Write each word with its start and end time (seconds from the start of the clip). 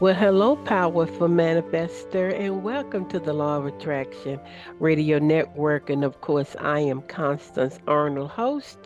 Well, 0.00 0.14
hello, 0.14 0.54
powerful 0.54 1.26
manifester, 1.26 2.32
and 2.32 2.62
welcome 2.62 3.08
to 3.08 3.18
the 3.18 3.32
Law 3.32 3.56
of 3.56 3.66
Attraction 3.66 4.38
Radio 4.78 5.18
Network. 5.18 5.90
And 5.90 6.04
of 6.04 6.20
course, 6.20 6.54
I 6.60 6.78
am 6.78 7.02
Constance 7.02 7.80
Arnold, 7.88 8.30
host 8.30 8.78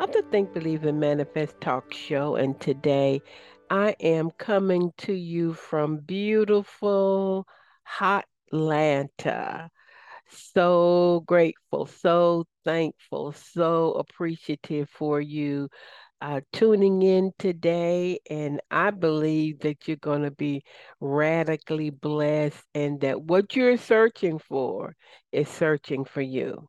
of 0.00 0.10
the 0.10 0.22
Think, 0.22 0.52
Believe, 0.52 0.84
and 0.84 0.98
Manifest 0.98 1.60
talk 1.60 1.92
show. 1.92 2.34
And 2.34 2.58
today 2.58 3.22
I 3.70 3.94
am 4.00 4.32
coming 4.32 4.92
to 4.98 5.12
you 5.12 5.52
from 5.52 5.98
beautiful 5.98 7.46
hot 7.84 8.24
Atlanta. 8.52 9.70
So 10.28 11.22
grateful, 11.26 11.86
so 11.86 12.44
thankful, 12.64 13.32
so 13.32 13.92
appreciative 13.92 14.88
for 14.90 15.20
you 15.20 15.68
uh, 16.20 16.40
tuning 16.52 17.02
in 17.02 17.32
today, 17.38 18.18
and 18.30 18.60
I 18.70 18.90
believe 18.90 19.60
that 19.60 19.86
you're 19.86 19.98
going 19.98 20.22
to 20.22 20.30
be 20.30 20.64
radically 21.00 21.90
blessed 21.90 22.64
and 22.74 23.00
that 23.00 23.22
what 23.22 23.54
you're 23.54 23.76
searching 23.76 24.38
for 24.38 24.94
is 25.32 25.48
searching 25.48 26.04
for 26.04 26.22
you. 26.22 26.68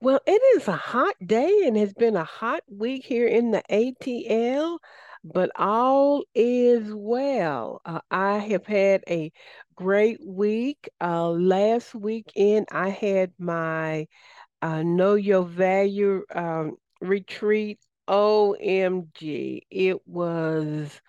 Well, 0.00 0.20
it 0.26 0.42
is 0.56 0.68
a 0.68 0.76
hot 0.76 1.14
day 1.24 1.62
and 1.64 1.76
has 1.76 1.94
been 1.94 2.16
a 2.16 2.24
hot 2.24 2.62
week 2.68 3.04
here 3.04 3.26
in 3.26 3.50
the 3.50 3.62
ATL, 3.70 4.78
but 5.24 5.50
all 5.56 6.24
is 6.34 6.92
well. 6.92 7.80
Uh, 7.84 8.00
I 8.10 8.38
have 8.38 8.66
had 8.66 9.02
a 9.08 9.32
great 9.74 10.18
week. 10.24 10.88
Uh, 11.00 11.30
last 11.30 11.94
weekend, 11.94 12.66
I 12.70 12.90
had 12.90 13.32
my 13.38 14.06
uh, 14.62 14.82
Know 14.82 15.14
Your 15.14 15.44
Value 15.44 16.24
um, 16.34 16.76
retreat 17.00 17.78
OMG. 18.08 19.66
It 19.70 20.06
was 20.06 21.00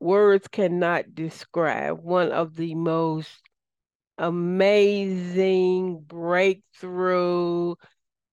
words 0.00 0.48
cannot 0.48 1.14
describe 1.14 2.00
one 2.00 2.32
of 2.32 2.56
the 2.56 2.74
most 2.74 3.30
amazing 4.18 6.00
breakthrough, 6.00 7.74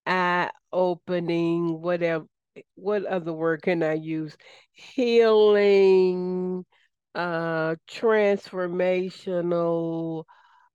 eye 0.06 0.52
opening, 0.72 1.82
whatever 1.82 2.26
what 2.76 3.06
other 3.06 3.34
word 3.34 3.62
can 3.62 3.84
I 3.84 3.94
use? 3.94 4.36
Healing, 4.74 6.66
uh, 7.16 7.76
transformational 7.90 10.26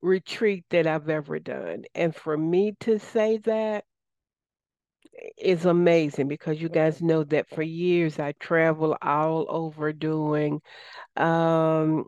retreat 0.03 0.65
that 0.71 0.87
I've 0.87 1.09
ever 1.09 1.39
done. 1.39 1.85
And 1.95 2.15
for 2.15 2.37
me 2.37 2.75
to 2.81 2.99
say 2.99 3.39
that 3.39 3.85
is 5.39 5.65
amazing 5.67 6.29
because 6.29 6.61
you 6.61 6.69
guys 6.69 7.03
know 7.03 7.25
that 7.25 7.49
for 7.49 7.63
years 7.63 8.19
I 8.19 8.33
travel 8.41 8.97
all 9.03 9.47
over 9.49 9.93
doing 9.93 10.61
um, 11.17 12.07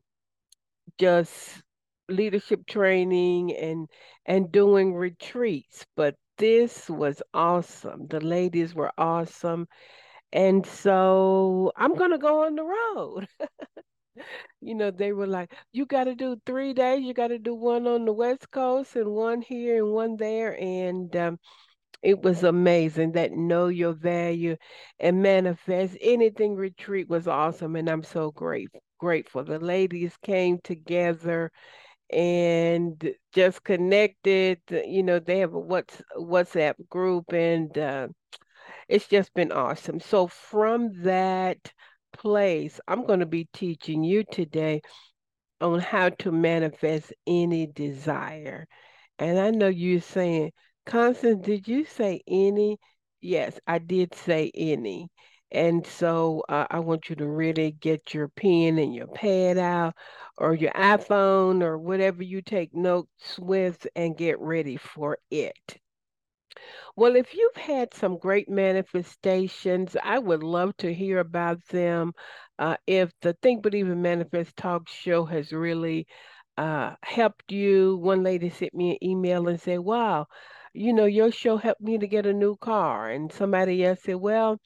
just 0.98 1.62
leadership 2.08 2.66
training 2.66 3.54
and 3.54 3.88
and 4.26 4.52
doing 4.52 4.94
retreats. 4.94 5.84
But 5.96 6.14
this 6.38 6.88
was 6.88 7.22
awesome. 7.34 8.06
The 8.08 8.20
ladies 8.20 8.74
were 8.74 8.92
awesome. 8.98 9.66
And 10.32 10.66
so 10.66 11.72
I'm 11.76 11.96
to 11.96 12.18
go 12.18 12.44
on 12.44 12.54
the 12.56 12.64
road. 12.64 13.28
you 14.60 14.74
know, 14.74 14.90
they 14.90 15.12
were 15.12 15.26
like, 15.26 15.52
you 15.72 15.86
got 15.86 16.04
to 16.04 16.14
do 16.14 16.36
three 16.46 16.72
days. 16.72 17.02
You 17.02 17.14
got 17.14 17.28
to 17.28 17.38
do 17.38 17.54
one 17.54 17.86
on 17.86 18.04
the 18.04 18.12
West 18.12 18.50
Coast 18.50 18.96
and 18.96 19.10
one 19.10 19.42
here 19.42 19.82
and 19.84 19.92
one 19.92 20.16
there. 20.16 20.58
And 20.60 21.14
um, 21.16 21.38
it 22.02 22.22
was 22.22 22.44
amazing. 22.44 23.12
That 23.12 23.32
know 23.32 23.68
your 23.68 23.92
value 23.92 24.56
and 24.98 25.22
manifest 25.22 25.96
anything 26.00 26.54
retreat 26.54 27.08
was 27.08 27.28
awesome. 27.28 27.76
And 27.76 27.88
I'm 27.88 28.04
so 28.04 28.30
grateful. 28.30 28.80
Grateful. 28.98 29.44
The 29.44 29.58
ladies 29.58 30.16
came 30.22 30.58
together 30.62 31.50
and 32.10 33.14
just 33.32 33.64
connected. 33.64 34.60
You 34.70 35.02
know, 35.02 35.18
they 35.18 35.40
have 35.40 35.54
a 35.54 35.58
what's 35.58 36.02
WhatsApp 36.16 36.74
group, 36.88 37.32
and 37.32 37.76
uh, 37.76 38.08
it's 38.88 39.08
just 39.08 39.34
been 39.34 39.52
awesome. 39.52 40.00
So 40.00 40.26
from 40.26 41.02
that 41.02 41.72
place, 42.12 42.80
I'm 42.88 43.06
going 43.06 43.20
to 43.20 43.26
be 43.26 43.48
teaching 43.52 44.02
you 44.04 44.24
today 44.30 44.82
on 45.60 45.80
how 45.80 46.10
to 46.10 46.32
manifest 46.32 47.12
any 47.26 47.66
desire. 47.66 48.66
And 49.18 49.38
I 49.38 49.50
know 49.50 49.68
you're 49.68 50.00
saying, 50.00 50.52
Constance, 50.88 51.46
did 51.46 51.68
you 51.68 51.84
say 51.84 52.20
any? 52.26 52.80
Yes, 53.20 53.60
I 53.68 53.78
did 53.78 54.12
say 54.12 54.50
any. 54.54 55.08
And 55.52 55.86
so 55.86 56.42
uh, 56.48 56.66
I 56.68 56.80
want 56.80 57.08
you 57.08 57.14
to 57.16 57.28
really 57.28 57.70
get 57.70 58.12
your 58.12 58.26
pen 58.28 58.76
and 58.78 58.92
your 58.92 59.06
pad 59.06 59.56
out 59.56 59.94
or 60.36 60.54
your 60.54 60.72
iPhone 60.72 61.62
or 61.62 61.78
whatever 61.78 62.24
you 62.24 62.42
take 62.42 62.74
notes 62.74 63.38
with 63.38 63.86
and 63.94 64.16
get 64.16 64.40
ready 64.40 64.76
for 64.76 65.18
it. 65.30 65.78
Well, 66.96 67.16
if 67.16 67.34
you've 67.34 67.56
had 67.56 67.94
some 67.94 68.18
great 68.18 68.48
manifestations, 68.48 69.96
I 70.02 70.18
would 70.18 70.42
love 70.42 70.76
to 70.78 70.92
hear 70.92 71.18
about 71.18 71.64
them. 71.68 72.12
Uh, 72.58 72.76
if 72.86 73.10
the 73.22 73.32
Think 73.42 73.62
Believe 73.62 73.88
and 73.88 74.02
Manifest 74.02 74.56
Talk 74.56 74.88
show 74.88 75.24
has 75.24 75.52
really 75.52 76.06
uh, 76.58 76.94
helped 77.02 77.52
you, 77.52 77.96
one 77.96 78.22
lady 78.22 78.50
sent 78.50 78.74
me 78.74 78.92
an 78.92 79.04
email 79.04 79.48
and 79.48 79.60
said, 79.60 79.80
Wow, 79.80 80.26
you 80.78 80.92
know, 80.92 81.06
your 81.06 81.32
show 81.32 81.56
helped 81.56 81.80
me 81.80 81.98
to 81.98 82.06
get 82.06 82.26
a 82.26 82.32
new 82.32 82.56
car. 82.56 83.10
And 83.10 83.32
somebody 83.32 83.84
else 83.84 84.02
said, 84.02 84.16
Well, 84.16 84.60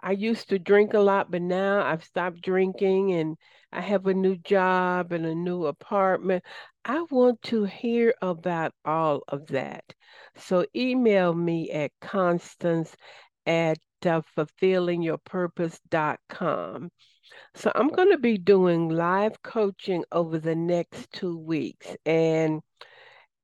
I 0.00 0.12
used 0.12 0.48
to 0.50 0.58
drink 0.58 0.94
a 0.94 1.00
lot, 1.00 1.30
but 1.30 1.42
now 1.42 1.84
I've 1.84 2.04
stopped 2.04 2.40
drinking 2.42 3.12
and 3.12 3.36
I 3.72 3.80
have 3.80 4.06
a 4.06 4.14
new 4.14 4.36
job 4.36 5.12
and 5.12 5.26
a 5.26 5.34
new 5.34 5.66
apartment. 5.66 6.44
I 6.84 7.02
want 7.10 7.42
to 7.44 7.64
hear 7.64 8.14
about 8.22 8.72
all 8.84 9.22
of 9.28 9.46
that. 9.48 9.84
So 10.36 10.66
email 10.76 11.34
me 11.34 11.70
at 11.70 11.90
constance 12.00 12.94
at 13.46 13.78
uh, 14.04 14.22
fulfillingyourpurpose.com. 14.36 16.90
So 17.54 17.72
I'm 17.74 17.88
going 17.88 18.10
to 18.10 18.18
be 18.18 18.38
doing 18.38 18.88
live 18.88 19.42
coaching 19.42 20.04
over 20.12 20.38
the 20.38 20.54
next 20.54 21.10
two 21.12 21.38
weeks. 21.38 21.96
And 22.04 22.60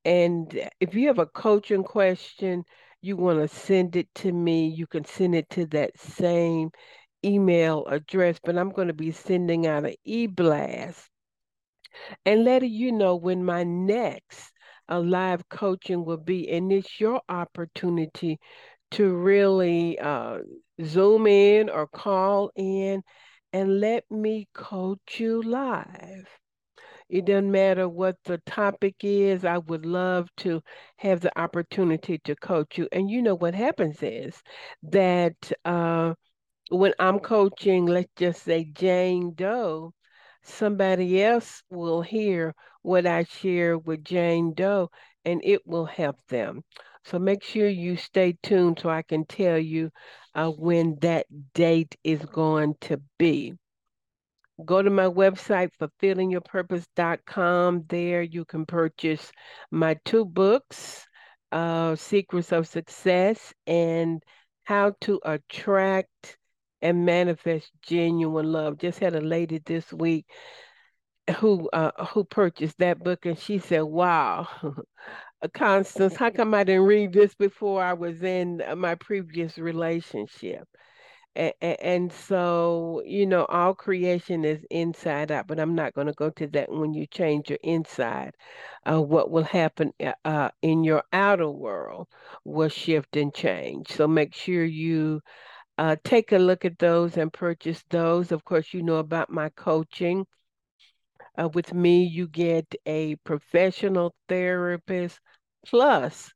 and 0.04 0.70
if 0.80 0.94
you 0.94 1.08
have 1.08 1.18
a 1.18 1.26
coaching 1.26 1.84
question, 1.84 2.64
you 3.02 3.16
want 3.16 3.38
to 3.38 3.48
send 3.48 3.96
it 3.96 4.08
to 4.16 4.32
me, 4.32 4.68
you 4.68 4.86
can 4.86 5.04
send 5.04 5.34
it 5.34 5.48
to 5.50 5.66
that 5.66 5.98
same 5.98 6.70
email 7.24 7.86
address, 7.86 8.38
but 8.42 8.56
I'm 8.56 8.70
going 8.70 8.88
to 8.88 8.94
be 8.94 9.10
sending 9.10 9.66
out 9.66 9.84
an 9.84 9.94
e-blast 10.04 11.08
and 12.24 12.44
letting 12.44 12.72
you 12.72 12.92
know 12.92 13.16
when 13.16 13.44
my 13.44 13.64
next 13.64 14.52
uh, 14.88 15.00
live 15.00 15.48
coaching 15.48 16.04
will 16.04 16.16
be. 16.18 16.50
And 16.50 16.72
it's 16.72 17.00
your 17.00 17.20
opportunity 17.28 18.38
to 18.92 19.14
really 19.14 19.98
uh, 19.98 20.38
zoom 20.84 21.26
in 21.26 21.68
or 21.68 21.86
call 21.86 22.50
in 22.56 23.02
and 23.52 23.80
let 23.80 24.04
me 24.10 24.48
coach 24.54 25.18
you 25.18 25.42
live. 25.42 26.26
It 27.10 27.26
doesn't 27.26 27.50
matter 27.50 27.88
what 27.88 28.16
the 28.24 28.38
topic 28.46 28.96
is. 29.02 29.44
I 29.44 29.58
would 29.58 29.84
love 29.84 30.28
to 30.38 30.62
have 30.98 31.20
the 31.20 31.38
opportunity 31.38 32.18
to 32.24 32.36
coach 32.36 32.78
you. 32.78 32.88
And 32.92 33.10
you 33.10 33.20
know 33.22 33.34
what 33.34 33.54
happens 33.54 34.02
is 34.02 34.42
that 34.84 35.52
uh, 35.64 36.14
when 36.70 36.92
I'm 36.98 37.18
coaching, 37.20 37.86
let's 37.86 38.12
just 38.16 38.42
say 38.44 38.64
Jane 38.64 39.34
Doe, 39.34 39.92
somebody 40.42 41.22
else 41.22 41.62
will 41.70 42.02
hear 42.02 42.54
what 42.82 43.06
I 43.06 43.24
share 43.24 43.78
with 43.78 44.04
Jane 44.04 44.54
Doe 44.54 44.90
and 45.24 45.40
it 45.44 45.66
will 45.66 45.86
help 45.86 46.16
them. 46.28 46.62
So 47.04 47.18
make 47.18 47.42
sure 47.42 47.68
you 47.68 47.96
stay 47.96 48.36
tuned 48.42 48.80
so 48.80 48.90
I 48.90 49.02
can 49.02 49.24
tell 49.26 49.58
you 49.58 49.90
uh, 50.34 50.50
when 50.50 50.96
that 51.00 51.26
date 51.54 51.96
is 52.04 52.24
going 52.26 52.74
to 52.82 53.00
be 53.18 53.54
go 54.60 54.82
to 54.82 54.90
my 54.90 55.06
website, 55.06 55.70
fulfillingyourpurpose.com. 55.80 57.84
There 57.88 58.22
you 58.22 58.44
can 58.44 58.66
purchase 58.66 59.32
my 59.70 59.96
two 60.04 60.24
books, 60.24 61.06
uh, 61.52 61.96
Secrets 61.96 62.52
of 62.52 62.68
Success 62.68 63.52
and 63.66 64.22
How 64.64 64.94
to 65.02 65.20
Attract 65.24 66.38
and 66.82 67.04
Manifest 67.04 67.70
Genuine 67.82 68.52
Love. 68.52 68.78
Just 68.78 68.98
had 68.98 69.14
a 69.14 69.20
lady 69.20 69.60
this 69.64 69.92
week 69.92 70.26
who 71.38 71.68
uh, 71.70 72.04
who 72.06 72.24
purchased 72.24 72.78
that 72.78 72.98
book, 72.98 73.26
and 73.26 73.38
she 73.38 73.58
said, 73.58 73.82
"Wow, 73.82 74.48
Constance, 75.54 76.16
how 76.16 76.30
come 76.30 76.54
I 76.54 76.64
didn't 76.64 76.84
read 76.84 77.12
this 77.12 77.34
before 77.34 77.82
I 77.82 77.92
was 77.92 78.22
in 78.22 78.62
my 78.76 78.94
previous 78.94 79.58
relationship?" 79.58 80.66
And, 81.36 82.12
so, 82.12 83.02
you 83.06 83.24
know, 83.24 83.44
all 83.44 83.72
creation 83.74 84.44
is 84.44 84.64
inside 84.70 85.30
out, 85.30 85.46
but 85.46 85.60
I'm 85.60 85.74
not 85.74 85.94
going 85.94 86.08
to 86.08 86.12
go 86.12 86.30
to 86.30 86.46
that 86.48 86.70
when 86.70 86.92
you 86.92 87.06
change 87.06 87.50
your 87.50 87.58
inside. 87.62 88.34
Uh, 88.84 89.00
what 89.00 89.30
will 89.30 89.44
happen 89.44 89.92
uh, 90.04 90.12
uh, 90.24 90.50
in 90.60 90.82
your 90.82 91.04
outer 91.12 91.48
world 91.48 92.08
will 92.44 92.68
shift 92.68 93.16
and 93.16 93.32
change. 93.32 93.88
So 93.92 94.08
make 94.08 94.34
sure 94.34 94.64
you 94.64 95.20
uh, 95.78 95.96
take 96.04 96.32
a 96.32 96.38
look 96.38 96.64
at 96.64 96.78
those 96.78 97.16
and 97.16 97.32
purchase 97.32 97.82
those. 97.90 98.32
Of 98.32 98.44
course, 98.44 98.74
you 98.74 98.82
know 98.82 98.96
about 98.96 99.30
my 99.30 99.50
coaching. 99.50 100.26
Uh, 101.40 101.48
with 101.54 101.72
me, 101.72 102.04
you 102.04 102.26
get 102.26 102.74
a 102.86 103.14
professional 103.24 104.14
therapist 104.28 105.20
plus 105.64 106.32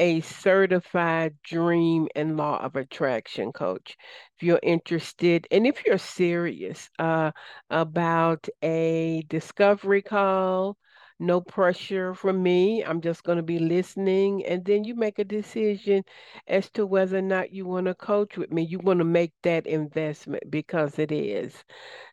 a 0.00 0.20
certified 0.22 1.36
dream 1.44 2.08
and 2.16 2.36
law 2.36 2.58
of 2.64 2.74
attraction 2.76 3.52
coach. 3.52 3.96
If 4.36 4.42
you're 4.42 4.60
interested, 4.62 5.46
and 5.52 5.66
if 5.66 5.84
you're 5.86 5.98
serious 5.98 6.90
uh, 6.98 7.32
about 7.70 8.48
a 8.62 9.22
discovery 9.28 10.02
call, 10.02 10.76
no 11.20 11.40
pressure 11.40 12.14
from 12.14 12.42
me. 12.42 12.82
I'm 12.84 13.00
just 13.02 13.22
going 13.24 13.36
to 13.36 13.42
be 13.42 13.58
listening. 13.58 14.44
And 14.46 14.64
then 14.64 14.84
you 14.84 14.94
make 14.94 15.18
a 15.18 15.24
decision 15.24 16.02
as 16.48 16.70
to 16.70 16.86
whether 16.86 17.18
or 17.18 17.22
not 17.22 17.52
you 17.52 17.66
want 17.66 17.86
to 17.86 17.94
coach 17.94 18.38
with 18.38 18.50
me. 18.50 18.62
You 18.62 18.78
want 18.78 19.00
to 19.00 19.04
make 19.04 19.32
that 19.42 19.66
investment 19.66 20.44
because 20.50 20.98
it 20.98 21.12
is. 21.12 21.62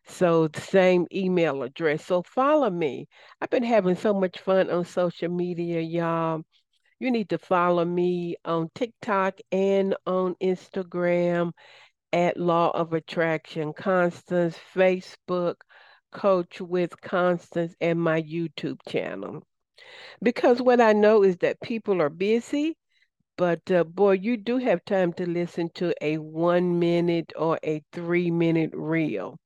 So, 0.06 0.48
the 0.48 0.60
same 0.60 1.06
email 1.14 1.62
address. 1.62 2.04
So, 2.04 2.22
follow 2.22 2.70
me. 2.70 3.08
I've 3.40 3.50
been 3.50 3.62
having 3.64 3.96
so 3.96 4.12
much 4.14 4.38
fun 4.40 4.70
on 4.70 4.84
social 4.84 5.28
media, 5.30 5.80
y'all. 5.80 6.42
You 7.00 7.10
need 7.10 7.28
to 7.30 7.38
follow 7.38 7.84
me 7.84 8.36
on 8.44 8.70
TikTok 8.74 9.38
and 9.52 9.94
on 10.06 10.34
Instagram 10.42 11.52
at 12.12 12.36
Law 12.36 12.70
of 12.70 12.92
Attraction 12.92 13.72
Constance, 13.72 14.58
Facebook, 14.74 15.56
Coach 16.10 16.60
with 16.60 17.00
Constance, 17.00 17.74
and 17.80 18.00
my 18.00 18.22
YouTube 18.22 18.78
channel. 18.88 19.42
Because 20.22 20.60
what 20.60 20.80
I 20.80 20.92
know 20.92 21.22
is 21.22 21.36
that 21.38 21.60
people 21.60 22.02
are 22.02 22.10
busy, 22.10 22.76
but 23.36 23.70
uh, 23.70 23.84
boy, 23.84 24.12
you 24.12 24.36
do 24.36 24.58
have 24.58 24.84
time 24.84 25.12
to 25.14 25.26
listen 25.28 25.70
to 25.74 25.94
a 26.00 26.18
one 26.18 26.80
minute 26.80 27.32
or 27.36 27.58
a 27.64 27.82
three 27.92 28.30
minute 28.32 28.70
reel. 28.74 29.38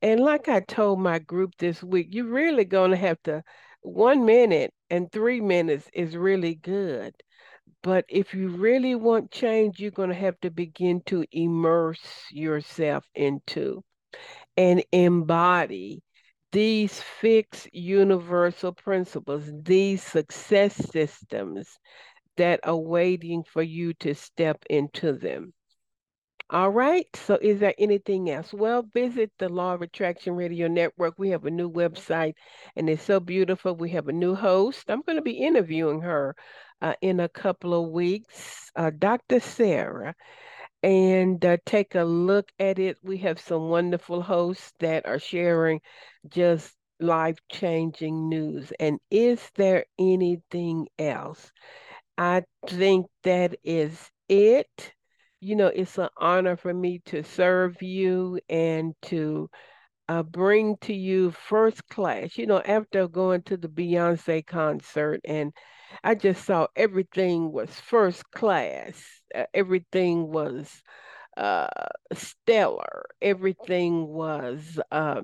And 0.00 0.20
like 0.20 0.48
I 0.48 0.60
told 0.60 1.00
my 1.00 1.18
group 1.18 1.52
this 1.58 1.82
week, 1.82 2.08
you're 2.10 2.24
really 2.24 2.64
going 2.64 2.92
to 2.92 2.96
have 2.96 3.22
to, 3.24 3.42
one 3.82 4.24
minute 4.24 4.72
and 4.90 5.10
three 5.10 5.40
minutes 5.40 5.88
is 5.92 6.16
really 6.16 6.54
good. 6.54 7.14
But 7.82 8.04
if 8.08 8.34
you 8.34 8.48
really 8.48 8.94
want 8.94 9.30
change, 9.30 9.78
you're 9.80 9.90
going 9.90 10.08
to 10.10 10.14
have 10.14 10.38
to 10.40 10.50
begin 10.50 11.02
to 11.06 11.24
immerse 11.32 12.00
yourself 12.30 13.04
into 13.14 13.84
and 14.56 14.84
embody 14.92 16.02
these 16.52 17.00
fixed 17.00 17.68
universal 17.74 18.72
principles, 18.72 19.50
these 19.62 20.02
success 20.02 20.74
systems 20.74 21.68
that 22.36 22.60
are 22.64 22.76
waiting 22.76 23.42
for 23.44 23.62
you 23.62 23.92
to 23.94 24.14
step 24.14 24.64
into 24.70 25.12
them. 25.12 25.52
All 26.50 26.68
right. 26.70 27.06
So, 27.16 27.38
is 27.40 27.58
there 27.60 27.74
anything 27.78 28.28
else? 28.30 28.52
Well, 28.52 28.82
visit 28.82 29.30
the 29.38 29.48
Law 29.48 29.72
of 29.74 29.80
Attraction 29.82 30.34
Radio 30.34 30.68
Network. 30.68 31.14
We 31.18 31.30
have 31.30 31.44
a 31.46 31.50
new 31.50 31.70
website 31.70 32.34
and 32.76 32.88
it's 32.90 33.02
so 33.02 33.18
beautiful. 33.20 33.74
We 33.74 33.90
have 33.90 34.08
a 34.08 34.12
new 34.12 34.34
host. 34.34 34.90
I'm 34.90 35.00
going 35.02 35.16
to 35.16 35.22
be 35.22 35.38
interviewing 35.38 36.00
her 36.02 36.36
uh, 36.82 36.94
in 37.02 37.20
a 37.20 37.28
couple 37.30 37.72
of 37.74 37.90
weeks, 37.90 38.70
uh, 38.76 38.90
Dr. 38.98 39.40
Sarah, 39.40 40.14
and 40.82 41.44
uh, 41.44 41.58
take 41.66 41.94
a 41.96 42.04
look 42.04 42.50
at 42.58 42.78
it. 42.78 42.98
We 43.02 43.18
have 43.18 43.40
some 43.40 43.68
wonderful 43.70 44.22
hosts 44.22 44.72
that 44.80 45.06
are 45.06 45.18
sharing 45.20 45.80
just 46.28 46.74
life 47.00 47.38
changing 47.50 48.28
news. 48.28 48.72
And 48.80 49.00
is 49.10 49.50
there 49.56 49.86
anything 49.98 50.88
else? 50.98 51.52
I 52.18 52.44
think 52.66 53.06
that 53.24 53.56
is 53.64 54.10
it 54.28 54.94
you 55.40 55.56
know, 55.56 55.68
it's 55.68 55.98
an 55.98 56.08
honor 56.16 56.56
for 56.56 56.72
me 56.74 57.00
to 57.06 57.22
serve 57.22 57.80
you 57.82 58.40
and 58.48 58.94
to 59.02 59.48
uh, 60.08 60.22
bring 60.22 60.76
to 60.82 60.94
you 60.94 61.30
first 61.32 61.86
class. 61.88 62.38
You 62.38 62.46
know, 62.46 62.60
after 62.60 63.08
going 63.08 63.42
to 63.44 63.56
the 63.56 63.68
Beyonce 63.68 64.46
concert, 64.46 65.20
and 65.24 65.52
I 66.04 66.14
just 66.14 66.44
saw 66.44 66.68
everything 66.76 67.52
was 67.52 67.70
first 67.80 68.30
class, 68.32 69.02
uh, 69.34 69.44
everything 69.54 70.28
was 70.32 70.82
uh, 71.36 71.68
stellar, 72.14 73.06
everything 73.22 74.06
was 74.08 74.80
uh, 74.92 75.22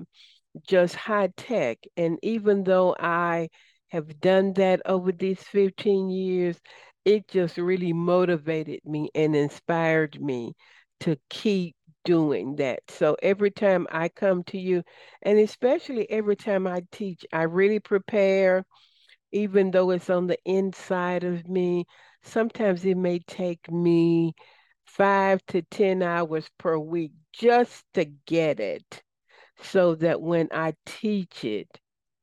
just 0.67 0.95
high 0.95 1.29
tech. 1.37 1.79
And 1.97 2.17
even 2.23 2.63
though 2.63 2.95
I 2.99 3.49
have 3.89 4.19
done 4.19 4.53
that 4.53 4.81
over 4.85 5.11
these 5.11 5.41
15 5.41 6.09
years, 6.09 6.59
it 7.05 7.27
just 7.27 7.57
really 7.57 7.93
motivated 7.93 8.81
me 8.85 9.09
and 9.15 9.35
inspired 9.35 10.19
me 10.21 10.55
to 11.01 11.17
keep 11.29 11.75
doing 12.03 12.55
that. 12.57 12.79
So 12.89 13.15
every 13.23 13.51
time 13.51 13.87
I 13.91 14.09
come 14.09 14.43
to 14.45 14.57
you, 14.59 14.83
and 15.21 15.39
especially 15.39 16.09
every 16.09 16.35
time 16.35 16.67
I 16.67 16.83
teach, 16.91 17.25
I 17.33 17.43
really 17.43 17.79
prepare, 17.79 18.65
even 19.31 19.71
though 19.71 19.91
it's 19.91 20.09
on 20.09 20.27
the 20.27 20.39
inside 20.45 21.23
of 21.23 21.47
me. 21.47 21.85
Sometimes 22.23 22.85
it 22.85 22.97
may 22.97 23.19
take 23.19 23.71
me 23.71 24.33
five 24.85 25.45
to 25.47 25.61
10 25.63 26.01
hours 26.01 26.49
per 26.57 26.77
week 26.77 27.11
just 27.33 27.85
to 27.93 28.05
get 28.05 28.59
it 28.59 29.03
so 29.59 29.95
that 29.95 30.21
when 30.21 30.49
I 30.51 30.75
teach 30.85 31.43
it, 31.43 31.69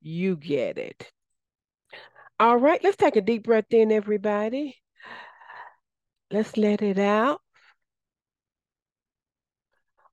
you 0.00 0.36
get 0.36 0.78
it. 0.78 1.12
All 2.42 2.56
right, 2.56 2.82
let's 2.82 2.96
take 2.96 3.14
a 3.14 3.20
deep 3.20 3.44
breath 3.44 3.72
in, 3.72 3.92
everybody. 3.92 4.76
Let's 6.32 6.56
let 6.56 6.82
it 6.82 6.98
out. 6.98 7.40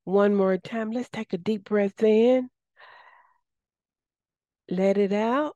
One 0.04 0.36
more 0.36 0.60
time. 0.60 0.92
Let's 0.92 1.10
take 1.10 1.34
a 1.34 1.40
deep 1.40 1.64
breath 1.64 2.04
in. 2.04 2.52
Let 4.70 5.00
it 5.00 5.12
out. 5.12 5.56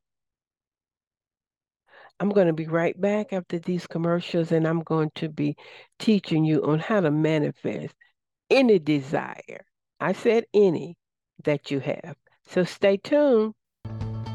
I'm 2.20 2.30
going 2.30 2.48
to 2.48 2.54
be 2.54 2.66
right 2.66 3.00
back 3.00 3.34
after 3.34 3.60
these 3.60 3.86
commercials 3.86 4.52
and 4.52 4.68
I'm 4.68 4.82
going 4.82 5.12
to 5.18 5.30
be 5.30 5.56
teaching 6.00 6.44
you 6.44 6.64
on 6.64 6.80
how 6.80 7.02
to 7.02 7.12
manifest 7.12 7.94
any 8.50 8.80
desire. 8.80 9.64
I 10.00 10.14
said 10.14 10.46
any 10.56 10.98
that 11.44 11.70
you 11.70 11.82
have. 11.82 12.16
So 12.48 12.64
stay 12.64 12.98
tuned. 12.98 13.54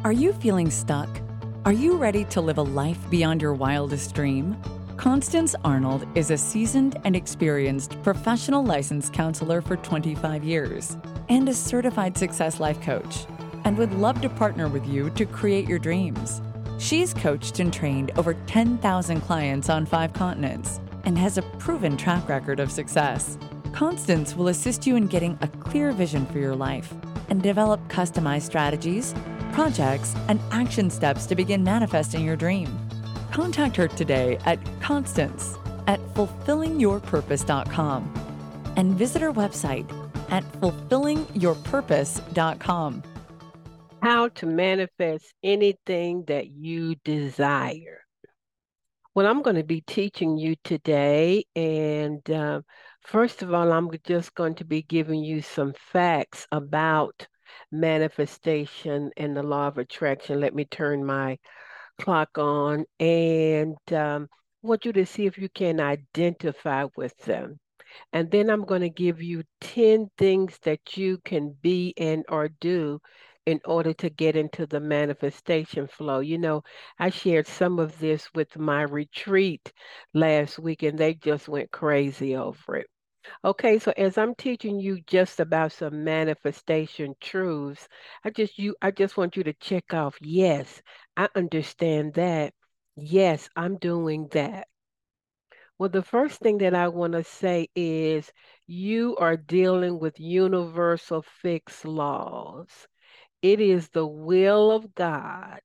Are 0.04 0.12
you 0.12 0.32
feeling 0.34 0.70
stuck? 0.70 1.27
Are 1.68 1.82
you 1.84 1.98
ready 1.98 2.24
to 2.30 2.40
live 2.40 2.56
a 2.56 2.62
life 2.62 2.98
beyond 3.10 3.42
your 3.42 3.52
wildest 3.52 4.14
dream? 4.14 4.56
Constance 4.96 5.54
Arnold 5.66 6.06
is 6.14 6.30
a 6.30 6.38
seasoned 6.38 6.98
and 7.04 7.14
experienced 7.14 8.02
professional 8.02 8.64
licensed 8.64 9.12
counselor 9.12 9.60
for 9.60 9.76
25 9.76 10.44
years 10.44 10.96
and 11.28 11.46
a 11.46 11.52
certified 11.52 12.16
success 12.16 12.58
life 12.58 12.80
coach, 12.80 13.26
and 13.66 13.76
would 13.76 13.92
love 13.92 14.18
to 14.22 14.30
partner 14.30 14.66
with 14.66 14.86
you 14.86 15.10
to 15.10 15.26
create 15.26 15.68
your 15.68 15.78
dreams. 15.78 16.40
She's 16.78 17.12
coached 17.12 17.60
and 17.60 17.70
trained 17.70 18.12
over 18.16 18.32
10,000 18.46 19.20
clients 19.20 19.68
on 19.68 19.84
five 19.84 20.14
continents 20.14 20.80
and 21.04 21.18
has 21.18 21.36
a 21.36 21.42
proven 21.58 21.98
track 21.98 22.30
record 22.30 22.60
of 22.60 22.72
success. 22.72 23.36
Constance 23.74 24.34
will 24.34 24.48
assist 24.48 24.86
you 24.86 24.96
in 24.96 25.06
getting 25.06 25.36
a 25.42 25.48
clear 25.48 25.92
vision 25.92 26.24
for 26.24 26.38
your 26.38 26.56
life 26.56 26.94
and 27.28 27.42
develop 27.42 27.86
customized 27.88 28.44
strategies 28.44 29.14
projects, 29.58 30.14
and 30.28 30.38
action 30.52 30.88
steps 30.88 31.26
to 31.26 31.34
begin 31.34 31.64
manifesting 31.64 32.24
your 32.24 32.36
dream. 32.36 32.68
Contact 33.32 33.74
her 33.74 33.88
today 33.88 34.38
at 34.44 34.60
Constance 34.80 35.56
at 35.88 35.98
fulfillingyourpurpose.com 36.14 38.14
and 38.76 38.94
visit 38.94 39.20
her 39.20 39.32
website 39.32 39.90
at 40.30 40.44
fulfillingyourpurpose.com. 40.60 43.02
How 44.00 44.28
to 44.28 44.46
manifest 44.46 45.34
anything 45.42 46.22
that 46.28 46.52
you 46.52 46.94
desire. 47.04 48.04
Well, 49.16 49.26
I'm 49.26 49.42
going 49.42 49.56
to 49.56 49.64
be 49.64 49.80
teaching 49.80 50.38
you 50.38 50.54
today, 50.62 51.42
and 51.56 52.30
uh, 52.30 52.60
first 53.02 53.42
of 53.42 53.52
all, 53.52 53.72
I'm 53.72 53.90
just 54.06 54.36
going 54.36 54.54
to 54.56 54.64
be 54.64 54.82
giving 54.82 55.24
you 55.24 55.42
some 55.42 55.72
facts 55.92 56.46
about 56.52 57.26
manifestation 57.70 59.10
and 59.16 59.36
the 59.36 59.42
law 59.42 59.68
of 59.68 59.78
attraction. 59.78 60.40
Let 60.40 60.54
me 60.54 60.64
turn 60.64 61.04
my 61.04 61.38
clock 61.98 62.38
on 62.38 62.84
and 63.00 63.76
um, 63.92 64.28
want 64.62 64.84
you 64.84 64.92
to 64.92 65.06
see 65.06 65.26
if 65.26 65.38
you 65.38 65.48
can 65.48 65.80
identify 65.80 66.86
with 66.96 67.16
them. 67.18 67.58
And 68.12 68.30
then 68.30 68.50
I'm 68.50 68.64
going 68.64 68.82
to 68.82 68.90
give 68.90 69.22
you 69.22 69.42
10 69.60 70.08
things 70.18 70.58
that 70.62 70.96
you 70.96 71.18
can 71.24 71.56
be 71.62 71.94
and 71.96 72.24
or 72.28 72.48
do 72.60 73.00
in 73.46 73.60
order 73.64 73.94
to 73.94 74.10
get 74.10 74.36
into 74.36 74.66
the 74.66 74.80
manifestation 74.80 75.88
flow. 75.88 76.20
You 76.20 76.38
know, 76.38 76.62
I 76.98 77.10
shared 77.10 77.46
some 77.46 77.78
of 77.78 77.98
this 77.98 78.28
with 78.34 78.58
my 78.58 78.82
retreat 78.82 79.72
last 80.12 80.58
week 80.58 80.82
and 80.82 80.98
they 80.98 81.14
just 81.14 81.48
went 81.48 81.70
crazy 81.70 82.36
over 82.36 82.76
it. 82.76 82.86
Okay, 83.44 83.78
so 83.78 83.92
as 83.96 84.16
I'm 84.18 84.34
teaching 84.34 84.78
you 84.80 85.00
just 85.00 85.40
about 85.40 85.72
some 85.72 86.04
manifestation 86.04 87.14
truths, 87.20 87.88
I 88.24 88.30
just 88.30 88.58
you 88.58 88.76
I 88.82 88.90
just 88.90 89.16
want 89.16 89.36
you 89.36 89.44
to 89.44 89.52
check 89.54 89.92
off, 89.94 90.16
yes, 90.20 90.82
I 91.16 91.28
understand 91.34 92.14
that. 92.14 92.54
Yes, 92.96 93.48
I'm 93.56 93.76
doing 93.78 94.28
that. 94.32 94.68
Well, 95.78 95.88
the 95.88 96.02
first 96.02 96.40
thing 96.40 96.58
that 96.58 96.74
I 96.74 96.88
want 96.88 97.14
to 97.14 97.24
say 97.24 97.68
is 97.74 98.32
you 98.66 99.16
are 99.16 99.36
dealing 99.36 99.98
with 99.98 100.20
universal 100.20 101.22
fixed 101.22 101.84
laws. 101.84 102.86
It 103.42 103.60
is 103.60 103.88
the 103.90 104.06
will 104.06 104.70
of 104.72 104.94
God. 104.94 105.60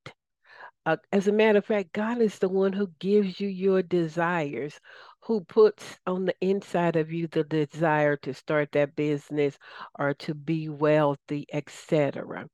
Uh, 0.86 0.98
as 1.12 1.28
a 1.28 1.32
matter 1.32 1.60
of 1.60 1.66
fact, 1.66 1.94
God 1.94 2.22
is 2.22 2.40
the 2.40 2.50
one 2.50 2.74
who 2.74 2.88
gives 3.00 3.40
you 3.40 3.48
your 3.48 3.82
desires, 3.82 4.80
who 5.26 5.42
puts 5.42 5.98
on 6.06 6.26
the 6.26 6.36
inside 6.42 6.96
of 6.98 7.12
you 7.12 7.28
the 7.28 7.44
desire 7.46 8.18
to 8.18 8.34
start 8.34 8.72
that 8.74 8.96
business 8.96 9.58
or 9.98 10.14
to 10.14 10.34
be 10.34 10.68
wealthy, 10.68 11.46
etc. 11.54 12.48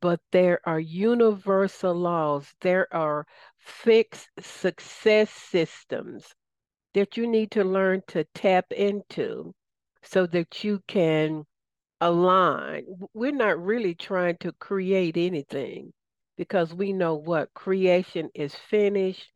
But 0.00 0.20
there 0.30 0.60
are 0.66 0.80
universal 0.80 1.94
laws, 1.94 2.52
there 2.60 2.86
are 2.94 3.26
fixed 3.58 4.28
success 4.38 5.30
systems 5.30 6.34
that 6.94 7.16
you 7.16 7.26
need 7.26 7.50
to 7.52 7.64
learn 7.64 8.02
to 8.08 8.24
tap 8.34 8.70
into 8.72 9.54
so 10.02 10.26
that 10.26 10.64
you 10.64 10.82
can 10.86 11.44
align. 12.00 12.84
We're 13.14 13.32
not 13.32 13.62
really 13.62 13.94
trying 13.94 14.36
to 14.40 14.52
create 14.52 15.16
anything 15.16 15.92
because 16.36 16.74
we 16.74 16.92
know 16.92 17.14
what 17.14 17.54
creation 17.54 18.30
is 18.34 18.54
finished, 18.54 19.30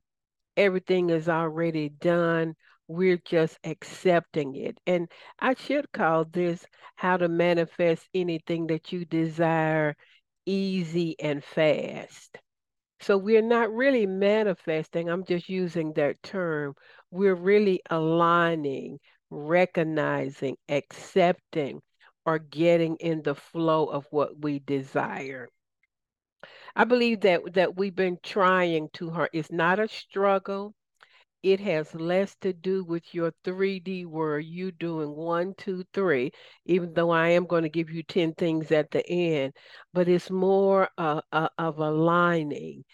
everything 0.57 1.11
is 1.11 1.29
already 1.29 1.88
done. 1.88 2.55
We're 2.88 3.21
just 3.25 3.59
accepting 3.64 4.55
it. 4.57 4.79
And 4.87 5.11
I 5.38 5.55
should 5.55 5.91
call 5.93 6.25
this 6.26 6.64
how 6.97 7.17
to 7.17 7.29
manifest 7.29 8.09
anything 8.14 8.67
that 8.69 8.93
you 8.93 9.05
desire 9.05 9.97
easy 10.47 11.17
and 11.19 11.43
fast. 11.43 12.38
So 13.00 13.19
we're 13.19 13.43
not 13.43 13.73
really 13.73 14.07
manifesting, 14.07 15.09
I'm 15.09 15.25
just 15.25 15.49
using 15.49 15.93
that 15.95 16.23
term. 16.23 16.75
We're 17.11 17.35
really 17.35 17.81
aligning, 17.91 18.99
recognizing, 19.31 20.57
accepting, 20.69 21.81
or 22.25 22.38
getting 22.38 22.97
in 22.97 23.23
the 23.23 23.35
flow 23.35 23.87
of 23.87 24.07
what 24.11 24.43
we 24.43 24.59
desire. 24.59 25.49
I 26.76 26.85
believe 26.85 27.21
that 27.21 27.55
that 27.55 27.76
we've 27.76 27.95
been 27.95 28.19
trying 28.23 28.88
too 28.93 29.11
hard. 29.11 29.31
It's 29.33 29.53
not 29.53 29.79
a 29.79 29.88
struggle. 29.88 30.75
It 31.44 31.60
has 31.60 31.94
less 31.94 32.34
to 32.40 32.52
do 32.52 32.82
with 32.82 33.14
your 33.14 33.30
3D 33.44 34.04
where 34.04 34.40
you 34.40 34.72
doing 34.72 35.14
one, 35.14 35.54
two, 35.56 35.84
three, 35.92 36.32
even 36.64 36.92
though 36.94 37.10
I 37.10 37.28
am 37.28 37.46
going 37.46 37.64
to 37.64 37.68
give 37.68 37.90
you 37.90 38.02
10 38.02 38.32
things 38.34 38.72
at 38.72 38.90
the 38.90 39.06
end, 39.06 39.52
but 39.92 40.08
it's 40.08 40.30
more 40.30 40.88
uh, 40.98 41.20
uh, 41.30 41.50
of 41.58 41.78
aligning, 41.78 42.84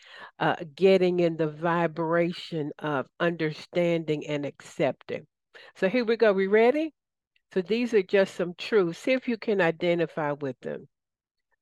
uh, 0.40 0.56
getting 0.74 1.20
in 1.20 1.36
the 1.36 1.46
vibration 1.46 2.72
of 2.80 3.06
understanding 3.20 4.26
and 4.26 4.44
accepting. 4.44 5.26
So 5.76 5.88
here 5.88 6.04
we 6.04 6.16
go. 6.16 6.32
We 6.32 6.48
ready? 6.48 6.92
So 7.54 7.62
these 7.62 7.94
are 7.94 8.02
just 8.02 8.34
some 8.34 8.54
truths. 8.58 8.98
See 8.98 9.12
if 9.12 9.28
you 9.28 9.38
can 9.38 9.60
identify 9.60 10.32
with 10.32 10.58
them. 10.60 10.88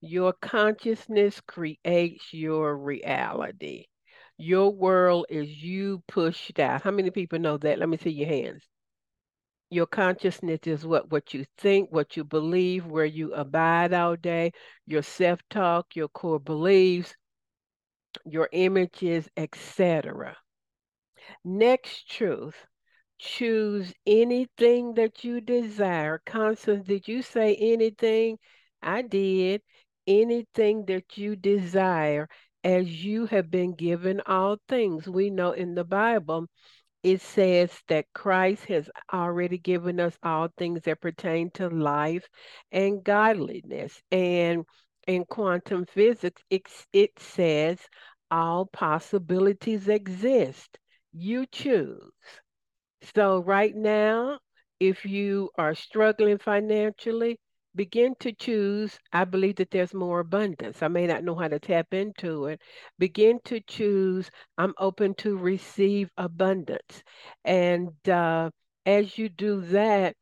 Your 0.00 0.32
consciousness 0.32 1.40
creates 1.42 2.32
your 2.32 2.78
reality. 2.78 3.84
Your 4.38 4.70
world 4.70 5.26
is 5.28 5.48
you 5.48 6.02
pushed 6.06 6.60
out. 6.60 6.82
How 6.82 6.92
many 6.92 7.10
people 7.10 7.40
know 7.40 7.58
that? 7.58 7.78
Let 7.78 7.88
me 7.88 7.96
see 7.96 8.10
your 8.10 8.28
hands. 8.28 8.62
Your 9.70 9.86
consciousness 9.86 10.60
is 10.64 10.86
what, 10.86 11.10
what 11.10 11.34
you 11.34 11.44
think, 11.58 11.92
what 11.92 12.16
you 12.16 12.24
believe, 12.24 12.86
where 12.86 13.04
you 13.04 13.34
abide 13.34 13.92
all 13.92 14.16
day, 14.16 14.52
your 14.86 15.02
self-talk, 15.02 15.96
your 15.96 16.08
core 16.08 16.40
beliefs, 16.40 17.14
your 18.24 18.48
images, 18.52 19.28
etc. 19.36 20.36
Next 21.44 22.08
truth, 22.08 22.54
choose 23.18 23.92
anything 24.06 24.94
that 24.94 25.24
you 25.24 25.40
desire. 25.40 26.22
Constance, 26.24 26.86
did 26.86 27.08
you 27.08 27.22
say 27.22 27.56
anything? 27.56 28.38
I 28.80 29.02
did. 29.02 29.62
Anything 30.06 30.86
that 30.86 31.18
you 31.18 31.36
desire 31.36 32.28
as 32.64 33.04
you 33.04 33.26
have 33.26 33.50
been 33.50 33.74
given 33.74 34.20
all 34.26 34.58
things. 34.68 35.06
We 35.08 35.30
know 35.30 35.52
in 35.52 35.74
the 35.74 35.84
Bible 35.84 36.46
it 37.02 37.20
says 37.20 37.70
that 37.88 38.12
Christ 38.12 38.64
has 38.66 38.90
already 39.12 39.58
given 39.58 40.00
us 40.00 40.18
all 40.22 40.48
things 40.56 40.82
that 40.82 41.00
pertain 41.00 41.50
to 41.52 41.68
life 41.68 42.28
and 42.72 43.04
godliness. 43.04 44.02
And 44.10 44.64
in 45.06 45.24
quantum 45.24 45.86
physics, 45.86 46.42
it, 46.50 46.62
it 46.92 47.10
says 47.18 47.78
all 48.30 48.66
possibilities 48.66 49.88
exist. 49.88 50.78
You 51.12 51.46
choose. 51.46 52.12
So, 53.14 53.38
right 53.38 53.74
now, 53.74 54.40
if 54.80 55.04
you 55.04 55.50
are 55.56 55.74
struggling 55.74 56.38
financially, 56.38 57.38
begin 57.78 58.16
to 58.20 58.32
choose. 58.32 58.98
I 59.12 59.24
believe 59.24 59.56
that 59.56 59.70
there's 59.70 59.94
more 59.94 60.20
abundance. 60.20 60.82
I 60.82 60.88
may 60.88 61.06
not 61.06 61.24
know 61.24 61.36
how 61.36 61.48
to 61.48 61.60
tap 61.60 61.94
into 61.94 62.46
it. 62.46 62.60
Begin 62.98 63.38
to 63.44 63.60
choose. 63.60 64.30
I'm 64.58 64.74
open 64.78 65.14
to 65.18 65.38
receive 65.38 66.10
abundance. 66.18 67.04
And 67.44 67.92
uh, 68.08 68.50
as 68.84 69.16
you 69.16 69.28
do 69.30 69.62
that, 69.66 70.16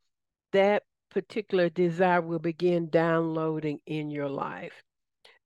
that 0.53 0.83
particular 1.09 1.69
desire 1.69 2.21
will 2.21 2.39
begin 2.39 2.89
downloading 2.89 3.79
in 3.87 4.11
your 4.11 4.29
life. 4.29 4.83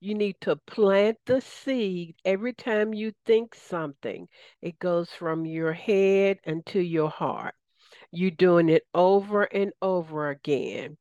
You 0.00 0.14
need 0.14 0.36
to 0.42 0.56
plant 0.56 1.16
the 1.26 1.40
seed 1.40 2.16
every 2.24 2.52
time 2.52 2.92
you 2.92 3.12
think 3.24 3.54
something. 3.54 4.28
It 4.60 4.78
goes 4.78 5.10
from 5.10 5.46
your 5.46 5.72
head 5.72 6.40
into 6.44 6.80
your 6.80 7.08
heart. 7.08 7.54
You're 8.10 8.32
doing 8.32 8.68
it 8.68 8.82
over 8.94 9.44
and 9.44 9.72
over 9.80 10.28
again. 10.28 10.98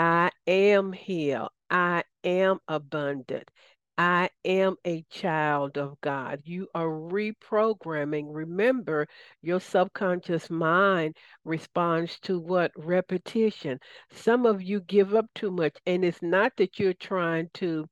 I 0.00 0.30
am 0.46 0.94
healed. 0.94 1.50
I 1.68 2.04
am 2.24 2.60
abundant. 2.66 3.50
I 3.98 4.30
am 4.46 4.76
a 4.82 5.02
child 5.10 5.76
of 5.76 6.00
God. 6.00 6.40
You 6.44 6.68
are 6.74 6.86
reprogramming. 6.86 8.24
Remember, 8.28 9.06
your 9.42 9.60
subconscious 9.60 10.48
mind 10.48 11.18
responds 11.44 12.18
to 12.20 12.40
what? 12.40 12.72
Repetition. 12.76 13.78
Some 14.10 14.46
of 14.46 14.62
you 14.62 14.80
give 14.80 15.14
up 15.14 15.26
too 15.34 15.50
much, 15.50 15.76
and 15.84 16.02
it's 16.02 16.22
not 16.22 16.56
that 16.56 16.78
you're 16.78 16.94
trying 16.94 17.50
to 17.54 17.86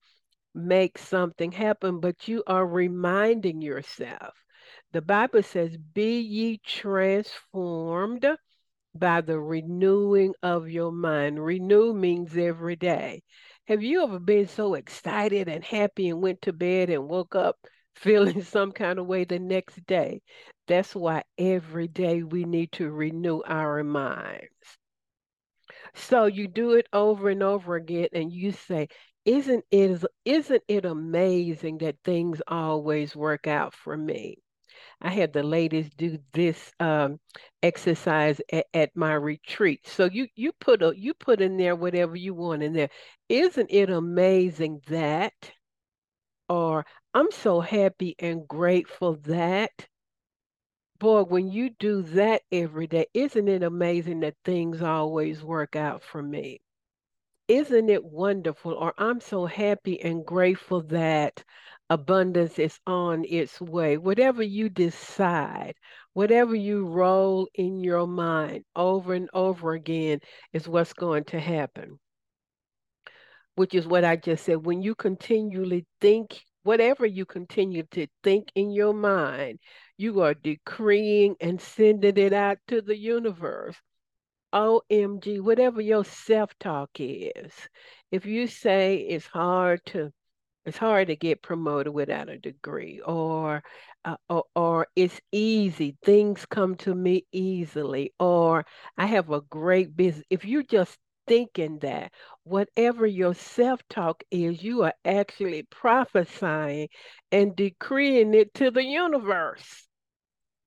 make 0.54 0.96
something 0.96 1.52
happen, 1.52 2.00
but 2.00 2.26
you 2.26 2.42
are 2.46 2.66
reminding 2.66 3.60
yourself. 3.60 4.34
The 4.92 5.02
Bible 5.02 5.42
says, 5.42 5.76
Be 5.76 6.20
ye 6.20 6.56
transformed 6.64 8.24
by 8.98 9.20
the 9.20 9.38
renewing 9.38 10.34
of 10.42 10.68
your 10.68 10.92
mind. 10.92 11.44
Renew 11.44 11.92
means 11.94 12.36
every 12.36 12.76
day. 12.76 13.22
Have 13.66 13.82
you 13.82 14.02
ever 14.02 14.18
been 14.18 14.46
so 14.48 14.74
excited 14.74 15.48
and 15.48 15.64
happy 15.64 16.08
and 16.08 16.20
went 16.22 16.42
to 16.42 16.52
bed 16.52 16.90
and 16.90 17.08
woke 17.08 17.34
up 17.34 17.56
feeling 17.94 18.42
some 18.42 18.72
kind 18.72 18.98
of 18.98 19.06
way 19.06 19.24
the 19.24 19.38
next 19.38 19.84
day? 19.86 20.22
That's 20.66 20.94
why 20.94 21.24
every 21.38 21.88
day 21.88 22.22
we 22.22 22.44
need 22.44 22.72
to 22.72 22.90
renew 22.90 23.42
our 23.46 23.82
minds. 23.84 24.78
So 25.94 26.24
you 26.24 26.48
do 26.48 26.72
it 26.72 26.86
over 26.94 27.28
and 27.28 27.42
over 27.42 27.76
again 27.76 28.08
and 28.14 28.32
you 28.32 28.52
say, 28.52 28.88
isn't 29.26 29.64
it 29.70 30.02
isn't 30.24 30.62
it 30.66 30.84
amazing 30.86 31.78
that 31.78 31.98
things 32.02 32.40
always 32.48 33.14
work 33.14 33.46
out 33.46 33.74
for 33.74 33.94
me? 33.94 34.38
I 35.00 35.10
had 35.10 35.32
the 35.32 35.42
ladies 35.42 35.90
do 35.90 36.18
this 36.32 36.72
um, 36.80 37.20
exercise 37.62 38.40
at, 38.52 38.66
at, 38.74 38.96
my 38.96 39.14
retreat. 39.14 39.86
So 39.86 40.04
you 40.06 40.28
you 40.34 40.52
put 40.60 40.82
a 40.82 40.92
you 40.96 41.14
put 41.14 41.40
in 41.40 41.56
there 41.56 41.76
whatever 41.76 42.16
you 42.16 42.34
want 42.34 42.62
in 42.62 42.72
there. 42.72 42.90
Isn't 43.28 43.70
it 43.70 43.90
amazing 43.90 44.80
that? 44.88 45.52
Or 46.48 46.86
I'm 47.14 47.30
so 47.30 47.60
happy 47.60 48.14
and 48.18 48.46
grateful 48.48 49.16
that. 49.24 49.88
Boy, 50.98 51.22
when 51.22 51.48
you 51.48 51.70
do 51.70 52.02
that 52.02 52.42
every 52.50 52.86
day, 52.86 53.06
isn't 53.14 53.48
it 53.48 53.62
amazing 53.62 54.20
that 54.20 54.34
things 54.44 54.82
always 54.82 55.42
work 55.42 55.76
out 55.76 56.02
for 56.02 56.22
me? 56.22 56.60
Isn't 57.48 57.90
it 57.90 58.04
wonderful? 58.04 58.72
Or 58.74 58.94
I'm 58.96 59.20
so 59.20 59.44
happy 59.46 60.00
and 60.00 60.24
grateful 60.24 60.82
that 60.84 61.44
abundance 61.90 62.58
is 62.58 62.80
on 62.86 63.24
its 63.26 63.60
way. 63.60 63.98
Whatever 63.98 64.42
you 64.42 64.70
decide, 64.70 65.74
whatever 66.14 66.54
you 66.54 66.86
roll 66.86 67.48
in 67.54 67.82
your 67.84 68.06
mind 68.06 68.64
over 68.76 69.12
and 69.14 69.28
over 69.34 69.72
again 69.72 70.20
is 70.54 70.68
what's 70.68 70.94
going 70.94 71.24
to 71.24 71.40
happen. 71.40 71.98
which 73.56 73.74
is 73.74 73.86
what 73.86 74.04
I 74.04 74.16
just 74.16 74.44
said. 74.44 74.64
When 74.64 74.82
you 74.82 74.94
continually 74.94 75.86
think, 76.00 76.44
whatever 76.62 77.04
you 77.06 77.26
continue 77.26 77.82
to 77.90 78.06
think 78.22 78.50
in 78.54 78.70
your 78.70 78.94
mind, 78.94 79.58
you 79.98 80.20
are 80.22 80.34
decreeing 80.34 81.36
and 81.40 81.60
sending 81.60 82.16
it 82.16 82.32
out 82.32 82.58
to 82.68 82.80
the 82.80 82.96
universe. 82.96 83.76
OMG, 84.52 85.40
whatever 85.40 85.80
your 85.80 86.04
self 86.04 86.58
talk 86.58 86.90
is. 86.98 87.52
If 88.10 88.26
you 88.26 88.46
say 88.46 88.96
it's 88.96 89.26
hard 89.26 89.84
to 89.86 90.12
it's 90.64 90.78
hard 90.78 91.08
to 91.08 91.16
get 91.16 91.42
promoted 91.42 91.92
without 91.94 92.28
a 92.28 92.38
degree 92.38 93.00
or, 93.00 93.62
uh, 94.04 94.16
or 94.28 94.44
or 94.54 94.86
it's 94.96 95.20
easy 95.32 95.96
things 96.04 96.44
come 96.46 96.76
to 96.76 96.94
me 96.94 97.24
easily 97.32 98.12
or 98.20 98.66
i 98.98 99.06
have 99.06 99.30
a 99.30 99.40
great 99.40 99.96
business. 99.96 100.24
If 100.30 100.44
you're 100.44 100.62
just 100.62 100.98
thinking 101.26 101.78
that 101.80 102.12
whatever 102.44 103.06
your 103.06 103.34
self-talk 103.34 104.22
is 104.30 104.62
you 104.62 104.82
are 104.84 104.94
actually 105.04 105.62
prophesying 105.70 106.88
and 107.30 107.54
decreeing 107.54 108.34
it 108.34 108.52
to 108.54 108.70
the 108.70 108.82
universe. 108.84 109.86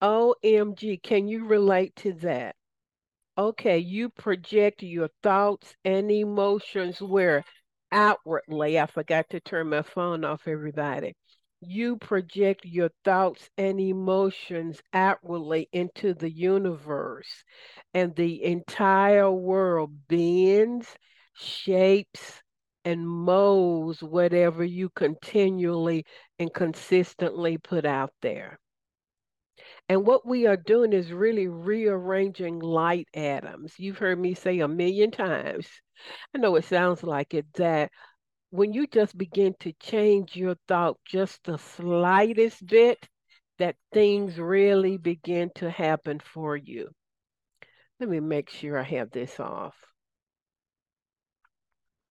Omg 0.02 1.02
can 1.02 1.28
you 1.28 1.46
relate 1.46 1.94
to 1.96 2.12
that 2.14 2.56
okay 3.36 3.78
you 3.78 4.08
project 4.08 4.82
your 4.82 5.08
thoughts 5.22 5.74
and 5.84 6.10
emotions 6.10 7.00
where 7.00 7.44
outwardly. 7.92 8.80
I 8.80 8.86
forgot 8.86 9.26
to 9.30 9.40
turn 9.40 9.68
my 9.68 9.82
phone 9.82 10.24
off, 10.24 10.48
everybody. 10.48 11.14
You 11.60 11.96
project 11.98 12.64
your 12.64 12.90
thoughts 13.04 13.48
and 13.56 13.78
emotions 13.78 14.80
outwardly 14.92 15.68
into 15.72 16.12
the 16.14 16.30
universe, 16.30 17.44
and 17.94 18.16
the 18.16 18.42
entire 18.42 19.30
world 19.30 19.92
bends, 20.08 20.88
shapes, 21.34 22.42
and 22.84 23.08
molds 23.08 24.02
whatever 24.02 24.64
you 24.64 24.88
continually 24.88 26.04
and 26.40 26.52
consistently 26.52 27.58
put 27.58 27.84
out 27.84 28.10
there. 28.22 28.58
And 29.88 30.06
what 30.06 30.26
we 30.26 30.46
are 30.46 30.56
doing 30.56 30.92
is 30.92 31.12
really 31.12 31.48
rearranging 31.48 32.58
light 32.60 33.08
atoms. 33.14 33.74
You've 33.78 33.98
heard 33.98 34.18
me 34.18 34.34
say 34.34 34.60
a 34.60 34.68
million 34.68 35.10
times. 35.10 35.68
I 36.34 36.38
know 36.38 36.56
it 36.56 36.64
sounds 36.64 37.02
like 37.02 37.34
it 37.34 37.46
that 37.54 37.90
when 38.50 38.72
you 38.72 38.86
just 38.86 39.16
begin 39.16 39.54
to 39.60 39.72
change 39.80 40.36
your 40.36 40.56
thought 40.68 40.98
just 41.06 41.44
the 41.44 41.58
slightest 41.58 42.66
bit, 42.66 43.08
that 43.58 43.76
things 43.92 44.38
really 44.38 44.96
begin 44.96 45.50
to 45.54 45.70
happen 45.70 46.20
for 46.20 46.56
you. 46.56 46.88
Let 48.00 48.08
me 48.08 48.20
make 48.20 48.50
sure 48.50 48.78
I 48.78 48.82
have 48.82 49.10
this 49.10 49.38
off. 49.38 49.76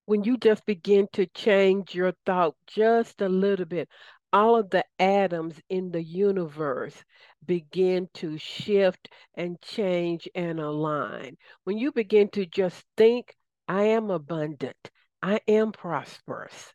When 0.06 0.24
you 0.24 0.36
just 0.36 0.64
begin 0.66 1.08
to 1.12 1.26
change 1.26 1.94
your 1.94 2.12
thought 2.26 2.54
just 2.66 3.20
a 3.20 3.28
little 3.28 3.66
bit, 3.66 3.88
all 4.32 4.56
of 4.56 4.70
the 4.70 4.84
atoms 4.98 5.60
in 5.68 5.90
the 5.90 6.02
universe 6.02 7.04
begin 7.46 8.08
to 8.14 8.38
shift 8.38 9.08
and 9.34 9.60
change 9.60 10.28
and 10.34 10.60
align. 10.60 11.36
When 11.64 11.78
you 11.78 11.92
begin 11.92 12.28
to 12.30 12.46
just 12.46 12.84
think, 12.96 13.34
I 13.68 13.84
am 13.84 14.10
abundant, 14.10 14.90
I 15.22 15.40
am 15.48 15.72
prosperous. 15.72 16.72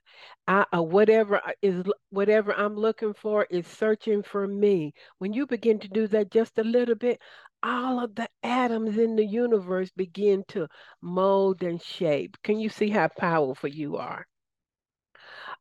I, 0.47 0.65
uh, 0.73 0.81
whatever 0.81 1.41
is 1.61 1.83
whatever 2.09 2.53
I'm 2.53 2.75
looking 2.75 3.13
for 3.13 3.45
is 3.49 3.67
searching 3.67 4.23
for 4.23 4.47
me. 4.47 4.93
When 5.19 5.33
you 5.33 5.45
begin 5.45 5.79
to 5.79 5.87
do 5.89 6.07
that 6.07 6.31
just 6.31 6.57
a 6.57 6.63
little 6.63 6.95
bit, 6.95 7.19
all 7.61 8.03
of 8.03 8.15
the 8.15 8.29
atoms 8.43 8.97
in 8.97 9.15
the 9.15 9.25
universe 9.25 9.91
begin 9.91 10.43
to 10.49 10.67
mold 11.01 11.63
and 11.63 11.81
shape. 11.81 12.37
Can 12.43 12.59
you 12.59 12.69
see 12.69 12.89
how 12.89 13.09
powerful 13.09 13.69
you 13.69 13.97
are? 13.97 14.25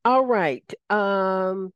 All 0.05 0.25
right. 0.25 0.73
Um, 0.89 1.73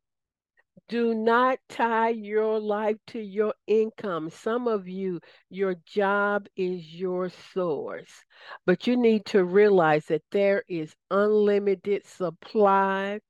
do 0.91 1.15
not 1.15 1.59
tie 1.69 2.09
your 2.09 2.59
life 2.59 2.97
to 3.07 3.19
your 3.19 3.55
income. 3.67 4.29
Some 4.29 4.67
of 4.67 4.89
you, 4.89 5.21
your 5.49 5.75
job 5.85 6.47
is 6.57 6.93
your 6.93 7.29
source, 7.53 8.25
but 8.65 8.87
you 8.87 8.97
need 8.97 9.25
to 9.27 9.45
realize 9.45 10.05
that 10.07 10.23
there 10.31 10.63
is 10.67 10.95
unlimited 11.09 12.05
supply, 12.05 13.21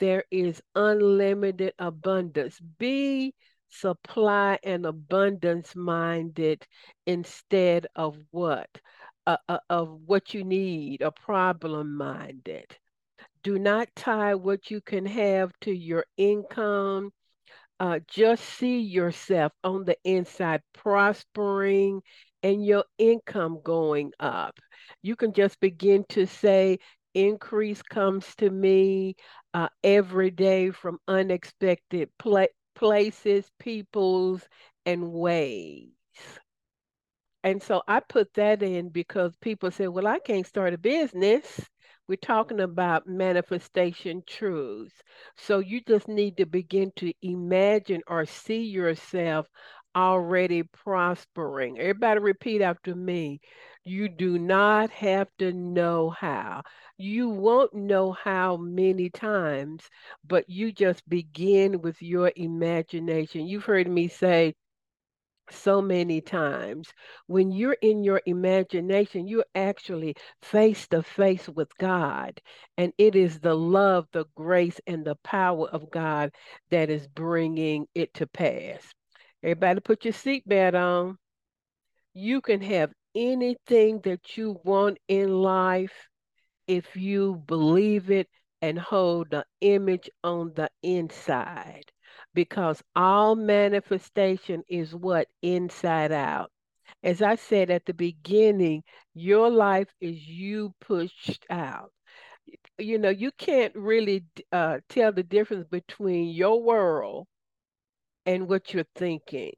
there 0.00 0.24
is 0.30 0.62
unlimited 0.74 1.74
abundance. 1.78 2.60
Be 2.78 3.34
supply 3.68 4.58
and 4.64 4.86
abundance 4.86 5.76
minded 5.76 6.66
instead 7.06 7.86
of 7.94 8.18
what? 8.32 8.68
Uh, 9.26 9.38
uh, 9.48 9.58
of 9.70 10.00
what 10.06 10.34
you 10.34 10.44
need, 10.44 11.02
a 11.02 11.12
problem 11.12 11.96
minded. 11.96 12.76
Do 13.46 13.60
not 13.60 13.94
tie 13.94 14.34
what 14.34 14.72
you 14.72 14.80
can 14.80 15.06
have 15.06 15.52
to 15.60 15.70
your 15.72 16.04
income. 16.16 17.12
Uh, 17.78 18.00
just 18.08 18.42
see 18.44 18.80
yourself 18.80 19.52
on 19.62 19.84
the 19.84 19.96
inside 20.02 20.62
prospering 20.74 22.02
and 22.42 22.66
your 22.66 22.84
income 22.98 23.60
going 23.62 24.10
up. 24.18 24.58
You 25.00 25.14
can 25.14 25.32
just 25.32 25.60
begin 25.60 26.04
to 26.08 26.26
say, 26.26 26.80
increase 27.14 27.82
comes 27.82 28.34
to 28.38 28.50
me 28.50 29.14
uh, 29.54 29.68
every 29.84 30.32
day 30.32 30.72
from 30.72 30.98
unexpected 31.06 32.10
pla- 32.18 32.46
places, 32.74 33.48
peoples, 33.60 34.42
and 34.84 35.12
ways. 35.12 35.92
And 37.44 37.62
so 37.62 37.82
I 37.86 38.00
put 38.00 38.34
that 38.34 38.62
in 38.64 38.88
because 38.88 39.36
people 39.36 39.70
say, 39.70 39.86
well, 39.86 40.08
I 40.08 40.18
can't 40.18 40.46
start 40.46 40.74
a 40.74 40.78
business. 40.78 41.60
We're 42.08 42.16
talking 42.16 42.60
about 42.60 43.06
manifestation 43.06 44.22
truths. 44.26 44.94
So 45.36 45.58
you 45.60 45.80
just 45.80 46.08
need 46.08 46.36
to 46.38 46.46
begin 46.46 46.92
to 46.96 47.12
imagine 47.22 48.02
or 48.08 48.26
see 48.26 48.62
yourself 48.64 49.46
already 49.94 50.62
prospering. 50.62 51.78
Everybody 51.78 52.20
repeat 52.20 52.60
after 52.62 52.94
me. 52.94 53.40
You 53.84 54.08
do 54.08 54.38
not 54.38 54.90
have 54.90 55.28
to 55.38 55.52
know 55.52 56.10
how. 56.10 56.62
You 56.98 57.28
won't 57.28 57.74
know 57.74 58.12
how 58.12 58.56
many 58.56 59.08
times, 59.10 59.88
but 60.26 60.48
you 60.48 60.72
just 60.72 61.08
begin 61.08 61.80
with 61.82 62.00
your 62.02 62.32
imagination. 62.36 63.46
You've 63.46 63.64
heard 63.64 63.88
me 63.88 64.08
say, 64.08 64.54
so 65.50 65.80
many 65.82 66.20
times. 66.20 66.88
When 67.26 67.50
you're 67.50 67.78
in 67.82 68.04
your 68.04 68.20
imagination, 68.26 69.26
you're 69.28 69.44
actually 69.54 70.14
face 70.42 70.86
to 70.88 71.02
face 71.02 71.48
with 71.48 71.76
God. 71.78 72.40
And 72.76 72.92
it 72.98 73.14
is 73.14 73.40
the 73.40 73.54
love, 73.54 74.06
the 74.12 74.26
grace, 74.34 74.80
and 74.86 75.04
the 75.04 75.16
power 75.16 75.68
of 75.68 75.90
God 75.90 76.32
that 76.70 76.90
is 76.90 77.06
bringing 77.08 77.86
it 77.94 78.14
to 78.14 78.26
pass. 78.26 78.82
Everybody, 79.42 79.80
put 79.80 80.04
your 80.04 80.14
seatbelt 80.14 80.74
on. 80.74 81.18
You 82.14 82.40
can 82.40 82.60
have 82.62 82.92
anything 83.14 84.00
that 84.04 84.36
you 84.36 84.60
want 84.64 84.98
in 85.08 85.42
life 85.42 86.08
if 86.66 86.96
you 86.96 87.42
believe 87.46 88.10
it 88.10 88.28
and 88.62 88.78
hold 88.78 89.30
the 89.30 89.44
image 89.60 90.10
on 90.24 90.52
the 90.54 90.70
inside 90.82 91.84
because 92.36 92.84
all 92.96 93.36
manifestation 93.36 94.64
is 94.68 94.94
what 94.94 95.28
inside 95.42 96.12
out. 96.12 96.52
As 97.02 97.22
I 97.22 97.36
said 97.36 97.70
at 97.70 97.86
the 97.86 97.94
beginning, 97.94 98.84
your 99.14 99.50
life 99.50 99.88
is 100.00 100.28
you 100.28 100.74
pushed 100.80 101.46
out. 101.50 101.92
You 102.78 102.98
know, 102.98 103.10
you 103.10 103.32
can't 103.32 103.74
really 103.76 104.24
uh, 104.52 104.80
tell 104.88 105.12
the 105.12 105.24
difference 105.24 105.66
between 105.68 106.28
your 106.30 106.62
world 106.62 107.28
and 108.26 108.48
what 108.48 108.74
you're 108.74 108.86
thinking 108.94 109.52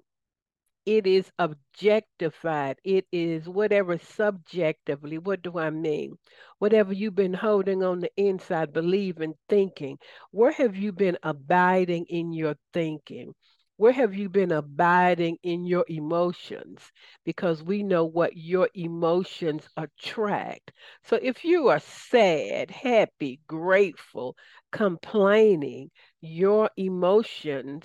it 0.88 1.06
is 1.06 1.30
objectified. 1.38 2.78
It 2.82 3.06
is 3.12 3.46
whatever 3.48 3.98
subjectively. 3.98 5.18
What 5.18 5.42
do 5.42 5.58
I 5.58 5.70
mean? 5.70 6.16
Whatever 6.58 6.94
you've 6.94 7.14
been 7.14 7.34
holding 7.34 7.82
on 7.82 8.00
the 8.00 8.10
inside, 8.16 8.72
believing, 8.72 9.34
thinking. 9.50 9.98
Where 10.30 10.52
have 10.52 10.76
you 10.76 10.92
been 10.92 11.18
abiding 11.22 12.06
in 12.08 12.32
your 12.32 12.56
thinking? 12.72 13.34
Where 13.76 13.92
have 13.92 14.14
you 14.14 14.28
been 14.30 14.50
abiding 14.50 15.36
in 15.42 15.66
your 15.66 15.84
emotions? 15.88 16.80
Because 17.24 17.62
we 17.62 17.82
know 17.82 18.04
what 18.06 18.36
your 18.36 18.68
emotions 18.74 19.68
attract. 19.76 20.72
So 21.04 21.18
if 21.20 21.44
you 21.44 21.68
are 21.68 21.80
sad, 21.80 22.70
happy, 22.70 23.40
grateful, 23.46 24.36
complaining, 24.72 25.90
your 26.20 26.70
emotions 26.76 27.84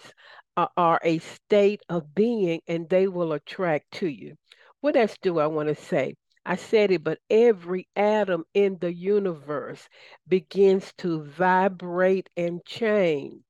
are 0.57 0.99
a 1.03 1.19
state 1.19 1.81
of 1.89 2.13
being 2.13 2.61
and 2.67 2.89
they 2.89 3.07
will 3.07 3.33
attract 3.33 3.91
to 3.91 4.07
you. 4.07 4.35
What 4.81 4.95
else 4.95 5.17
do 5.21 5.39
I 5.39 5.47
want 5.47 5.69
to 5.69 5.75
say? 5.75 6.15
I 6.45 6.55
said 6.57 6.91
it, 6.91 7.03
but 7.03 7.19
every 7.29 7.87
atom 7.95 8.43
in 8.53 8.77
the 8.79 8.93
universe 8.93 9.87
begins 10.27 10.93
to 10.97 11.23
vibrate 11.23 12.29
and 12.35 12.63
change 12.65 13.43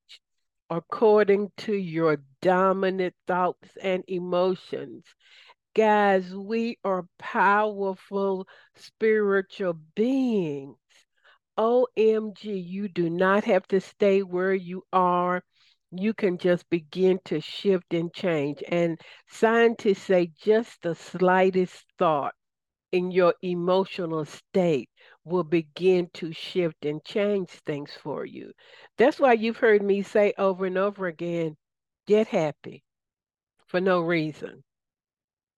according 0.70 1.52
to 1.58 1.74
your 1.74 2.18
dominant 2.42 3.14
thoughts 3.28 3.70
and 3.82 4.04
emotions. 4.08 5.06
Guys, 5.76 6.36
we 6.36 6.78
are 6.84 7.08
powerful 7.20 8.48
spiritual 8.76 9.74
beings. 9.96 10.78
OMG, 11.58 12.58
you 12.64 12.88
do 12.88 13.10
not 13.10 13.44
have 13.44 13.68
to 13.68 13.82
stay 13.82 14.24
where 14.24 14.54
you 14.54 14.84
are. 14.94 15.44
You 15.96 16.14
can 16.14 16.38
just 16.38 16.70
begin 16.70 17.20
to 17.26 17.40
shift 17.40 17.94
and 17.94 18.14
change. 18.14 18.64
And 18.68 19.00
scientists 19.28 20.04
say 20.04 20.32
just 20.42 20.82
the 20.82 20.96
slightest 20.96 21.86
thought 21.98 22.34
in 22.92 23.12
your 23.12 23.36
emotional 23.42 24.26
state 24.26 24.90
will 25.24 25.44
begin 25.44 26.10
to 26.14 26.32
shift 26.34 26.86
and 26.86 27.04
change 27.04 27.50
things 27.50 27.92
for 27.94 28.26
you. 28.26 28.52
That's 28.98 29.20
why 29.20 29.34
you've 29.34 29.58
heard 29.58 29.82
me 29.84 30.02
say 30.02 30.34
over 30.38 30.66
and 30.66 30.78
over 30.78 31.08
again 31.08 31.58
get 32.08 32.28
happy 32.28 32.84
for 33.68 33.80
no 33.82 34.02
reason. 34.02 34.64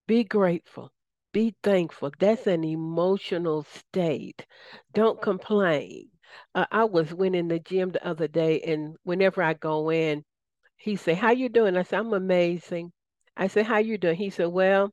Be 0.06 0.24
grateful. 0.24 0.90
Be 1.32 1.54
thankful. 1.62 2.10
That's 2.18 2.46
an 2.46 2.64
emotional 2.64 3.62
state. 3.64 4.46
Don't 4.92 5.20
complain. 5.20 6.10
Uh, 6.54 6.66
I 6.72 6.84
was 6.84 7.14
went 7.14 7.36
in 7.36 7.48
the 7.48 7.58
gym 7.60 7.90
the 7.92 8.06
other 8.06 8.28
day, 8.28 8.60
and 8.62 8.96
whenever 9.04 9.42
I 9.42 9.54
go 9.54 9.90
in, 9.90 10.24
he 10.76 10.96
said, 10.96 11.18
"How 11.18 11.32
you 11.32 11.48
doing?" 11.48 11.76
I 11.76 11.82
said, 11.84 12.00
"I'm 12.00 12.12
amazing." 12.14 12.92
I 13.36 13.48
said, 13.48 13.66
"How 13.66 13.78
you 13.78 13.98
doing?" 13.98 14.16
He 14.16 14.30
said, 14.30 14.48
"Well, 14.48 14.92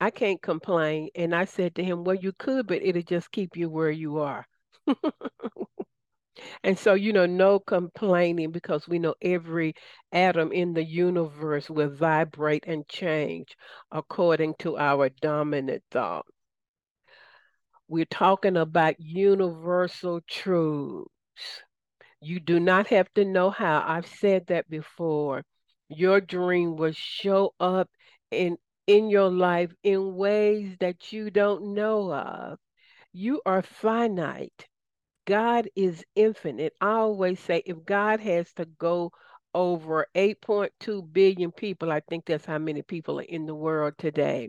I 0.00 0.10
can't 0.10 0.42
complain." 0.42 1.10
And 1.14 1.34
I 1.34 1.46
said 1.46 1.74
to 1.76 1.84
him, 1.84 2.04
"Well, 2.04 2.16
you 2.16 2.32
could, 2.32 2.66
but 2.68 2.82
it'll 2.82 3.02
just 3.02 3.32
keep 3.32 3.56
you 3.56 3.70
where 3.70 3.90
you 3.90 4.18
are." 4.18 4.46
And 6.64 6.76
so, 6.76 6.94
you 6.94 7.12
know, 7.12 7.26
no 7.26 7.60
complaining 7.60 8.50
because 8.50 8.88
we 8.88 8.98
know 8.98 9.14
every 9.22 9.74
atom 10.10 10.50
in 10.52 10.72
the 10.74 10.82
universe 10.84 11.70
will 11.70 11.90
vibrate 11.90 12.64
and 12.66 12.88
change 12.88 13.56
according 13.92 14.54
to 14.60 14.76
our 14.76 15.08
dominant 15.08 15.84
thought. 15.92 16.26
We're 17.92 18.06
talking 18.06 18.56
about 18.56 18.98
universal 19.00 20.22
truths. 20.26 21.10
You 22.22 22.40
do 22.40 22.58
not 22.58 22.86
have 22.86 23.12
to 23.16 23.24
know 23.26 23.50
how. 23.50 23.84
I've 23.86 24.06
said 24.06 24.46
that 24.46 24.66
before. 24.70 25.42
Your 25.90 26.22
dream 26.22 26.76
will 26.76 26.94
show 26.94 27.52
up 27.60 27.90
in 28.30 28.56
in 28.86 29.10
your 29.10 29.28
life 29.28 29.74
in 29.82 30.14
ways 30.14 30.74
that 30.80 31.12
you 31.12 31.30
don't 31.30 31.74
know 31.74 32.10
of. 32.10 32.58
You 33.12 33.42
are 33.44 33.60
finite. 33.60 34.66
God 35.26 35.68
is 35.76 36.02
infinite. 36.14 36.72
I 36.80 36.92
always 36.92 37.40
say 37.40 37.62
if 37.66 37.84
God 37.84 38.20
has 38.20 38.50
to 38.54 38.64
go 38.64 39.12
over 39.52 40.06
8.2 40.14 41.12
billion 41.12 41.52
people, 41.52 41.92
I 41.92 42.00
think 42.00 42.24
that's 42.24 42.46
how 42.46 42.56
many 42.56 42.80
people 42.80 43.20
are 43.20 43.24
in 43.24 43.44
the 43.44 43.54
world 43.54 43.98
today. 43.98 44.48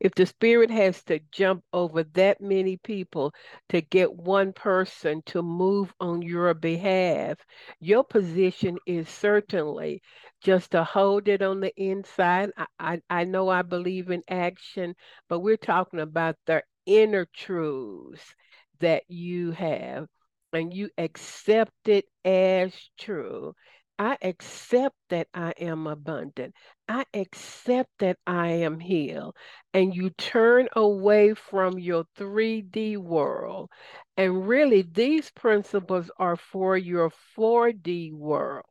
If 0.00 0.14
the 0.14 0.26
Spirit 0.26 0.70
has 0.70 1.02
to 1.04 1.20
jump 1.32 1.64
over 1.72 2.04
that 2.04 2.40
many 2.40 2.76
people 2.76 3.32
to 3.70 3.80
get 3.80 4.14
one 4.14 4.52
person 4.52 5.22
to 5.26 5.42
move 5.42 5.92
on 6.00 6.22
your 6.22 6.54
behalf, 6.54 7.38
your 7.80 8.04
position 8.04 8.78
is 8.86 9.08
certainly 9.08 10.02
just 10.40 10.70
to 10.72 10.84
hold 10.84 11.28
it 11.28 11.42
on 11.42 11.60
the 11.60 11.74
inside. 11.76 12.50
I, 12.56 12.66
I, 12.78 13.00
I 13.10 13.24
know 13.24 13.48
I 13.48 13.62
believe 13.62 14.10
in 14.10 14.22
action, 14.28 14.94
but 15.28 15.40
we're 15.40 15.56
talking 15.56 16.00
about 16.00 16.36
the 16.46 16.62
inner 16.86 17.26
truths 17.26 18.34
that 18.80 19.02
you 19.08 19.50
have 19.52 20.06
and 20.52 20.72
you 20.72 20.90
accept 20.96 21.88
it 21.88 22.06
as 22.24 22.72
true. 22.98 23.54
I 23.98 24.16
accept 24.22 24.94
that 25.10 25.26
I 25.34 25.52
am 25.58 25.88
abundant. 25.88 26.54
I 26.88 27.04
accept 27.12 27.90
that 27.98 28.16
I 28.26 28.48
am 28.48 28.78
healed. 28.78 29.34
And 29.74 29.94
you 29.94 30.10
turn 30.10 30.68
away 30.76 31.34
from 31.34 31.78
your 31.78 32.04
3D 32.16 32.96
world. 32.96 33.70
And 34.16 34.46
really, 34.46 34.82
these 34.82 35.30
principles 35.32 36.10
are 36.16 36.36
for 36.36 36.76
your 36.76 37.10
4D 37.36 38.12
world. 38.12 38.66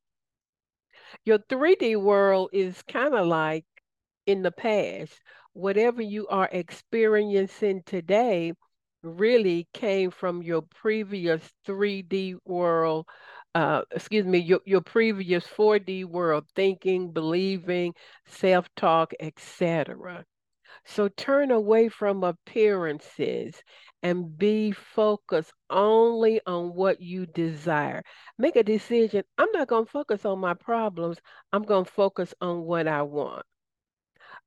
Your 1.26 1.40
3D 1.40 2.00
world 2.02 2.50
is 2.54 2.82
kind 2.84 3.14
of 3.14 3.28
like 3.28 3.66
in 4.26 4.44
the 4.44 4.52
past. 4.52 5.14
Whatever 5.54 6.02
you 6.02 6.28
are 6.28 6.50
experiencing 6.52 7.82
today 7.86 8.54
really 9.04 9.68
came 9.74 10.12
from 10.12 10.42
your 10.42 10.62
previous 10.62 11.42
3D 11.66 12.36
world, 12.46 13.08
uh, 13.58 13.82
excuse 13.90 14.24
me, 14.24 14.38
your, 14.38 14.60
your 14.66 14.82
previous 14.82 15.44
4D 15.48 16.06
world, 16.06 16.46
thinking, 16.56 17.12
believing, 17.12 17.96
self-talk, 18.28 19.14
etc. 19.20 20.24
So 20.86 21.08
turn 21.08 21.50
away 21.50 21.90
from 21.90 22.24
appearances 22.24 23.56
and 24.04 24.38
be 24.38 24.74
focused 24.74 25.54
only 25.72 26.40
on 26.46 26.76
what 26.76 27.02
you 27.02 27.26
desire. 27.26 28.04
Make 28.38 28.58
a 28.58 28.64
decision. 28.64 29.24
I'm 29.40 29.52
not 29.54 29.70
going 29.70 29.86
to 29.86 29.92
focus 29.92 30.24
on 30.24 30.38
my 30.38 30.54
problems. 30.54 31.18
I'm 31.52 31.64
going 31.64 31.86
to 31.86 31.92
focus 31.92 32.36
on 32.40 32.62
what 32.62 32.88
I 32.88 33.02
want. 33.02 33.44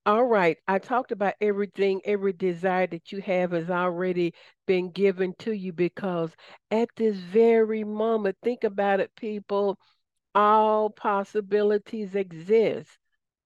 All 0.07 0.25
right. 0.25 0.59
I 0.67 0.79
talked 0.79 1.11
about 1.13 1.35
everything, 1.41 2.01
every 2.05 2.33
desire 2.33 2.87
that 2.89 3.13
you 3.13 3.21
have 3.23 3.53
has 3.53 3.71
already 3.71 4.35
been 4.67 4.91
given 4.91 5.35
to 5.41 5.53
you 5.53 5.73
because 5.73 6.35
at 6.71 6.89
this 6.97 7.17
very 7.17 7.85
moment, 7.85 8.37
think 8.43 8.65
about 8.65 9.01
it, 9.01 9.15
people, 9.15 9.79
all 10.35 10.91
possibilities 10.91 12.15
exist. 12.15 12.99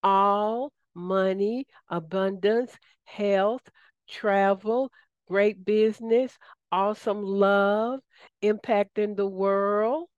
All 0.03 0.73
money, 0.95 1.67
abundance, 1.89 2.79
health, 3.05 3.69
travel, 4.09 4.91
great 5.29 5.65
business, 5.65 6.39
awesome 6.73 7.23
love, 7.23 8.01
impacting 8.43 9.17
the 9.17 9.27
world. 9.29 10.09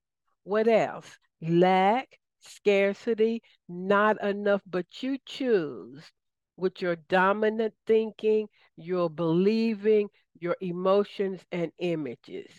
What 0.44 0.68
else? 0.68 1.18
Lack, 1.42 2.18
scarcity, 2.40 3.42
not 3.68 4.22
enough, 4.22 4.62
but 4.66 5.02
you 5.02 5.18
choose 5.26 6.12
with 6.56 6.80
your 6.80 6.96
dominant 6.96 7.74
thinking, 7.86 8.48
your 8.76 9.10
believing, 9.10 10.08
your 10.38 10.56
emotions, 10.60 11.44
and 11.52 11.72
images. 11.78 12.50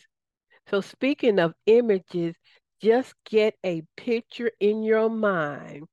So, 0.70 0.82
speaking 0.82 1.40
of 1.40 1.54
images, 1.66 2.36
just 2.82 3.14
get 3.26 3.56
a 3.66 3.84
picture 3.96 4.52
in 4.60 4.84
your 4.84 5.10
mind 5.10 5.88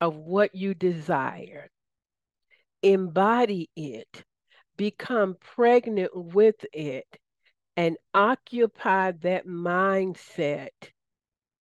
of 0.00 0.16
what 0.16 0.54
you 0.54 0.74
desire. 0.74 1.70
Embody 2.82 3.70
it, 3.76 4.24
become 4.76 5.36
pregnant 5.40 6.10
with 6.14 6.64
it, 6.72 7.06
and 7.76 7.96
occupy 8.14 9.12
that 9.12 9.46
mindset 9.46 10.70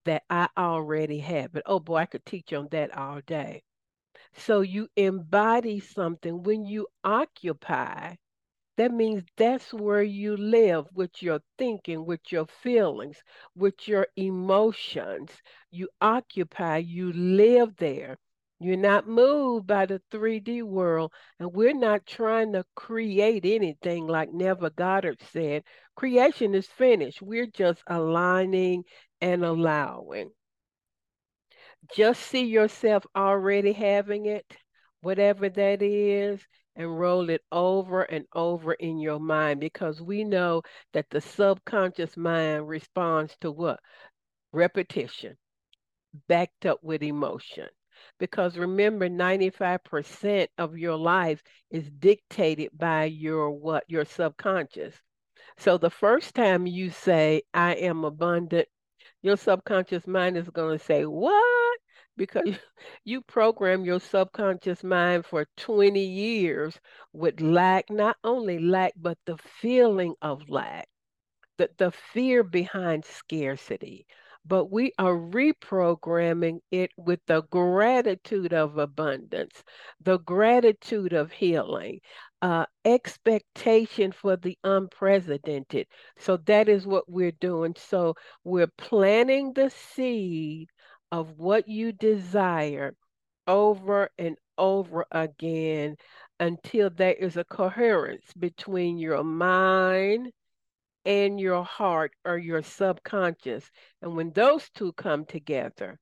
that 0.05 0.23
I 0.29 0.47
already 0.57 1.19
have. 1.19 1.51
But 1.51 1.63
oh 1.65 1.79
boy, 1.79 1.97
I 1.97 2.05
could 2.05 2.25
teach 2.25 2.53
on 2.53 2.69
that 2.71 2.95
all 2.97 3.21
day. 3.25 3.63
So 4.37 4.61
you 4.61 4.89
embody 4.95 5.79
something. 5.79 6.43
When 6.43 6.65
you 6.65 6.87
occupy, 7.03 8.15
that 8.77 8.91
means 8.91 9.23
that's 9.37 9.73
where 9.73 10.03
you 10.03 10.35
live 10.35 10.85
with 10.93 11.21
your 11.21 11.39
thinking, 11.57 12.05
with 12.05 12.31
your 12.31 12.45
feelings, 12.45 13.23
with 13.55 13.87
your 13.87 14.07
emotions. 14.17 15.31
You 15.71 15.89
occupy, 16.01 16.77
you 16.77 17.13
live 17.13 17.77
there. 17.77 18.17
You're 18.59 18.77
not 18.77 19.07
moved 19.07 19.67
by 19.67 19.85
the 19.85 20.01
3D 20.11 20.63
world. 20.63 21.13
And 21.39 21.53
we're 21.53 21.73
not 21.73 22.05
trying 22.05 22.53
to 22.53 22.65
create 22.75 23.45
anything 23.45 24.07
like 24.07 24.33
Neville 24.33 24.69
Goddard 24.69 25.21
said. 25.31 25.63
Creation 25.95 26.55
is 26.55 26.67
finished. 26.67 27.21
We're 27.21 27.47
just 27.47 27.81
aligning 27.87 28.83
and 29.21 29.45
allowing 29.45 30.31
just 31.93 32.21
see 32.21 32.45
yourself 32.45 33.05
already 33.15 33.73
having 33.73 34.25
it, 34.25 34.45
whatever 35.01 35.49
that 35.49 35.81
is, 35.81 36.45
and 36.75 36.99
roll 36.99 37.29
it 37.29 37.41
over 37.51 38.03
and 38.03 38.25
over 38.33 38.73
in 38.73 38.99
your 38.99 39.19
mind 39.19 39.59
because 39.59 40.01
we 40.01 40.23
know 40.23 40.61
that 40.93 41.09
the 41.09 41.21
subconscious 41.21 42.17
mind 42.17 42.67
responds 42.67 43.35
to 43.41 43.51
what? 43.51 43.79
Repetition, 44.51 45.37
backed 46.27 46.65
up 46.65 46.79
with 46.83 47.03
emotion. 47.03 47.67
Because 48.19 48.57
remember, 48.57 49.09
95% 49.09 50.49
of 50.57 50.77
your 50.77 50.97
life 50.97 51.41
is 51.71 51.89
dictated 51.91 52.69
by 52.77 53.05
your 53.05 53.51
what? 53.51 53.83
Your 53.87 54.05
subconscious. 54.05 54.95
So 55.57 55.77
the 55.77 55.89
first 55.89 56.35
time 56.35 56.67
you 56.67 56.89
say, 56.89 57.43
I 57.53 57.73
am 57.75 58.03
abundant, 58.03 58.67
your 59.25 59.37
subconscious 59.37 60.05
mind 60.05 60.37
is 60.37 60.49
going 60.51 60.77
to 60.77 60.85
say, 60.85 61.03
What? 61.05 61.79
Because 62.15 62.45
you 63.03 63.21
program 63.21 63.83
your 63.83 63.99
subconscious 63.99 64.83
mind 64.83 65.25
for 65.25 65.47
20 65.57 65.99
years 65.99 66.79
with 67.11 67.41
lack, 67.41 67.89
not 67.89 68.17
only 68.23 68.59
lack, 68.59 68.93
but 68.95 69.17
the 69.25 69.37
feeling 69.61 70.13
of 70.21 70.47
lack, 70.47 70.87
the, 71.57 71.69
the 71.77 71.91
fear 71.91 72.43
behind 72.43 73.03
scarcity. 73.03 74.05
But 74.45 74.71
we 74.71 74.91
are 74.99 75.15
reprogramming 75.15 76.59
it 76.71 76.91
with 76.97 77.19
the 77.27 77.41
gratitude 77.43 78.53
of 78.53 78.77
abundance, 78.77 79.63
the 80.01 80.19
gratitude 80.19 81.13
of 81.13 81.31
healing, 81.31 81.99
uh, 82.41 82.65
expectation 82.85 84.11
for 84.11 84.37
the 84.37 84.57
unprecedented. 84.63 85.87
So 86.19 86.37
that 86.45 86.69
is 86.69 86.85
what 86.85 87.09
we're 87.09 87.31
doing. 87.31 87.75
So 87.77 88.15
we're 88.43 88.71
planting 88.77 89.53
the 89.53 89.71
seed 89.71 90.69
of 91.11 91.37
what 91.37 91.67
you 91.67 91.91
desire 91.91 92.95
over 93.47 94.09
and 94.17 94.37
over 94.57 95.05
again 95.11 95.95
until 96.39 96.89
there 96.89 97.13
is 97.13 97.37
a 97.37 97.43
coherence 97.45 98.33
between 98.37 98.97
your 98.97 99.23
mind 99.23 100.31
and 101.05 101.39
your 101.39 101.63
heart 101.63 102.11
or 102.25 102.37
your 102.37 102.63
subconscious. 102.63 103.69
And 104.01 104.15
when 104.15 104.31
those 104.31 104.69
two 104.69 104.93
come 104.93 105.25
together, 105.25 105.99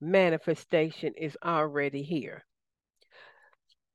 manifestation 0.00 1.14
is 1.16 1.36
already 1.44 2.02
here. 2.02 2.44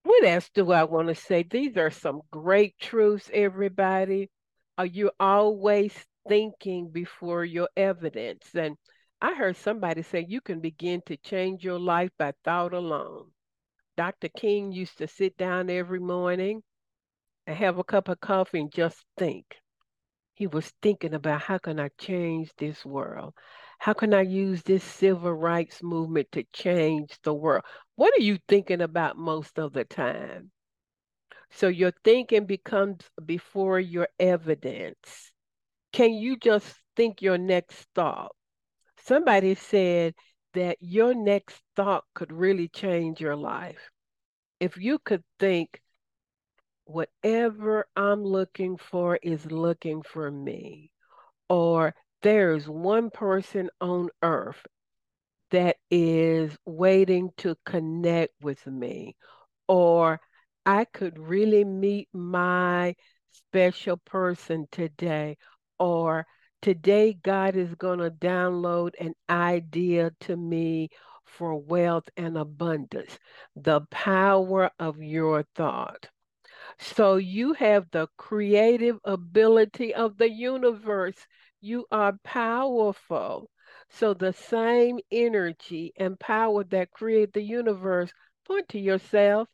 What 0.03 0.25
else 0.25 0.49
do 0.53 0.71
I 0.71 0.85
want 0.85 1.09
to 1.09 1.15
say? 1.15 1.43
These 1.43 1.77
are 1.77 1.91
some 1.91 2.21
great 2.31 2.77
truths, 2.79 3.29
everybody. 3.31 4.29
Are 4.77 4.85
you 4.85 5.11
always 5.19 5.93
thinking 6.27 6.89
before 6.89 7.45
your 7.45 7.69
evidence? 7.77 8.47
And 8.55 8.77
I 9.21 9.35
heard 9.35 9.57
somebody 9.57 10.01
say 10.01 10.25
you 10.27 10.41
can 10.41 10.59
begin 10.59 11.01
to 11.05 11.17
change 11.17 11.63
your 11.63 11.77
life 11.77 12.09
by 12.17 12.33
thought 12.43 12.73
alone. 12.73 13.27
Dr. 13.95 14.29
King 14.29 14.71
used 14.71 14.97
to 14.97 15.07
sit 15.07 15.37
down 15.37 15.69
every 15.69 15.99
morning 15.99 16.63
and 17.45 17.55
have 17.55 17.77
a 17.77 17.83
cup 17.83 18.07
of 18.07 18.19
coffee 18.19 18.61
and 18.61 18.71
just 18.71 19.05
think. 19.17 19.60
He 20.33 20.47
was 20.47 20.73
thinking 20.81 21.13
about 21.13 21.41
how 21.41 21.57
can 21.57 21.79
I 21.79 21.89
change 21.97 22.51
this 22.57 22.85
world? 22.85 23.33
How 23.79 23.93
can 23.93 24.13
I 24.13 24.21
use 24.21 24.63
this 24.63 24.83
civil 24.83 25.33
rights 25.33 25.81
movement 25.83 26.31
to 26.33 26.43
change 26.53 27.17
the 27.23 27.33
world? 27.33 27.63
What 27.95 28.13
are 28.17 28.21
you 28.21 28.39
thinking 28.47 28.81
about 28.81 29.17
most 29.17 29.59
of 29.59 29.73
the 29.73 29.83
time? 29.85 30.51
So 31.51 31.67
your 31.67 31.91
thinking 32.03 32.45
becomes 32.45 33.01
before 33.25 33.79
your 33.79 34.07
evidence. 34.19 35.31
Can 35.91 36.13
you 36.13 36.37
just 36.37 36.73
think 36.95 37.21
your 37.21 37.37
next 37.37 37.87
thought? 37.93 38.31
Somebody 38.97 39.55
said 39.55 40.15
that 40.53 40.77
your 40.79 41.13
next 41.13 41.61
thought 41.75 42.05
could 42.13 42.31
really 42.31 42.67
change 42.67 43.19
your 43.19 43.35
life. 43.35 43.89
If 44.59 44.77
you 44.77 44.99
could 44.99 45.23
think, 45.39 45.80
whatever 46.91 47.87
I'm 47.95 48.23
looking 48.23 48.77
for 48.77 49.17
is 49.21 49.45
looking 49.51 50.01
for 50.03 50.29
me. 50.29 50.91
Or 51.49 51.93
there's 52.21 52.67
one 52.67 53.09
person 53.09 53.69
on 53.79 54.09
earth 54.21 54.65
that 55.51 55.77
is 55.89 56.55
waiting 56.65 57.31
to 57.37 57.55
connect 57.65 58.33
with 58.41 58.65
me. 58.65 59.15
Or 59.67 60.19
I 60.65 60.85
could 60.85 61.17
really 61.17 61.63
meet 61.63 62.09
my 62.13 62.95
special 63.31 63.97
person 63.97 64.67
today. 64.71 65.37
Or 65.79 66.25
today, 66.61 67.17
God 67.21 67.55
is 67.55 67.73
going 67.75 67.99
to 67.99 68.11
download 68.11 68.91
an 68.99 69.13
idea 69.29 70.11
to 70.21 70.35
me 70.35 70.89
for 71.25 71.55
wealth 71.55 72.07
and 72.17 72.37
abundance. 72.37 73.17
The 73.55 73.81
power 73.89 74.69
of 74.79 75.01
your 75.01 75.45
thought. 75.55 76.07
So 76.79 77.15
you 77.17 77.53
have 77.53 77.89
the 77.91 78.07
creative 78.17 78.97
ability 79.03 79.93
of 79.93 80.17
the 80.17 80.29
universe. 80.29 81.27
You 81.59 81.85
are 81.91 82.17
powerful. 82.23 83.49
So 83.89 84.13
the 84.13 84.33
same 84.33 84.99
energy 85.11 85.93
and 85.97 86.19
power 86.19 86.63
that 86.65 86.91
create 86.91 87.33
the 87.33 87.41
universe, 87.41 88.11
point 88.45 88.69
to 88.69 88.79
yourself, 88.79 89.47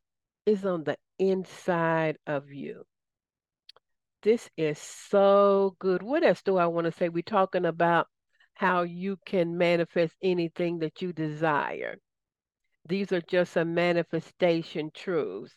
is 0.45 0.65
on 0.65 0.83
the 0.83 0.97
inside 1.19 2.17
of 2.25 2.51
you. 2.51 2.85
This 4.21 4.49
is 4.57 4.79
so 4.79 5.75
good. 5.79 6.01
What 6.01 6.23
else 6.23 6.41
do 6.41 6.57
I 6.57 6.67
want 6.67 6.85
to 6.85 6.91
say? 6.91 7.09
We're 7.09 7.21
talking 7.23 7.65
about 7.65 8.07
how 8.53 8.81
you 8.83 9.17
can 9.25 9.57
manifest 9.57 10.15
anything 10.21 10.79
that 10.79 11.01
you 11.01 11.13
desire. 11.13 11.97
These 12.87 13.11
are 13.11 13.21
just 13.21 13.53
some 13.53 13.73
manifestation 13.73 14.91
truths 14.93 15.55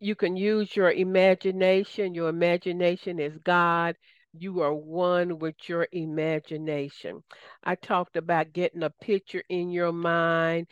you 0.00 0.14
can 0.14 0.36
use 0.36 0.74
your 0.76 0.90
imagination. 0.90 2.14
Your 2.14 2.28
imagination 2.28 3.18
is 3.18 3.36
God. 3.38 3.96
You 4.32 4.60
are 4.60 4.74
one 4.74 5.38
with 5.38 5.56
your 5.68 5.88
imagination. 5.92 7.22
I 7.64 7.74
talked 7.76 8.16
about 8.16 8.52
getting 8.52 8.82
a 8.82 8.90
picture 8.90 9.42
in 9.48 9.70
your 9.70 9.92
mind 9.92 10.66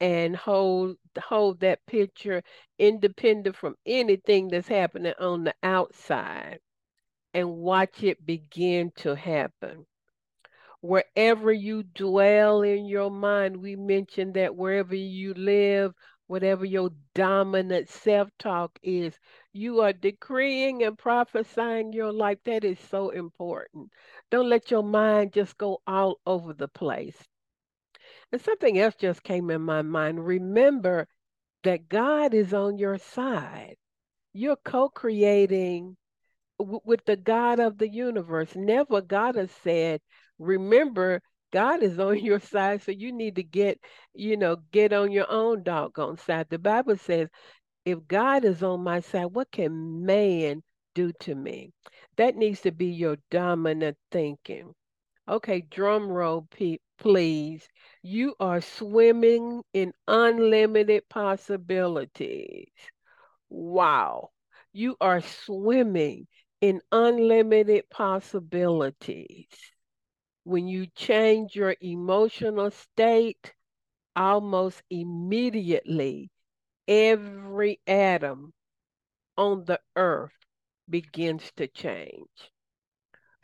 and 0.00 0.34
hold 0.34 0.96
hold 1.22 1.60
that 1.60 1.84
picture 1.86 2.42
independent 2.78 3.54
from 3.56 3.74
anything 3.84 4.48
that's 4.48 4.68
happening 4.68 5.12
on 5.20 5.44
the 5.44 5.54
outside 5.62 6.58
and 7.34 7.50
watch 7.50 8.02
it 8.02 8.24
begin 8.24 8.90
to 8.96 9.14
happen. 9.14 9.86
Wherever 10.80 11.52
you 11.52 11.82
dwell 11.82 12.62
in 12.62 12.86
your 12.86 13.10
mind, 13.10 13.58
we 13.58 13.76
mentioned 13.76 14.34
that 14.34 14.56
wherever 14.56 14.94
you 14.94 15.34
live, 15.34 15.92
whatever 16.30 16.64
your 16.64 16.90
dominant 17.12 17.88
self 17.88 18.28
talk 18.38 18.78
is, 18.84 19.18
you 19.52 19.80
are 19.80 19.92
decreeing 19.92 20.84
and 20.84 20.96
prophesying 20.96 21.92
your 21.92 22.12
life. 22.12 22.38
That 22.44 22.62
is 22.62 22.78
so 22.78 23.10
important. 23.10 23.90
Don't 24.30 24.48
let 24.48 24.70
your 24.70 24.84
mind 24.84 25.32
just 25.32 25.58
go 25.58 25.82
all 25.88 26.20
over 26.24 26.52
the 26.52 26.68
place. 26.68 27.16
And 28.30 28.40
something 28.40 28.78
else 28.78 28.94
just 28.94 29.24
came 29.24 29.50
in 29.50 29.62
my 29.62 29.82
mind. 29.82 30.24
Remember 30.24 31.08
that 31.64 31.88
God 31.88 32.32
is 32.32 32.54
on 32.54 32.78
your 32.78 32.98
side. 32.98 33.74
You're 34.32 34.54
co 34.64 34.88
creating 34.88 35.96
w- 36.60 36.78
with 36.84 37.04
the 37.06 37.16
God 37.16 37.58
of 37.58 37.76
the 37.76 37.88
universe. 37.88 38.54
Neville 38.54 39.00
Goddard 39.00 39.40
has 39.40 39.50
said, 39.64 40.00
remember 40.38 41.22
God 41.52 41.82
is 41.82 41.98
on 41.98 42.18
your 42.18 42.40
side, 42.40 42.82
so 42.82 42.92
you 42.92 43.12
need 43.12 43.36
to 43.36 43.42
get, 43.42 43.78
you 44.14 44.36
know, 44.36 44.56
get 44.72 44.92
on 44.92 45.12
your 45.12 45.30
own 45.30 45.62
doggone 45.62 46.18
side. 46.18 46.46
The 46.50 46.58
Bible 46.58 46.96
says, 46.96 47.28
if 47.84 48.06
God 48.06 48.44
is 48.44 48.62
on 48.62 48.82
my 48.82 49.00
side, 49.00 49.26
what 49.26 49.50
can 49.50 50.04
man 50.04 50.62
do 50.94 51.12
to 51.20 51.34
me? 51.34 51.72
That 52.16 52.36
needs 52.36 52.60
to 52.62 52.72
be 52.72 52.86
your 52.86 53.16
dominant 53.30 53.96
thinking. 54.10 54.74
Okay, 55.28 55.60
drum 55.60 56.08
roll, 56.08 56.48
please. 56.98 57.68
You 58.02 58.34
are 58.40 58.60
swimming 58.60 59.62
in 59.72 59.92
unlimited 60.08 61.08
possibilities. 61.08 62.68
Wow. 63.48 64.30
You 64.72 64.96
are 65.00 65.20
swimming 65.20 66.26
in 66.60 66.80
unlimited 66.92 67.88
possibilities 67.90 69.46
when 70.50 70.66
you 70.68 70.86
change 70.88 71.54
your 71.56 71.76
emotional 71.80 72.70
state, 72.72 73.54
almost 74.16 74.82
immediately, 74.90 76.30
every 76.88 77.80
atom 77.86 78.52
on 79.36 79.64
the 79.64 79.80
earth 79.96 80.46
begins 80.88 81.52
to 81.56 81.66
change. 81.68 82.52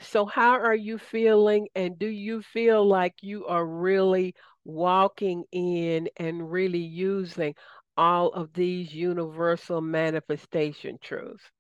So, 0.00 0.24
how 0.26 0.52
are 0.60 0.74
you 0.74 0.98
feeling? 0.98 1.68
And 1.74 1.98
do 1.98 2.06
you 2.06 2.42
feel 2.42 2.86
like 2.86 3.22
you 3.22 3.46
are 3.46 3.66
really 3.66 4.34
walking 4.64 5.44
in 5.52 6.08
and 6.16 6.50
really 6.50 6.78
using 6.78 7.54
all 7.96 8.30
of 8.32 8.54
these 8.54 8.94
universal 8.94 9.80
manifestation 9.82 10.98
truths? 11.02 11.50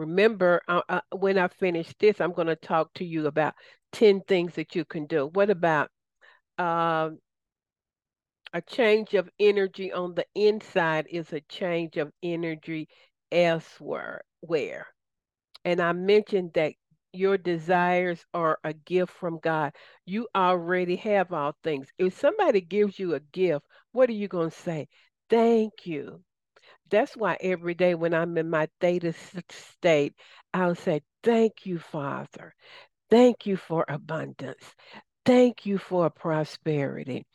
Remember, 0.00 0.62
uh, 0.66 0.80
uh, 0.88 1.00
when 1.12 1.36
I 1.36 1.48
finish 1.48 1.92
this, 1.98 2.22
I'm 2.22 2.32
going 2.32 2.46
to 2.46 2.56
talk 2.56 2.90
to 2.94 3.04
you 3.04 3.26
about 3.26 3.54
10 3.92 4.22
things 4.22 4.54
that 4.54 4.74
you 4.74 4.86
can 4.86 5.04
do. 5.04 5.26
What 5.26 5.50
about 5.50 5.90
uh, 6.56 7.10
a 8.54 8.62
change 8.62 9.12
of 9.12 9.28
energy 9.38 9.92
on 9.92 10.14
the 10.14 10.24
inside 10.34 11.06
is 11.10 11.34
a 11.34 11.42
change 11.42 11.98
of 11.98 12.12
energy 12.22 12.88
elsewhere. 13.30 14.22
Where? 14.40 14.86
And 15.66 15.82
I 15.82 15.92
mentioned 15.92 16.52
that 16.54 16.72
your 17.12 17.36
desires 17.36 18.24
are 18.32 18.58
a 18.64 18.72
gift 18.72 19.12
from 19.12 19.38
God. 19.38 19.74
You 20.06 20.28
already 20.34 20.96
have 20.96 21.30
all 21.30 21.54
things. 21.62 21.88
If 21.98 22.18
somebody 22.18 22.62
gives 22.62 22.98
you 22.98 23.14
a 23.14 23.20
gift, 23.20 23.66
what 23.92 24.08
are 24.08 24.14
you 24.14 24.28
going 24.28 24.50
to 24.50 24.56
say? 24.56 24.88
Thank 25.28 25.84
you. 25.84 26.22
That's 26.90 27.16
why 27.16 27.36
every 27.40 27.74
day 27.74 27.94
when 27.94 28.14
I'm 28.14 28.36
in 28.38 28.50
my 28.50 28.68
theta 28.80 29.14
state, 29.50 30.14
I'll 30.52 30.74
say, 30.74 31.02
Thank 31.22 31.66
you, 31.66 31.78
Father. 31.78 32.54
Thank 33.10 33.46
you 33.46 33.56
for 33.56 33.84
abundance. 33.88 34.74
Thank 35.24 35.66
you 35.66 35.78
for 35.78 36.10
prosperity. 36.10 37.26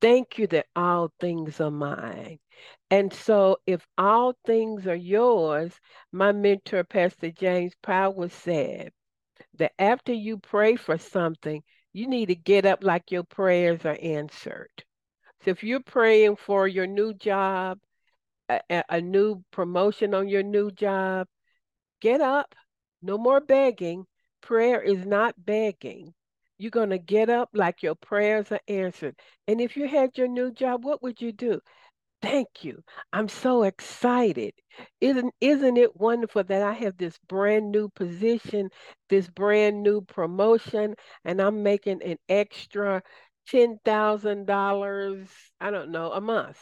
Thank 0.00 0.38
you 0.38 0.46
that 0.48 0.66
all 0.76 1.12
things 1.20 1.60
are 1.60 1.70
mine. 1.70 2.38
And 2.90 3.12
so, 3.12 3.58
if 3.66 3.86
all 3.98 4.34
things 4.46 4.86
are 4.86 4.94
yours, 4.94 5.72
my 6.12 6.32
mentor, 6.32 6.84
Pastor 6.84 7.30
James 7.30 7.74
Powell, 7.82 8.28
said 8.28 8.92
that 9.54 9.72
after 9.78 10.12
you 10.12 10.38
pray 10.38 10.76
for 10.76 10.98
something, 10.98 11.62
You 11.92 12.06
need 12.08 12.26
to 12.26 12.34
get 12.36 12.66
up 12.66 12.84
like 12.84 13.10
your 13.10 13.24
prayers 13.24 13.84
are 13.84 13.98
answered. 14.02 14.70
So 15.44 15.50
if 15.50 15.62
you're 15.64 15.80
praying 15.82 16.36
for 16.36 16.66
your 16.68 16.86
new 16.86 17.14
job, 17.14 17.78
a, 18.70 18.82
a 18.88 19.00
new 19.00 19.42
promotion 19.50 20.14
on 20.14 20.28
your 20.28 20.42
new 20.42 20.70
job, 20.70 21.26
get 22.00 22.20
up. 22.20 22.54
No 23.02 23.18
more 23.18 23.40
begging. 23.40 24.06
Prayer 24.40 24.80
is 24.80 25.04
not 25.06 25.34
begging. 25.38 26.14
You're 26.58 26.70
going 26.70 26.90
to 26.90 26.98
get 26.98 27.30
up 27.30 27.50
like 27.52 27.82
your 27.82 27.94
prayers 27.94 28.52
are 28.52 28.60
answered. 28.68 29.16
And 29.48 29.60
if 29.60 29.76
you 29.76 29.88
had 29.88 30.16
your 30.16 30.28
new 30.28 30.52
job, 30.52 30.84
what 30.84 31.02
would 31.02 31.20
you 31.20 31.32
do? 31.32 31.60
Thank 32.22 32.64
you. 32.64 32.82
I'm 33.12 33.28
so 33.28 33.64
excited. 33.64 34.54
Isn't 35.00 35.34
isn't 35.40 35.76
it 35.76 35.96
wonderful 35.96 36.42
that 36.44 36.62
I 36.62 36.72
have 36.72 36.96
this 36.96 37.18
brand 37.28 37.70
new 37.70 37.88
position, 37.90 38.70
this 39.10 39.28
brand 39.28 39.82
new 39.82 40.00
promotion, 40.00 40.94
and 41.24 41.40
I'm 41.40 41.62
making 41.62 42.02
an 42.02 42.16
extra 42.28 43.02
$10,000, 43.46 45.28
I 45.60 45.70
don't 45.70 45.90
know, 45.90 46.12
a 46.12 46.20
month. 46.20 46.58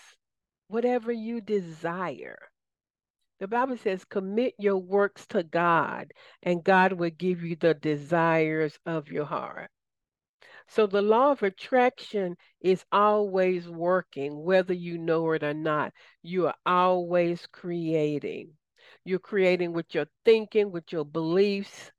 Whatever 0.73 1.13
you 1.13 1.43
desire. 1.43 2.39
The 3.41 3.47
Bible 3.47 3.77
says, 3.77 4.07
commit 4.07 4.55
your 4.59 4.79
works 4.79 5.27
to 5.27 5.43
God, 5.43 6.15
and 6.43 6.65
God 6.65 6.95
will 6.95 7.11
give 7.11 7.43
you 7.45 7.57
the 7.57 7.75
desires 7.75 8.79
of 8.87 9.09
your 9.09 9.27
heart. 9.27 9.71
So 10.69 10.87
the 10.87 11.03
law 11.03 11.33
of 11.33 11.43
attraction 11.43 12.37
is 12.63 12.87
always 12.91 13.69
working, 13.69 14.45
whether 14.45 14.73
you 14.73 14.97
know 14.97 15.33
it 15.33 15.45
or 15.45 15.53
not. 15.53 15.93
You 16.23 16.47
are 16.47 16.57
always 16.65 17.47
creating. 17.53 18.53
You're 19.05 19.19
creating 19.19 19.75
with 19.75 19.95
your 19.95 20.07
thinking, 20.25 20.73
with 20.73 20.91
your 20.91 21.05
beliefs, 21.05 21.93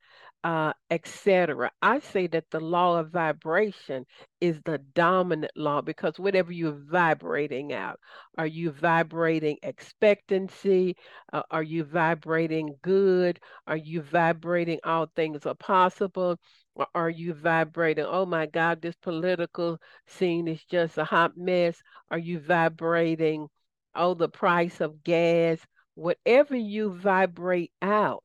uh, 0.44 0.74
etc. 0.90 1.72
I 1.82 2.00
say 2.00 2.28
that 2.28 2.52
the 2.52 2.60
law 2.60 3.00
of 3.00 3.12
vibration 3.12 4.06
is 4.42 4.60
the 4.66 4.78
dominant 4.94 5.54
law 5.56 5.82
because 5.82 6.20
whatever 6.20 6.52
you're 6.52 6.78
vibrating 6.90 7.72
out, 7.74 8.00
are 8.38 8.48
you 8.48 8.72
vibrating 8.72 9.58
expectancy? 9.64 10.96
Uh, 11.32 11.44
are 11.50 11.64
you 11.64 11.84
vibrating 11.86 12.76
good? 12.82 13.40
Are 13.68 13.78
you 13.78 14.02
vibrating 14.02 14.80
all 14.84 15.08
things 15.16 15.46
are 15.46 15.56
possible? 15.56 16.38
Or 16.76 16.88
are 16.96 17.10
you 17.10 17.34
vibrating, 17.34 18.06
oh 18.06 18.26
my 18.26 18.46
God, 18.48 18.82
this 18.82 18.96
political 18.96 19.80
scene 20.08 20.48
is 20.48 20.64
just 20.66 20.98
a 20.98 21.06
hot 21.06 21.38
mess? 21.38 21.82
Are 22.12 22.18
you 22.18 22.40
vibrating, 22.40 23.48
oh, 23.96 24.14
the 24.16 24.30
price 24.30 24.82
of 24.82 25.04
gas? 25.04 25.60
Whatever 25.96 26.56
you 26.56 26.92
vibrate 26.94 27.72
out, 27.82 28.24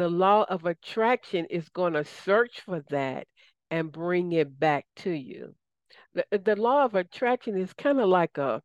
the 0.00 0.08
law 0.08 0.46
of 0.48 0.64
attraction 0.64 1.44
is 1.50 1.68
going 1.68 1.92
to 1.92 2.06
search 2.06 2.62
for 2.62 2.82
that 2.88 3.26
and 3.70 3.92
bring 3.92 4.32
it 4.32 4.58
back 4.58 4.86
to 4.96 5.10
you. 5.10 5.54
The, 6.14 6.38
the 6.38 6.56
law 6.56 6.86
of 6.86 6.94
attraction 6.94 7.54
is 7.58 7.74
kind 7.74 8.00
of 8.00 8.08
like 8.08 8.38
a 8.38 8.62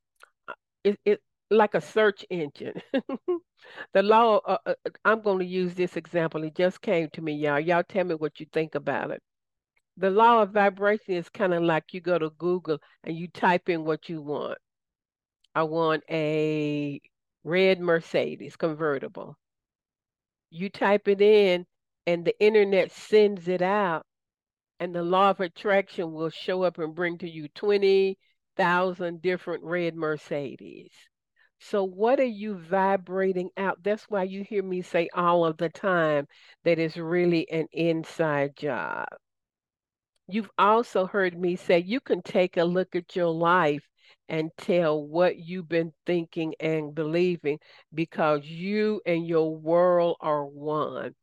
it, 0.86 0.98
it 1.04 1.21
like 1.52 1.74
a 1.74 1.82
search 1.82 2.24
engine. 2.30 2.82
the 3.93 4.02
law 4.02 4.38
uh, 4.45 4.60
uh, 4.65 4.76
I'm 5.04 5.19
going 5.19 5.39
to 5.39 5.45
use 5.45 5.74
this 5.74 5.98
example. 5.98 6.41
It 6.45 6.56
just 6.56 6.80
came 6.82 7.10
to 7.10 7.21
me, 7.21 7.34
y'all. 7.34 7.60
Y'all 7.60 7.84
tell 7.84 8.06
me 8.06 8.15
what 8.15 8.39
you 8.39 8.45
think 8.54 8.76
about 8.76 9.12
it. 9.12 9.21
The 9.98 10.12
law 10.12 10.41
of 10.41 10.52
vibration 10.52 11.15
is 11.15 11.28
kind 11.28 11.54
of 11.54 11.63
like 11.63 11.93
you 11.93 12.00
go 12.00 12.17
to 12.17 12.30
Google 12.38 12.78
and 13.04 13.17
you 13.17 13.28
type 13.28 13.67
in 13.67 13.84
what 13.84 14.08
you 14.08 14.21
want. 14.21 14.58
I 15.54 15.63
want 15.63 16.02
a 16.10 17.02
red 17.43 17.82
Mercedes 17.82 18.56
convertible 18.56 19.38
you 20.56 20.70
type 20.70 21.08
it 21.08 21.22
in 21.22 21.65
and 22.08 22.26
the 22.26 22.39
internet 22.39 22.91
sends 22.91 23.48
it 23.48 23.62
out 23.62 24.06
and 24.80 24.94
the 24.94 25.04
law 25.04 25.30
of 25.30 25.39
attraction 25.39 26.12
will 26.12 26.30
show 26.30 26.63
up 26.63 26.78
and 26.78 26.96
bring 26.96 27.18
to 27.20 27.30
you 27.30 27.48
20,000 27.50 29.22
different 29.22 29.63
red 29.63 29.96
Mercedes. 29.96 30.91
So, 31.60 31.84
what 31.84 32.20
are 32.20 32.24
you 32.24 32.56
vibrating 32.58 33.50
out? 33.58 33.82
That's 33.82 34.04
why 34.10 34.24
you 34.24 34.44
hear 34.44 34.62
me 34.62 34.82
say 34.82 35.10
all 35.13 35.46
of 35.46 35.58
the 35.58 35.70
time 35.70 36.28
that 36.63 36.80
it's 36.80 36.98
really 36.98 37.50
an 37.50 37.68
inside 37.72 38.56
job. 38.58 39.08
You've 40.28 40.52
also 40.58 41.06
heard 41.06 41.39
me 41.39 41.56
say 41.56 41.80
you 41.80 42.00
can 42.00 42.22
take 42.22 42.58
a 42.58 42.63
look 42.63 42.96
at 42.96 43.15
your 43.15 43.30
life 43.30 43.88
and 44.30 44.52
tell 44.58 45.06
what 45.06 45.38
you've 45.38 45.70
been 45.70 45.94
thinking 46.06 46.56
and 46.60 46.96
believing 46.96 47.60
because 47.94 48.46
you 48.46 49.02
and 49.06 49.28
your 49.28 49.56
world 49.56 50.18
are 50.22 50.46
one. 50.46 51.16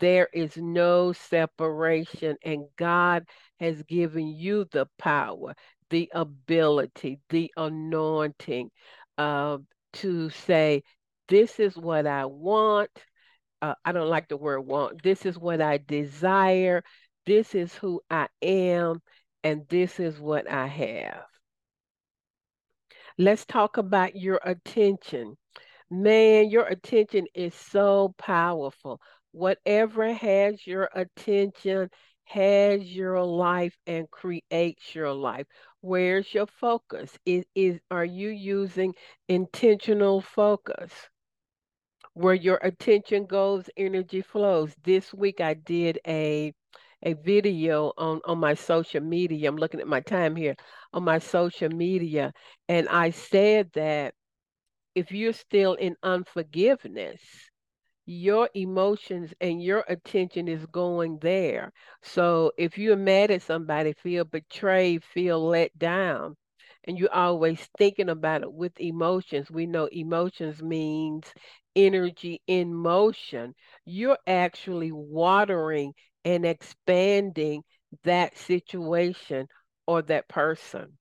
There 0.00 0.28
is 0.32 0.56
no 0.56 1.12
separation, 1.12 2.36
and 2.42 2.64
God 2.76 3.24
has 3.60 3.82
given 3.82 4.28
you 4.28 4.66
the 4.72 4.86
power, 4.98 5.54
the 5.90 6.10
ability, 6.14 7.20
the 7.28 7.52
anointing 7.56 8.70
uh, 9.18 9.58
to 9.94 10.30
say, 10.30 10.82
This 11.28 11.60
is 11.60 11.76
what 11.76 12.06
I 12.06 12.24
want. 12.26 12.90
Uh, 13.62 13.74
I 13.84 13.92
don't 13.92 14.08
like 14.08 14.28
the 14.28 14.36
word 14.38 14.60
want. 14.62 15.02
This 15.02 15.26
is 15.26 15.38
what 15.38 15.60
I 15.60 15.78
desire. 15.78 16.82
This 17.26 17.54
is 17.54 17.74
who 17.74 18.00
I 18.10 18.28
am, 18.42 19.02
and 19.44 19.68
this 19.68 20.00
is 20.00 20.18
what 20.18 20.50
I 20.50 20.66
have. 20.66 21.24
Let's 23.18 23.44
talk 23.44 23.76
about 23.76 24.16
your 24.16 24.40
attention. 24.44 25.36
Man, 25.90 26.50
your 26.50 26.64
attention 26.66 27.26
is 27.34 27.54
so 27.54 28.14
powerful. 28.18 29.00
Whatever 29.32 30.12
has 30.12 30.66
your 30.66 30.88
attention 30.94 31.90
has 32.24 32.82
your 32.82 33.24
life 33.24 33.76
and 33.88 34.08
creates 34.10 34.94
your 34.94 35.12
life. 35.12 35.46
Where's 35.80 36.32
your 36.32 36.46
focus? 36.46 37.18
Is, 37.26 37.44
is 37.56 37.80
are 37.90 38.04
you 38.04 38.28
using 38.28 38.94
intentional 39.28 40.20
focus? 40.20 40.92
Where 42.14 42.34
your 42.34 42.58
attention 42.62 43.26
goes, 43.26 43.68
energy 43.76 44.20
flows. 44.22 44.72
This 44.84 45.12
week 45.12 45.40
I 45.40 45.54
did 45.54 45.98
a 46.06 46.54
a 47.02 47.14
video 47.14 47.92
on 47.96 48.20
on 48.24 48.38
my 48.38 48.54
social 48.54 49.00
media. 49.00 49.48
I'm 49.48 49.56
looking 49.56 49.80
at 49.80 49.88
my 49.88 50.00
time 50.00 50.36
here 50.36 50.54
on 50.92 51.04
my 51.04 51.18
social 51.18 51.68
media, 51.70 52.32
and 52.68 52.88
I 52.88 53.10
said 53.10 53.70
that 53.74 54.14
if 54.94 55.12
you're 55.12 55.32
still 55.32 55.74
in 55.74 55.96
unforgiveness, 56.02 57.20
your 58.06 58.48
emotions 58.54 59.32
and 59.40 59.62
your 59.62 59.84
attention 59.88 60.48
is 60.48 60.66
going 60.66 61.18
there. 61.20 61.72
So 62.02 62.52
if 62.58 62.76
you're 62.76 62.96
mad 62.96 63.30
at 63.30 63.42
somebody, 63.42 63.92
feel 63.92 64.24
betrayed, 64.24 65.04
feel 65.04 65.46
let 65.46 65.78
down, 65.78 66.36
and 66.84 66.98
you're 66.98 67.12
always 67.14 67.68
thinking 67.78 68.08
about 68.08 68.42
it 68.42 68.52
with 68.52 68.72
emotions, 68.80 69.50
we 69.50 69.66
know 69.66 69.86
emotions 69.86 70.62
means 70.62 71.32
energy 71.76 72.40
in 72.46 72.74
motion. 72.74 73.54
You're 73.84 74.18
actually 74.26 74.90
watering 74.92 75.92
and 76.24 76.44
expanding 76.44 77.62
that 78.04 78.36
situation 78.36 79.46
or 79.90 80.02
that 80.02 80.28
person. 80.28 80.96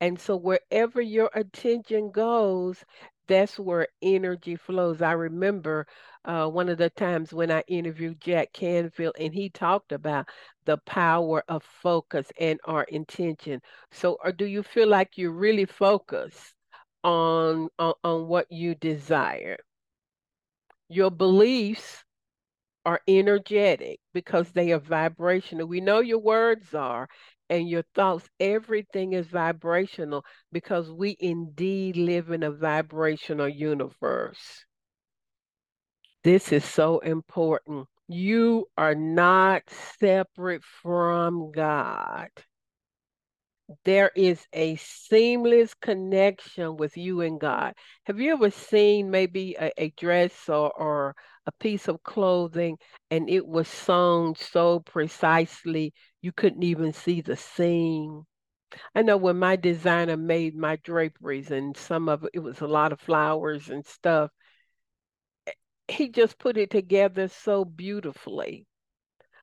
And 0.00 0.18
so 0.18 0.34
wherever 0.34 1.02
your 1.02 1.28
attention 1.34 2.10
goes, 2.10 2.82
that's 3.28 3.58
where 3.58 3.88
energy 4.00 4.56
flows. 4.56 5.02
I 5.02 5.12
remember 5.12 5.86
uh, 6.24 6.48
one 6.48 6.70
of 6.70 6.78
the 6.78 6.88
times 6.88 7.34
when 7.34 7.50
I 7.50 7.62
interviewed 7.68 8.18
Jack 8.18 8.54
Canfield, 8.54 9.16
and 9.20 9.34
he 9.34 9.50
talked 9.50 9.92
about 9.92 10.30
the 10.64 10.78
power 10.78 11.44
of 11.46 11.62
focus 11.62 12.32
and 12.40 12.58
our 12.64 12.84
intention. 12.84 13.60
So, 13.90 14.16
or 14.24 14.32
do 14.32 14.46
you 14.46 14.62
feel 14.62 14.88
like 14.88 15.18
you're 15.18 15.30
really 15.30 15.66
focused 15.66 16.54
on, 17.04 17.68
on, 17.78 17.92
on 18.02 18.28
what 18.28 18.50
you 18.50 18.74
desire? 18.76 19.58
Your 20.88 21.10
beliefs 21.10 22.02
are 22.86 23.02
energetic 23.06 24.00
because 24.14 24.52
they 24.52 24.72
are 24.72 24.78
vibrational. 24.78 25.66
We 25.66 25.82
know 25.82 26.00
your 26.00 26.18
words 26.18 26.74
are 26.74 27.08
and 27.50 27.68
your 27.68 27.82
thoughts, 27.94 28.28
everything 28.38 29.12
is 29.12 29.26
vibrational 29.26 30.24
because 30.52 30.90
we 30.90 31.16
indeed 31.20 31.96
live 31.96 32.30
in 32.30 32.42
a 32.44 32.50
vibrational 32.50 33.48
universe. 33.48 34.64
This 36.24 36.52
is 36.52 36.64
so 36.64 37.00
important. 37.00 37.88
You 38.08 38.66
are 38.78 38.94
not 38.94 39.62
separate 39.98 40.62
from 40.82 41.50
God 41.50 42.30
there 43.84 44.10
is 44.16 44.46
a 44.52 44.76
seamless 44.76 45.74
connection 45.74 46.76
with 46.76 46.96
you 46.96 47.20
and 47.20 47.40
God. 47.40 47.74
Have 48.04 48.20
you 48.20 48.32
ever 48.32 48.50
seen 48.50 49.10
maybe 49.10 49.56
a, 49.58 49.70
a 49.76 49.90
dress 49.96 50.48
or, 50.48 50.72
or 50.72 51.14
a 51.46 51.52
piece 51.52 51.88
of 51.88 52.02
clothing 52.02 52.78
and 53.10 53.28
it 53.30 53.46
was 53.46 53.68
sewn 53.68 54.34
so 54.36 54.80
precisely 54.80 55.92
you 56.22 56.32
couldn't 56.32 56.62
even 56.62 56.92
see 56.92 57.20
the 57.20 57.36
seam? 57.36 58.26
I 58.94 59.02
know 59.02 59.16
when 59.18 59.38
my 59.38 59.56
designer 59.56 60.16
made 60.16 60.56
my 60.56 60.76
draperies 60.76 61.50
and 61.50 61.76
some 61.76 62.08
of 62.08 62.24
it, 62.24 62.30
it 62.34 62.40
was 62.40 62.60
a 62.60 62.68
lot 62.68 62.92
of 62.92 63.00
flowers 63.00 63.70
and 63.70 63.86
stuff, 63.86 64.30
eh, 65.46 65.52
he 65.88 66.08
just 66.08 66.38
put 66.38 66.56
it 66.56 66.70
together 66.70 67.28
so 67.28 67.64
beautifully. 67.64 68.66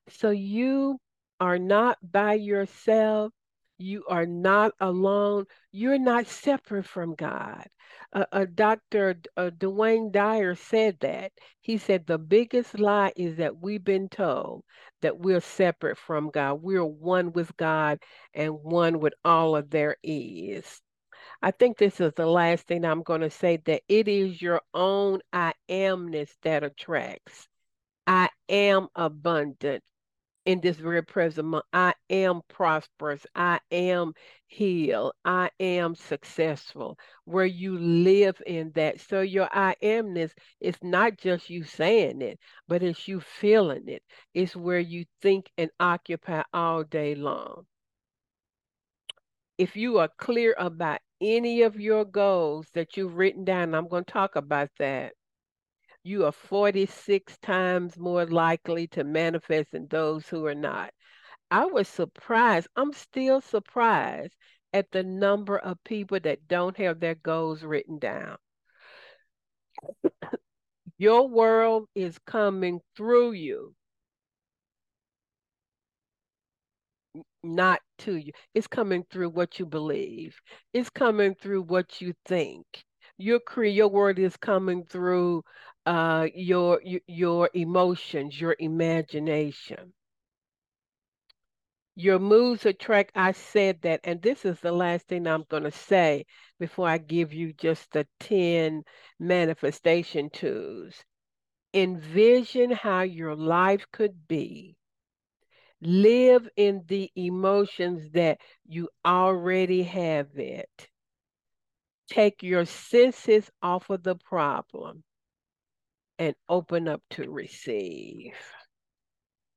So 0.08 0.30
you 0.30 1.00
are 1.40 1.58
not 1.58 1.98
by 2.02 2.34
yourself. 2.34 3.32
You 3.78 4.04
are 4.08 4.26
not 4.26 4.72
alone. 4.80 5.46
You're 5.70 5.98
not 5.98 6.26
separate 6.26 6.86
from 6.86 7.14
God. 7.14 7.66
Uh, 8.12 8.24
uh, 8.32 8.46
Dr. 8.52 9.20
Uh, 9.36 9.50
Wayne 9.62 10.10
Dyer 10.10 10.56
said 10.56 10.98
that. 11.00 11.32
He 11.60 11.78
said 11.78 12.06
the 12.06 12.18
biggest 12.18 12.78
lie 12.78 13.12
is 13.16 13.36
that 13.36 13.58
we've 13.58 13.84
been 13.84 14.08
told 14.08 14.64
that 15.02 15.18
we're 15.18 15.40
separate 15.40 15.96
from 15.96 16.30
God. 16.30 16.60
We're 16.62 16.84
one 16.84 17.32
with 17.32 17.56
God 17.56 18.00
and 18.34 18.54
one 18.62 18.98
with 18.98 19.14
all 19.24 19.54
of 19.54 19.70
there 19.70 19.96
is. 20.02 20.82
I 21.40 21.52
think 21.52 21.78
this 21.78 22.00
is 22.00 22.12
the 22.14 22.26
last 22.26 22.66
thing 22.66 22.84
I'm 22.84 23.02
going 23.02 23.20
to 23.20 23.30
say 23.30 23.58
that 23.66 23.82
it 23.88 24.08
is 24.08 24.42
your 24.42 24.60
own 24.74 25.20
I 25.32 25.52
amness 25.68 26.30
that 26.42 26.64
attracts. 26.64 27.46
I 28.06 28.30
am 28.48 28.88
abundant 28.96 29.84
in 30.48 30.62
this 30.62 30.78
very 30.78 31.02
present 31.02 31.46
moment. 31.46 31.66
I 31.74 31.92
am 32.08 32.40
prosperous. 32.48 33.26
I 33.34 33.60
am 33.70 34.14
healed. 34.46 35.12
I 35.22 35.50
am 35.60 35.94
successful. 35.94 36.98
Where 37.26 37.44
you 37.44 37.78
live 37.78 38.40
in 38.46 38.72
that. 38.74 38.98
So 38.98 39.20
your 39.20 39.50
I 39.52 39.74
amness 39.82 40.32
is 40.58 40.76
not 40.82 41.18
just 41.18 41.50
you 41.50 41.64
saying 41.64 42.22
it, 42.22 42.38
but 42.66 42.82
it's 42.82 43.06
you 43.06 43.20
feeling 43.20 43.88
it. 43.88 44.02
It's 44.32 44.56
where 44.56 44.78
you 44.80 45.04
think 45.20 45.50
and 45.58 45.70
occupy 45.78 46.44
all 46.54 46.82
day 46.82 47.14
long. 47.14 47.66
If 49.58 49.76
you 49.76 49.98
are 49.98 50.08
clear 50.16 50.54
about 50.58 51.00
any 51.20 51.60
of 51.60 51.78
your 51.78 52.06
goals 52.06 52.68
that 52.72 52.96
you've 52.96 53.16
written 53.16 53.44
down, 53.44 53.74
I'm 53.74 53.88
going 53.88 54.04
to 54.04 54.12
talk 54.12 54.34
about 54.34 54.70
that 54.78 55.12
you 56.02 56.24
are 56.26 56.32
46 56.32 57.38
times 57.38 57.98
more 57.98 58.26
likely 58.26 58.88
to 58.88 59.04
manifest 59.04 59.70
than 59.72 59.86
those 59.88 60.28
who 60.28 60.44
are 60.46 60.54
not. 60.54 60.92
I 61.50 61.66
was 61.66 61.88
surprised. 61.88 62.68
I'm 62.76 62.92
still 62.92 63.40
surprised 63.40 64.34
at 64.72 64.90
the 64.92 65.02
number 65.04 65.58
of 65.58 65.82
people 65.84 66.20
that 66.20 66.48
don't 66.48 66.76
have 66.78 67.00
their 67.00 67.14
goals 67.16 67.62
written 67.62 67.98
down. 67.98 68.38
Your 70.98 71.26
world 71.26 71.88
is 71.94 72.18
coming 72.18 72.82
through 72.94 73.32
you, 73.32 73.74
not 77.42 77.80
to 77.98 78.16
you. 78.16 78.32
It's 78.54 78.66
coming 78.66 79.04
through 79.10 79.30
what 79.30 79.58
you 79.58 79.66
believe, 79.66 80.36
it's 80.72 80.90
coming 80.90 81.34
through 81.34 81.62
what 81.62 82.00
you 82.00 82.14
think. 82.26 82.66
Your, 83.16 83.40
cre- 83.40 83.64
your 83.64 83.88
word 83.88 84.18
is 84.18 84.36
coming 84.36 84.84
through 84.84 85.42
uh, 85.88 86.28
your 86.34 86.82
your 87.06 87.48
emotions, 87.54 88.38
your 88.38 88.54
imagination. 88.58 89.94
Your 91.94 92.18
moods 92.18 92.66
attract. 92.66 93.12
I 93.14 93.32
said 93.32 93.80
that, 93.82 94.00
and 94.04 94.20
this 94.20 94.44
is 94.44 94.60
the 94.60 94.70
last 94.70 95.08
thing 95.08 95.26
I'm 95.26 95.46
going 95.48 95.62
to 95.62 95.70
say 95.70 96.26
before 96.60 96.86
I 96.86 96.98
give 96.98 97.32
you 97.32 97.54
just 97.54 97.90
the 97.92 98.06
10 98.20 98.82
manifestation 99.18 100.28
tools. 100.28 100.92
Envision 101.72 102.70
how 102.70 103.00
your 103.00 103.34
life 103.34 103.86
could 103.90 104.28
be. 104.28 104.76
Live 105.80 106.50
in 106.54 106.82
the 106.86 107.10
emotions 107.16 108.10
that 108.10 108.42
you 108.66 108.90
already 109.06 109.84
have 109.84 110.36
it. 110.38 110.90
Take 112.10 112.42
your 112.42 112.66
senses 112.66 113.50
off 113.62 113.88
of 113.88 114.02
the 114.02 114.16
problem 114.16 115.02
and 116.18 116.34
open 116.48 116.88
up 116.88 117.02
to 117.10 117.30
receive. 117.30 118.34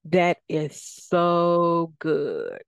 That 0.05 0.37
is 0.49 0.81
so 0.81 1.93
good. 1.99 2.63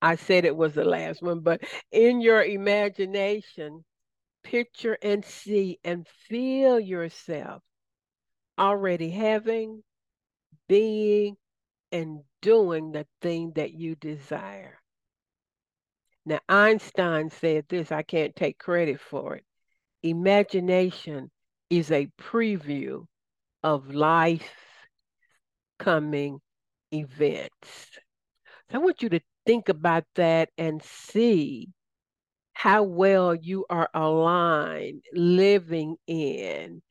I 0.00 0.16
said 0.16 0.44
it 0.44 0.56
was 0.56 0.74
the 0.74 0.84
last 0.84 1.22
one, 1.22 1.40
but 1.40 1.60
in 1.90 2.20
your 2.20 2.42
imagination, 2.42 3.84
picture 4.44 4.96
and 5.02 5.24
see 5.24 5.78
and 5.84 6.06
feel 6.28 6.78
yourself 6.78 7.62
already 8.58 9.10
having, 9.10 9.82
being, 10.68 11.36
and 11.90 12.20
doing 12.42 12.92
the 12.92 13.06
thing 13.22 13.52
that 13.56 13.72
you 13.72 13.96
desire. 13.96 14.78
Now, 16.24 16.40
Einstein 16.48 17.30
said 17.30 17.64
this, 17.68 17.90
I 17.90 18.02
can't 18.02 18.36
take 18.36 18.58
credit 18.58 19.00
for 19.00 19.36
it. 19.36 19.44
Imagination 20.02 21.30
is 21.70 21.90
a 21.90 22.08
preview 22.20 23.04
of 23.62 23.94
life 23.94 24.50
coming 25.78 26.40
events. 26.92 27.88
So 28.70 28.78
I 28.78 28.78
want 28.78 29.02
you 29.02 29.08
to 29.10 29.20
think 29.46 29.68
about 29.68 30.04
that 30.16 30.50
and 30.58 30.82
see 30.82 31.68
how 32.52 32.82
well 32.82 33.34
you 33.34 33.64
are 33.70 33.88
aligned 33.94 35.04
living 35.14 35.96
in 36.06 36.82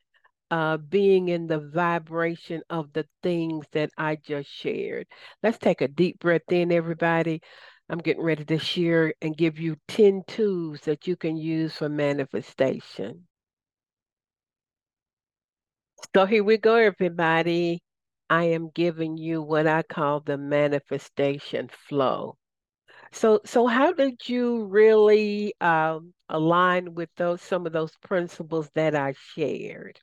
uh, 0.50 0.78
being 0.78 1.28
in 1.28 1.46
the 1.46 1.60
vibration 1.60 2.62
of 2.70 2.92
the 2.94 3.06
things 3.22 3.66
that 3.72 3.90
I 3.98 4.16
just 4.16 4.50
shared. 4.50 5.06
Let's 5.42 5.58
take 5.58 5.82
a 5.82 5.88
deep 5.88 6.20
breath 6.20 6.50
in, 6.50 6.72
everybody. 6.72 7.42
I'm 7.90 7.98
getting 7.98 8.22
ready 8.22 8.44
to 8.46 8.58
share 8.58 9.14
and 9.22 9.36
give 9.36 9.58
you 9.60 9.76
10 9.88 10.22
tools 10.26 10.80
that 10.82 11.06
you 11.06 11.16
can 11.16 11.36
use 11.36 11.76
for 11.76 11.88
manifestation. 11.88 13.27
So 16.14 16.26
here 16.26 16.44
we 16.44 16.58
go, 16.58 16.76
everybody. 16.76 17.82
I 18.30 18.44
am 18.44 18.70
giving 18.70 19.16
you 19.16 19.42
what 19.42 19.66
I 19.66 19.82
call 19.82 20.20
the 20.20 20.38
manifestation 20.38 21.68
flow. 21.88 22.36
So, 23.12 23.40
so 23.44 23.66
how 23.66 23.92
did 23.92 24.28
you 24.28 24.64
really 24.66 25.54
um, 25.60 26.12
align 26.28 26.94
with 26.94 27.10
those 27.16 27.42
some 27.42 27.66
of 27.66 27.72
those 27.72 27.96
principles 28.02 28.70
that 28.74 28.94
I 28.94 29.14
shared? 29.34 29.98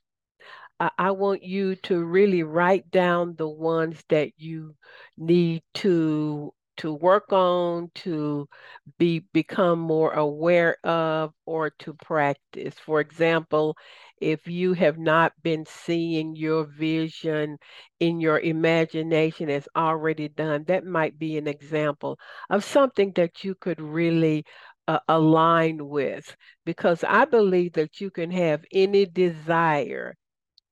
I, 0.80 0.90
I 0.98 1.10
want 1.12 1.42
you 1.42 1.76
to 1.76 2.04
really 2.04 2.42
write 2.42 2.90
down 2.90 3.34
the 3.36 3.48
ones 3.48 4.02
that 4.08 4.32
you 4.36 4.74
need 5.16 5.62
to 5.74 6.52
to 6.78 6.92
work 6.92 7.32
on, 7.32 7.90
to 7.94 8.48
be 8.98 9.20
become 9.32 9.78
more 9.78 10.12
aware 10.12 10.76
of, 10.84 11.32
or 11.46 11.70
to 11.70 11.94
practice. 11.94 12.74
For 12.74 13.00
example, 13.00 13.76
if 14.20 14.46
you 14.46 14.72
have 14.74 14.98
not 14.98 15.32
been 15.42 15.64
seeing 15.66 16.36
your 16.36 16.64
vision 16.64 17.58
in 18.00 18.20
your 18.20 18.40
imagination 18.40 19.50
as 19.50 19.68
already 19.76 20.28
done, 20.28 20.64
that 20.68 20.84
might 20.84 21.18
be 21.18 21.36
an 21.38 21.46
example 21.48 22.18
of 22.50 22.64
something 22.64 23.12
that 23.16 23.44
you 23.44 23.54
could 23.54 23.80
really 23.80 24.44
uh, 24.88 25.00
align 25.08 25.88
with. 25.88 26.34
Because 26.64 27.04
I 27.04 27.24
believe 27.26 27.72
that 27.74 28.00
you 28.00 28.10
can 28.10 28.30
have 28.30 28.64
any 28.72 29.06
desire 29.06 30.14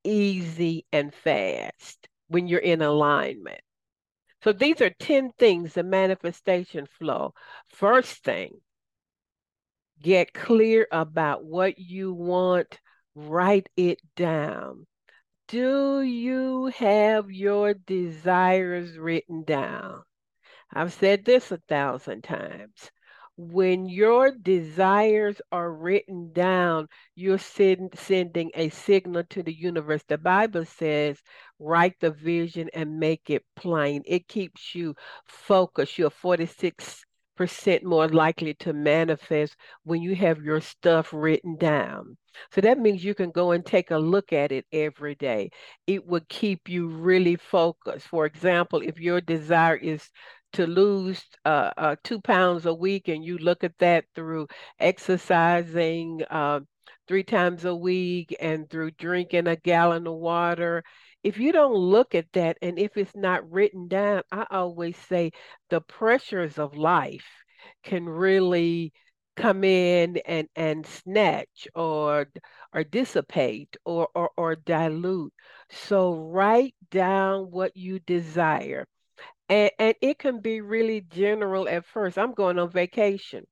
easy 0.04 0.86
and 0.92 1.14
fast 1.14 2.08
when 2.28 2.46
you're 2.46 2.60
in 2.60 2.82
alignment. 2.82 3.60
So 4.44 4.52
these 4.52 4.82
are 4.82 4.90
10 4.90 5.32
things, 5.38 5.72
the 5.72 5.82
manifestation 5.82 6.84
flow. 6.84 7.32
First 7.70 8.22
thing, 8.24 8.60
get 10.02 10.34
clear 10.34 10.86
about 10.92 11.46
what 11.46 11.78
you 11.78 12.12
want, 12.12 12.78
write 13.14 13.70
it 13.74 14.00
down. 14.16 14.86
Do 15.48 16.02
you 16.02 16.66
have 16.76 17.30
your 17.30 17.72
desires 17.72 18.98
written 18.98 19.44
down? 19.44 20.02
I've 20.70 20.92
said 20.92 21.24
this 21.24 21.50
a 21.50 21.56
thousand 21.66 22.24
times 22.24 22.90
when 23.36 23.86
your 23.86 24.30
desires 24.30 25.40
are 25.50 25.72
written 25.72 26.32
down, 26.32 26.88
you're 27.14 27.38
send, 27.38 27.90
sending 27.94 28.50
a 28.54 28.68
signal 28.70 29.24
to 29.30 29.42
the 29.42 29.52
universe. 29.54 30.02
The 30.06 30.18
Bible 30.18 30.64
says, 30.64 31.18
write 31.58 31.98
the 32.00 32.10
vision 32.10 32.70
and 32.74 32.98
make 32.98 33.30
it 33.30 33.44
plain. 33.56 34.02
It 34.06 34.28
keeps 34.28 34.74
you 34.74 34.94
focused. 35.26 35.98
You're 35.98 36.10
46 36.10 37.04
percent 37.36 37.82
more 37.82 38.08
likely 38.08 38.54
to 38.54 38.72
manifest 38.72 39.56
when 39.82 40.00
you 40.00 40.14
have 40.14 40.42
your 40.42 40.60
stuff 40.60 41.12
written 41.12 41.56
down. 41.56 42.16
So 42.52 42.60
that 42.60 42.78
means 42.78 43.04
you 43.04 43.14
can 43.14 43.30
go 43.30 43.52
and 43.52 43.64
take 43.64 43.90
a 43.90 43.98
look 43.98 44.32
at 44.32 44.52
it 44.52 44.66
every 44.72 45.14
day. 45.14 45.50
It 45.86 46.06
will 46.06 46.22
keep 46.28 46.68
you 46.68 46.88
really 46.88 47.36
focused. 47.36 48.06
For 48.06 48.26
example, 48.26 48.80
if 48.82 48.98
your 48.98 49.20
desire 49.20 49.76
is 49.76 50.10
to 50.54 50.66
lose 50.66 51.22
uh, 51.44 51.70
uh, 51.76 51.96
two 52.04 52.20
pounds 52.20 52.66
a 52.66 52.74
week 52.74 53.08
and 53.08 53.24
you 53.24 53.38
look 53.38 53.64
at 53.64 53.78
that 53.78 54.04
through 54.14 54.46
exercising 54.78 56.22
uh, 56.30 56.60
three 57.08 57.22
times 57.24 57.64
a 57.64 57.74
week 57.74 58.34
and 58.40 58.68
through 58.70 58.90
drinking 58.92 59.46
a 59.46 59.56
gallon 59.56 60.06
of 60.06 60.14
water, 60.14 60.82
if 61.22 61.38
you 61.38 61.52
don't 61.52 61.74
look 61.74 62.14
at 62.14 62.32
that 62.32 62.56
and 62.62 62.78
if 62.78 62.96
it's 62.96 63.16
not 63.16 63.50
written 63.50 63.88
down, 63.88 64.22
I 64.30 64.46
always 64.50 64.96
say 64.96 65.32
the 65.70 65.80
pressures 65.80 66.58
of 66.58 66.76
life 66.76 67.26
can 67.82 68.08
really 68.08 68.92
come 69.36 69.64
in 69.64 70.18
and 70.18 70.48
and 70.54 70.86
snatch 70.86 71.66
or 71.74 72.28
or 72.72 72.84
dissipate 72.84 73.76
or 73.84 74.08
or, 74.14 74.30
or 74.36 74.54
dilute. 74.56 75.32
So 75.70 76.14
write 76.14 76.74
down 76.90 77.50
what 77.50 77.76
you 77.76 77.98
desire 77.98 78.86
And, 79.48 79.70
and 79.78 79.94
it 80.00 80.18
can 80.18 80.40
be 80.40 80.60
really 80.60 81.00
general 81.00 81.68
at 81.68 81.86
first. 81.86 82.18
I'm 82.18 82.32
going 82.34 82.58
on 82.58 82.70
vacation 82.70 83.46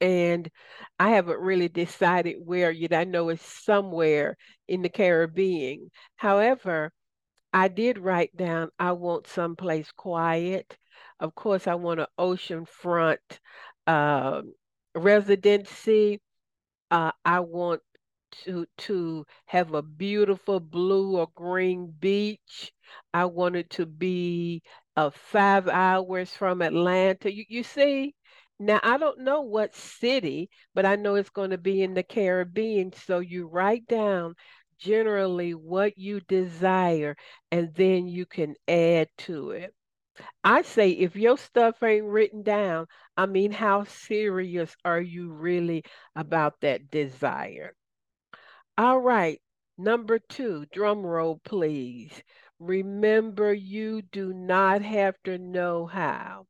and 0.00 0.50
I 0.98 1.10
haven't 1.10 1.40
really 1.40 1.68
decided 1.68 2.36
where 2.44 2.70
yet. 2.70 2.92
I 2.92 3.04
know 3.04 3.28
it's 3.28 3.44
somewhere 3.44 4.36
in 4.68 4.82
the 4.82 4.88
Caribbean. 4.88 5.90
However, 6.16 6.92
I 7.52 7.68
did 7.68 7.98
write 7.98 8.36
down 8.36 8.70
I 8.78 8.92
want 8.92 9.26
someplace 9.26 9.90
quiet. 9.92 10.76
Of 11.20 11.34
course, 11.34 11.66
I 11.66 11.74
want 11.74 12.00
an 12.00 12.06
oceanfront 12.18 13.18
uh, 13.86 14.42
residency. 14.94 16.20
Uh, 16.90 17.12
I 17.24 17.40
want 17.40 17.82
to 18.44 18.66
to 18.78 19.26
have 19.46 19.74
a 19.74 19.82
beautiful 19.82 20.60
blue 20.60 21.16
or 21.16 21.28
green 21.34 21.92
beach. 21.98 22.72
I 23.14 23.26
wanted 23.26 23.70
to 23.70 23.86
be 23.86 24.62
uh, 24.96 25.10
five 25.10 25.68
hours 25.68 26.30
from 26.30 26.62
Atlanta. 26.62 27.32
You, 27.32 27.44
you 27.48 27.62
see? 27.62 28.14
Now, 28.58 28.80
I 28.82 28.98
don't 28.98 29.20
know 29.20 29.40
what 29.40 29.74
city, 29.74 30.50
but 30.74 30.84
I 30.84 30.96
know 30.96 31.14
it's 31.14 31.30
going 31.30 31.50
to 31.50 31.58
be 31.58 31.82
in 31.82 31.94
the 31.94 32.02
Caribbean. 32.02 32.92
So 32.92 33.20
you 33.20 33.46
write 33.46 33.86
down 33.86 34.34
generally 34.78 35.54
what 35.54 35.96
you 35.98 36.20
desire, 36.20 37.16
and 37.50 37.74
then 37.74 38.06
you 38.08 38.26
can 38.26 38.54
add 38.68 39.08
to 39.18 39.50
it. 39.52 39.74
I 40.44 40.62
say 40.62 40.90
if 40.90 41.16
your 41.16 41.38
stuff 41.38 41.82
ain't 41.82 42.04
written 42.04 42.42
down, 42.42 42.86
I 43.16 43.26
mean, 43.26 43.52
how 43.52 43.84
serious 43.84 44.74
are 44.84 45.00
you 45.00 45.32
really 45.32 45.84
about 46.14 46.60
that 46.60 46.90
desire? 46.90 47.74
All 48.76 48.98
right, 48.98 49.40
number 49.78 50.18
two, 50.18 50.66
drum 50.72 51.04
roll, 51.04 51.40
please. 51.44 52.22
Remember, 52.60 53.54
you 53.54 54.02
do 54.02 54.34
not 54.34 54.82
have 54.82 55.16
to 55.24 55.38
know 55.38 55.86
how. 55.86 56.46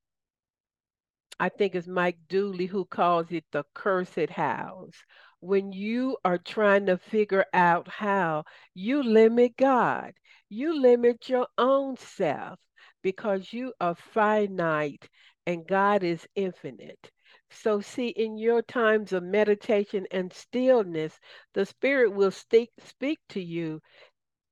I 1.39 1.49
think 1.49 1.75
it's 1.75 1.87
Mike 1.87 2.19
Dooley 2.29 2.67
who 2.67 2.85
calls 2.85 3.31
it 3.31 3.45
the 3.53 3.65
cursed 3.75 4.29
hows. 4.31 4.93
When 5.39 5.73
you 5.73 6.19
are 6.25 6.37
trying 6.37 6.87
to 6.87 6.99
figure 6.99 7.47
out 7.55 7.89
how, 7.89 8.45
you 8.75 9.03
limit 9.03 9.57
God. 9.57 10.13
You 10.49 10.79
limit 10.79 11.29
your 11.29 11.47
own 11.57 11.97
self 11.97 12.59
because 13.03 13.53
you 13.53 13.73
are 13.81 13.95
finite 13.95 15.09
and 15.47 15.67
God 15.67 16.03
is 16.03 16.27
infinite. 16.35 17.11
So, 17.51 17.81
see, 17.81 18.09
in 18.09 18.37
your 18.37 18.63
times 18.63 19.13
of 19.13 19.23
meditation 19.23 20.07
and 20.11 20.33
stillness, 20.33 21.19
the 21.55 21.65
Spirit 21.65 22.13
will 22.13 22.31
speak, 22.33 22.71
speak 22.79 23.19
to 23.31 23.41
you, 23.41 23.81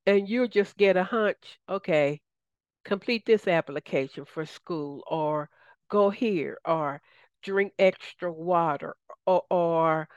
and 0.09 0.28
you'll 0.28 0.48
just 0.48 0.76
get 0.76 0.96
a 0.96 1.04
hunch 1.04 1.61
okay, 1.68 2.20
complete 2.84 3.26
this 3.26 3.46
application 3.46 4.24
for 4.24 4.46
school, 4.46 5.04
or 5.06 5.50
go 5.88 6.11
here 6.11 6.59
or 6.64 7.00
drink 7.42 7.72
extra 7.78 8.32
water 8.32 8.96
or 9.26 9.44
or 9.50 10.09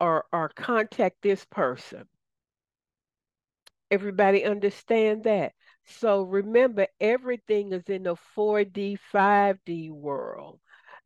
or, 0.00 0.26
or 0.32 0.50
contact 0.50 1.22
this 1.22 1.44
person. 1.46 2.08
Everybody 3.90 4.44
understand 4.44 5.24
that? 5.24 5.52
So 5.84 6.22
remember, 6.22 6.86
everything 7.00 7.72
is 7.72 7.84
in 7.88 8.04
the 8.04 8.16
4D, 8.34 8.98
5D 9.12 9.90
world. 9.90 10.60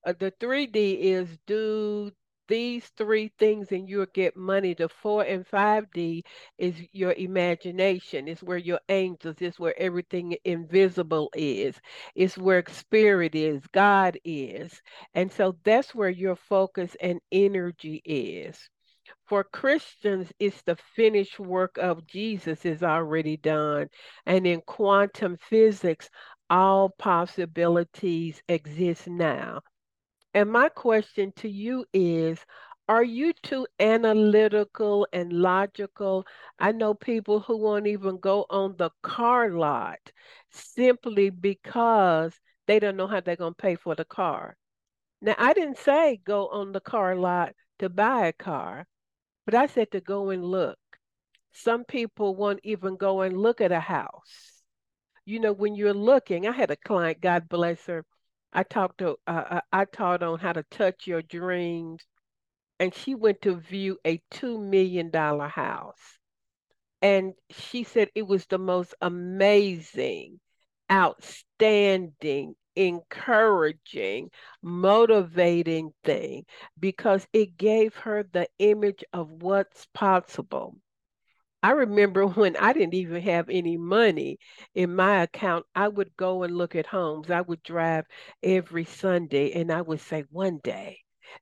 Uh, 0.05 0.15
the 0.19 0.31
3D 0.33 0.95
is 1.01 1.39
do 1.47 2.13
these 2.49 2.87
three 2.97 3.33
things 3.39 3.73
and 3.73 3.89
you'll 3.89 4.07
get 4.15 4.37
money. 4.37 4.75
The 4.75 4.89
four 4.89 5.23
and 5.25 5.47
5D 5.47 6.23
is 6.59 6.75
your 6.93 7.13
imagination. 7.13 8.29
It's 8.29 8.43
where 8.43 8.59
your 8.59 8.81
angels, 8.89 9.37
it's 9.41 9.59
where 9.59 9.79
everything 9.79 10.37
invisible 10.45 11.31
is. 11.35 11.81
It's 12.15 12.39
where 12.39 12.65
spirit 12.69 13.35
is, 13.35 13.67
God 13.69 14.19
is. 14.25 14.81
And 15.15 15.33
so 15.33 15.57
that's 15.65 15.95
where 15.95 16.11
your 16.11 16.37
focus 16.37 16.97
and 17.01 17.21
energy 17.31 18.03
is. 18.05 18.59
For 19.27 19.45
Christians, 19.45 20.33
it's 20.39 20.63
the 20.63 20.77
finished 20.95 21.39
work 21.41 21.77
of 21.79 22.07
Jesus 22.07 22.65
is 22.65 22.83
already 22.83 23.37
done. 23.37 23.89
And 24.27 24.47
in 24.47 24.61
quantum 24.63 25.39
physics, 25.39 26.09
all 26.51 26.91
possibilities 26.99 28.43
exist 28.49 29.09
now. 29.09 29.63
And 30.35 30.51
my 30.51 30.69
question 30.69 31.33
to 31.37 31.49
you 31.49 31.87
is 31.93 32.45
Are 32.89 33.03
you 33.05 33.33
too 33.33 33.67
analytical 33.81 35.07
and 35.13 35.33
logical? 35.33 36.27
I 36.59 36.73
know 36.73 36.95
people 36.95 37.41
who 37.41 37.57
won't 37.57 37.87
even 37.87 38.19
go 38.19 38.47
on 38.51 38.77
the 38.77 38.91
car 39.03 39.51
lot 39.51 40.13
simply 40.51 41.31
because 41.31 42.39
they 42.67 42.79
don't 42.79 42.97
know 42.97 43.07
how 43.07 43.21
they're 43.21 43.37
going 43.37 43.55
to 43.55 43.63
pay 43.63 43.75
for 43.75 43.95
the 43.95 44.05
car. 44.05 44.57
Now, 45.21 45.35
I 45.39 45.53
didn't 45.55 45.79
say 45.79 46.21
go 46.25 46.49
on 46.49 46.73
the 46.73 46.81
car 46.81 47.15
lot 47.17 47.55
to 47.79 47.89
buy 47.89 48.27
a 48.27 48.33
car, 48.33 48.87
but 49.45 49.55
I 49.55 49.67
said 49.67 49.91
to 49.93 50.01
go 50.01 50.31
and 50.31 50.45
look. 50.45 50.79
Some 51.53 51.85
people 51.85 52.35
won't 52.35 52.61
even 52.65 52.97
go 52.97 53.21
and 53.23 53.37
look 53.37 53.61
at 53.61 53.73
a 53.73 53.81
house. 53.81 54.63
You 55.25 55.41
know, 55.41 55.53
when 55.53 55.75
you're 55.75 55.95
looking, 55.95 56.47
I 56.49 56.53
had 56.53 56.71
a 56.71 56.77
client, 56.77 57.21
God 57.21 57.49
bless 57.49 57.87
her, 57.87 58.05
I 58.53 58.63
talked 58.65 58.99
to 58.99 59.19
uh, 59.27 59.61
I 59.73 59.85
taught 59.87 60.23
on 60.23 60.39
how 60.39 60.53
to 60.55 60.63
touch 60.65 61.07
your 61.07 61.23
dreams, 61.23 62.07
and 62.81 62.95
she 62.95 63.15
went 63.15 63.43
to 63.43 63.57
view 63.57 63.99
a 64.07 64.23
two 64.31 64.59
million 64.59 65.11
dollar 65.11 65.49
house, 65.49 66.19
and 67.03 67.35
she 67.51 67.85
said 67.85 68.11
it 68.15 68.27
was 68.27 68.47
the 68.47 68.59
most 68.59 68.95
amazing, 69.01 70.41
outstanding, 70.91 72.55
encouraging, 72.77 74.31
motivating 74.63 75.93
thing 76.05 76.45
because 76.79 77.27
it 77.33 77.57
gave 77.57 77.95
her 77.97 78.25
the 78.25 78.49
image 78.59 79.05
of 79.13 79.31
what's 79.43 79.87
possible. 79.95 80.77
I 81.63 81.71
remember 81.73 82.27
when 82.27 82.57
I 82.57 82.73
didn't 82.73 82.95
even 82.95 83.23
have 83.23 83.49
any 83.49 83.77
money 83.77 84.39
in 84.75 84.95
my 84.95 85.23
account, 85.23 85.67
I 85.75 85.89
would 85.89 86.17
go 86.17 86.43
and 86.43 86.57
look 86.57 86.75
at 86.75 86.87
homes. 86.87 87.31
I 87.31 87.41
would 87.41 87.63
drive 87.63 88.05
every 88.43 88.85
Sunday 88.85 89.53
and 89.53 89.73
I 89.73 89.83
would 89.83 90.01
say, 90.01 90.25
one 90.31 90.59
day, 90.63 90.99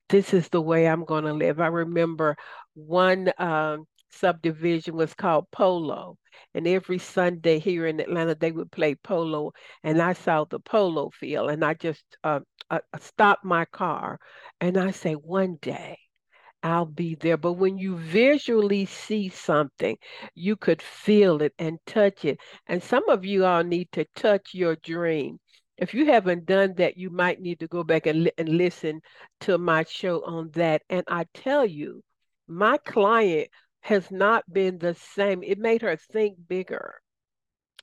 this 0.08 0.34
is 0.34 0.48
the 0.48 0.60
way 0.60 0.86
I'm 0.88 1.04
going 1.04 1.24
to 1.24 1.32
live. 1.32 1.60
I 1.60 1.66
remember 1.68 2.36
one 2.74 3.32
um, 3.38 3.86
subdivision 4.10 4.94
was 4.94 5.14
called 5.14 5.50
Polo. 5.50 6.16
And 6.54 6.66
every 6.66 6.98
Sunday 6.98 7.58
here 7.58 7.86
in 7.86 8.00
Atlanta, 8.00 8.34
they 8.34 8.52
would 8.52 8.70
play 8.70 8.94
polo. 8.96 9.52
And 9.82 10.00
I 10.02 10.12
saw 10.14 10.44
the 10.44 10.60
polo 10.60 11.10
field 11.10 11.50
and 11.50 11.64
I 11.64 11.74
just 11.74 12.04
uh, 12.24 12.40
uh, 12.70 12.80
stopped 13.00 13.44
my 13.44 13.64
car 13.66 14.18
and 14.60 14.76
I 14.76 14.90
say, 14.92 15.14
one 15.14 15.56
day, 15.60 15.98
I'll 16.62 16.86
be 16.86 17.14
there. 17.14 17.36
But 17.36 17.54
when 17.54 17.78
you 17.78 17.96
visually 17.96 18.86
see 18.86 19.28
something, 19.28 19.96
you 20.34 20.56
could 20.56 20.80
feel 20.82 21.42
it 21.42 21.54
and 21.58 21.78
touch 21.86 22.24
it. 22.24 22.38
And 22.66 22.82
some 22.82 23.08
of 23.08 23.24
you 23.24 23.44
all 23.44 23.62
need 23.64 23.92
to 23.92 24.04
touch 24.16 24.54
your 24.54 24.76
dream. 24.76 25.38
If 25.76 25.94
you 25.94 26.06
haven't 26.06 26.46
done 26.46 26.74
that, 26.76 26.96
you 26.96 27.10
might 27.10 27.40
need 27.40 27.60
to 27.60 27.68
go 27.68 27.84
back 27.84 28.06
and, 28.06 28.24
li- 28.24 28.32
and 28.38 28.48
listen 28.48 29.00
to 29.40 29.58
my 29.58 29.84
show 29.84 30.22
on 30.24 30.50
that. 30.50 30.82
And 30.90 31.04
I 31.08 31.24
tell 31.34 31.64
you, 31.66 32.02
my 32.46 32.76
client 32.78 33.48
has 33.80 34.10
not 34.10 34.44
been 34.52 34.78
the 34.78 34.94
same. 34.94 35.42
It 35.42 35.58
made 35.58 35.82
her 35.82 35.96
think 35.96 36.36
bigger. 36.48 37.00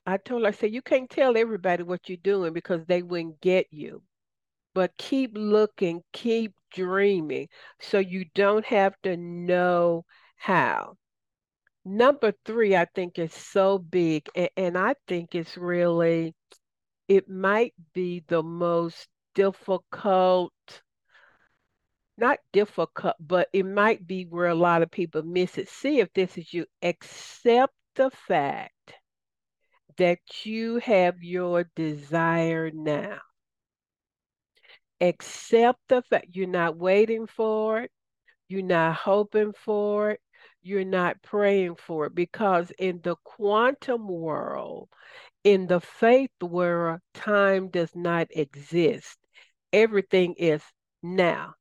I 0.06 0.16
told 0.18 0.42
her, 0.42 0.48
I 0.48 0.52
said, 0.52 0.72
you 0.72 0.82
can't 0.82 1.10
tell 1.10 1.36
everybody 1.36 1.82
what 1.82 2.08
you're 2.08 2.18
doing 2.22 2.52
because 2.52 2.84
they 2.86 3.02
wouldn't 3.02 3.40
get 3.40 3.66
you 3.70 4.02
but 4.78 4.96
keep 4.96 5.32
looking, 5.34 6.04
keep 6.12 6.54
dreaming 6.72 7.48
so 7.80 7.98
you 7.98 8.24
don't 8.36 8.64
have 8.64 8.94
to 9.02 9.16
know 9.16 10.04
how. 10.36 10.94
Number 11.84 12.32
three, 12.44 12.76
I 12.76 12.84
think 12.94 13.18
is 13.18 13.34
so 13.34 13.78
big, 13.78 14.28
and, 14.36 14.50
and 14.56 14.78
I 14.78 14.94
think 15.08 15.34
it's 15.34 15.56
really, 15.56 16.32
it 17.08 17.28
might 17.28 17.74
be 17.92 18.22
the 18.28 18.40
most 18.40 19.08
difficult, 19.34 20.52
not 22.16 22.38
difficult, 22.52 23.16
but 23.18 23.48
it 23.52 23.66
might 23.66 24.06
be 24.06 24.26
where 24.26 24.46
a 24.46 24.54
lot 24.54 24.82
of 24.82 24.92
people 24.92 25.24
miss 25.24 25.58
it. 25.58 25.68
See 25.68 25.98
if 25.98 26.12
this 26.12 26.38
is 26.38 26.54
you. 26.54 26.66
Accept 26.82 27.74
the 27.96 28.12
fact 28.12 28.94
that 29.96 30.20
you 30.44 30.76
have 30.76 31.20
your 31.20 31.68
desire 31.74 32.70
now 32.72 33.18
accept 35.00 35.80
the 35.88 36.02
fact 36.02 36.28
you're 36.32 36.46
not 36.46 36.76
waiting 36.76 37.26
for 37.26 37.80
it, 37.82 37.90
you're 38.48 38.62
not 38.62 38.94
hoping 38.94 39.52
for 39.52 40.10
it, 40.10 40.20
you're 40.62 40.84
not 40.84 41.22
praying 41.22 41.76
for 41.76 42.06
it. 42.06 42.14
Because 42.14 42.70
in 42.78 43.00
the 43.02 43.16
quantum 43.24 44.08
world, 44.08 44.88
in 45.44 45.66
the 45.66 45.80
faith 45.80 46.30
world, 46.40 47.00
time 47.14 47.68
does 47.68 47.94
not 47.94 48.28
exist. 48.30 49.16
Everything 49.72 50.34
is 50.34 50.62
now. 51.02 51.54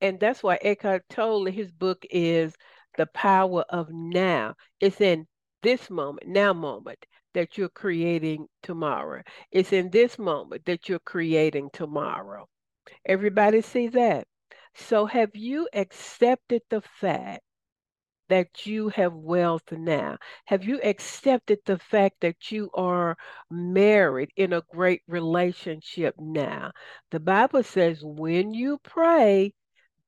And 0.00 0.20
that's 0.20 0.42
why 0.42 0.58
Eckhart 0.60 1.04
Tolle, 1.08 1.46
his 1.46 1.72
book 1.72 2.04
is 2.10 2.54
The 2.98 3.06
Power 3.06 3.64
of 3.68 3.88
Now. 3.90 4.54
It's 4.80 5.00
in 5.00 5.26
this 5.62 5.88
moment, 5.88 6.28
now 6.28 6.52
moment. 6.52 7.04
That 7.36 7.58
you're 7.58 7.68
creating 7.68 8.46
tomorrow. 8.62 9.22
It's 9.52 9.70
in 9.70 9.90
this 9.90 10.18
moment 10.18 10.64
that 10.64 10.88
you're 10.88 10.98
creating 10.98 11.68
tomorrow. 11.70 12.48
Everybody 13.04 13.60
see 13.60 13.88
that? 13.88 14.26
So 14.74 15.04
have 15.04 15.36
you 15.36 15.68
accepted 15.74 16.62
the 16.70 16.80
fact 16.80 17.42
that 18.30 18.64
you 18.64 18.88
have 18.88 19.12
wealth 19.12 19.70
now? 19.70 20.16
Have 20.46 20.64
you 20.64 20.80
accepted 20.82 21.58
the 21.66 21.78
fact 21.78 22.16
that 22.22 22.50
you 22.50 22.70
are 22.72 23.18
married 23.50 24.30
in 24.36 24.54
a 24.54 24.62
great 24.72 25.02
relationship 25.06 26.14
now? 26.18 26.72
The 27.10 27.20
Bible 27.20 27.64
says 27.64 28.00
when 28.02 28.54
you 28.54 28.78
pray, 28.82 29.52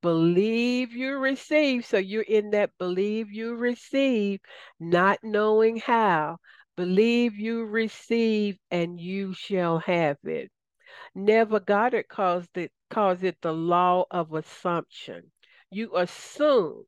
believe 0.01 0.93
you 0.93 1.19
receive. 1.19 1.85
So 1.85 1.99
you're 1.99 2.23
in 2.23 2.51
that 2.51 2.71
believe 2.79 3.31
you 3.31 3.55
receive, 3.55 4.41
not 4.81 5.19
knowing 5.23 5.77
how. 5.77 6.39
Believe 6.79 7.35
you 7.35 7.65
receive 7.65 8.57
and 8.71 9.01
you 9.01 9.35
shall 9.35 9.81
have 9.81 10.19
it. 10.23 10.49
Neville 11.13 11.59
Goddard 11.59 12.07
calls 12.09 12.47
it, 12.55 12.71
calls 12.89 13.25
it 13.25 13.37
the 13.43 13.53
law 13.53 14.05
of 14.13 14.33
assumption. 14.33 15.33
You 15.73 15.97
assume 15.97 16.85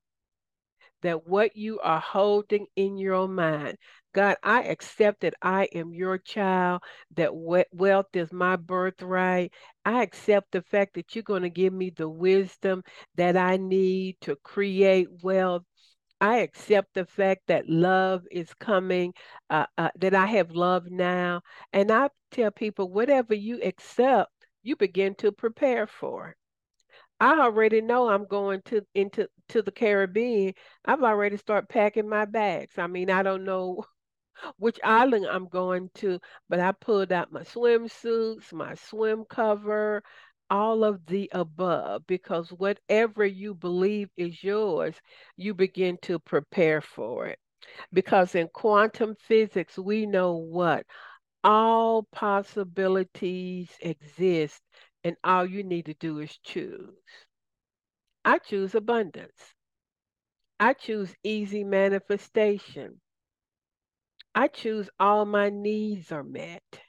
that 1.03 1.27
what 1.27 1.57
you 1.57 1.81
are 1.81 1.99
holding 1.99 2.67
in 2.77 2.99
your 2.99 3.27
mind, 3.27 3.79
God, 4.13 4.37
I 4.45 4.63
accept 4.63 5.23
that 5.23 5.35
I 5.43 5.65
am 5.75 5.93
your 5.93 6.19
child, 6.19 6.83
that 7.17 7.35
wealth 7.35 8.15
is 8.15 8.33
my 8.33 8.55
birthright. 8.55 9.53
I 9.85 10.05
accept 10.05 10.53
the 10.53 10.63
fact 10.63 10.95
that 10.95 11.17
you're 11.17 11.25
going 11.25 11.43
to 11.43 11.51
give 11.51 11.73
me 11.73 11.91
the 11.91 12.09
wisdom 12.09 12.85
that 13.17 13.37
I 13.37 13.57
need 13.57 14.19
to 14.21 14.37
create 14.37 15.09
wealth. 15.21 15.65
I 16.21 16.39
accept 16.39 16.95
the 16.95 17.05
fact 17.07 17.43
that 17.49 17.69
love 17.69 18.27
is 18.31 18.53
coming, 18.55 19.15
uh, 19.51 19.67
uh, 19.79 19.91
that 19.97 20.15
I 20.15 20.27
have 20.27 20.53
love 20.53 20.91
now. 20.91 21.43
And 21.73 21.91
I 21.91 22.11
tell 22.31 22.51
people, 22.51 22.91
whatever 22.91 23.35
you 23.35 23.61
accept, 23.63 24.31
you 24.63 24.77
begin 24.77 25.15
to 25.17 25.33
prepare 25.33 25.87
for. 25.87 26.37
I 27.21 27.39
already 27.41 27.81
know 27.81 28.09
I'm 28.09 28.27
going 28.27 28.63
to 28.67 28.83
into 28.95 29.29
to 29.49 29.63
the 29.63 29.73
Caribbean. 29.73 30.55
I've 30.85 31.03
already 31.03 31.37
started 31.37 31.69
packing 31.69 32.09
my 32.09 32.25
bags. 32.25 32.79
I 32.79 32.87
mean, 32.87 33.11
I 33.11 33.23
don't 33.23 33.45
know 33.45 33.85
which 34.59 34.81
island 34.85 35.27
I'm 35.27 35.49
going 35.49 35.91
to, 35.97 36.21
but 36.49 36.61
I 36.61 36.73
pulled 36.73 37.13
out 37.13 37.33
my 37.33 37.43
swimsuits, 37.43 38.53
my 38.53 38.75
swim 38.75 39.25
cover, 39.29 40.03
all 40.51 40.85
of 40.85 41.07
the 41.07 41.31
above, 41.33 42.07
because 42.07 42.51
whatever 42.51 43.25
you 43.25 43.55
believe 43.55 44.11
is 44.17 44.43
yours, 44.43 45.01
you 45.37 45.55
begin 45.55 45.99
to 46.03 46.19
prepare 46.19 46.81
for 46.81 47.27
it. 47.29 47.39
Because 47.93 48.35
in 48.35 48.49
quantum 48.49 49.15
physics, 49.15 49.79
we 49.79 50.07
know 50.07 50.35
what? 50.37 50.85
All 51.45 52.03
possibilities 52.13 53.71
exist 53.81 54.61
and 55.05 55.17
all 55.25 55.47
you 55.47 55.63
need 55.63 55.87
to 55.87 55.95
do 55.95 56.19
is 56.19 56.37
choose. 56.39 56.95
I 58.25 58.39
choose 58.39 58.75
abundance. 58.75 59.55
I 60.59 60.75
choose 60.75 61.15
easy 61.23 61.65
manifestation. 61.65 63.01
I 64.35 64.49
choose 64.49 64.91
all 64.99 65.25
my 65.25 65.51
needs 65.51 66.13
are 66.13 66.23
met, 66.25 66.81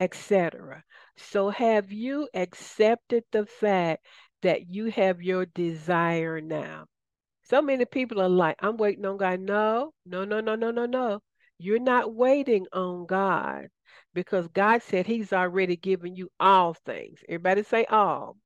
etc. 0.00 0.82
So 1.16 1.50
have 1.50 1.92
you 1.92 2.28
accepted 2.34 3.24
the 3.32 3.46
fact 3.46 4.04
that 4.42 4.68
you 4.68 4.86
have 4.90 5.22
your 5.22 5.46
desire 5.46 6.40
now? 6.40 6.86
So 7.42 7.62
many 7.62 7.84
people 7.84 8.20
are 8.20 8.28
like, 8.28 8.56
I'm 8.60 8.76
waiting 8.76 9.06
on 9.06 9.16
God. 9.16 9.40
No, 9.40 9.92
no, 10.06 10.24
no, 10.24 10.40
no, 10.40 10.54
no, 10.54 10.70
no, 10.70 10.86
no. 10.86 11.20
You're 11.58 11.80
not 11.80 12.14
waiting 12.14 12.66
on 12.72 13.06
God 13.06 13.68
because 14.14 14.48
God 14.48 14.82
said 14.82 15.06
He's 15.06 15.32
already 15.32 15.76
given 15.76 16.14
you 16.14 16.30
all 16.38 16.74
things. 16.74 17.20
Everybody 17.28 17.62
say 17.62 17.84
all. 17.86 18.36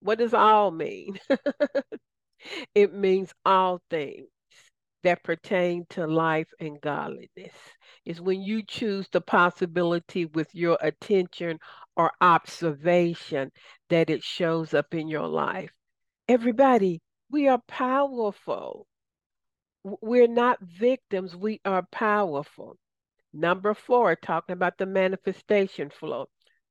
What 0.00 0.18
does 0.18 0.34
all 0.34 0.70
mean? 0.70 1.18
it 2.74 2.94
means 2.94 3.32
all 3.44 3.80
things 3.90 4.28
that 5.02 5.22
pertain 5.22 5.84
to 5.90 6.06
life 6.06 6.48
and 6.60 6.80
godliness. 6.80 7.54
Is 8.04 8.20
when 8.20 8.40
you 8.40 8.62
choose 8.62 9.06
the 9.12 9.20
possibility 9.20 10.24
with 10.24 10.54
your 10.54 10.78
attention 10.80 11.58
or 11.96 12.12
observation 12.20 13.50
that 13.90 14.08
it 14.08 14.22
shows 14.22 14.72
up 14.72 14.94
in 14.94 15.08
your 15.08 15.28
life. 15.28 15.70
Everybody, 16.28 17.00
we 17.30 17.48
are 17.48 17.60
powerful. 17.68 18.86
We're 19.84 20.28
not 20.28 20.58
victims, 20.60 21.36
we 21.36 21.60
are 21.64 21.86
powerful. 21.90 22.76
Number 23.32 23.74
four, 23.74 24.16
talking 24.16 24.54
about 24.54 24.78
the 24.78 24.86
manifestation 24.86 25.90
flow. 25.90 26.26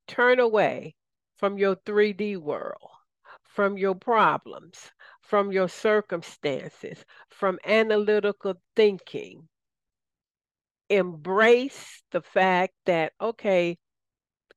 Turn 0.07 0.39
away 0.39 0.95
from 1.38 1.57
your 1.57 1.75
3D 1.75 2.38
world, 2.38 2.89
from 3.43 3.78
your 3.78 3.95
problems, 3.95 4.91
from 5.28 5.51
your 5.51 5.67
circumstances, 5.69 7.03
from 7.30 7.59
analytical 7.65 8.55
thinking. 8.75 9.47
Embrace 10.89 12.01
the 12.11 12.21
fact 12.21 12.73
that, 12.86 13.13
okay, 13.19 13.78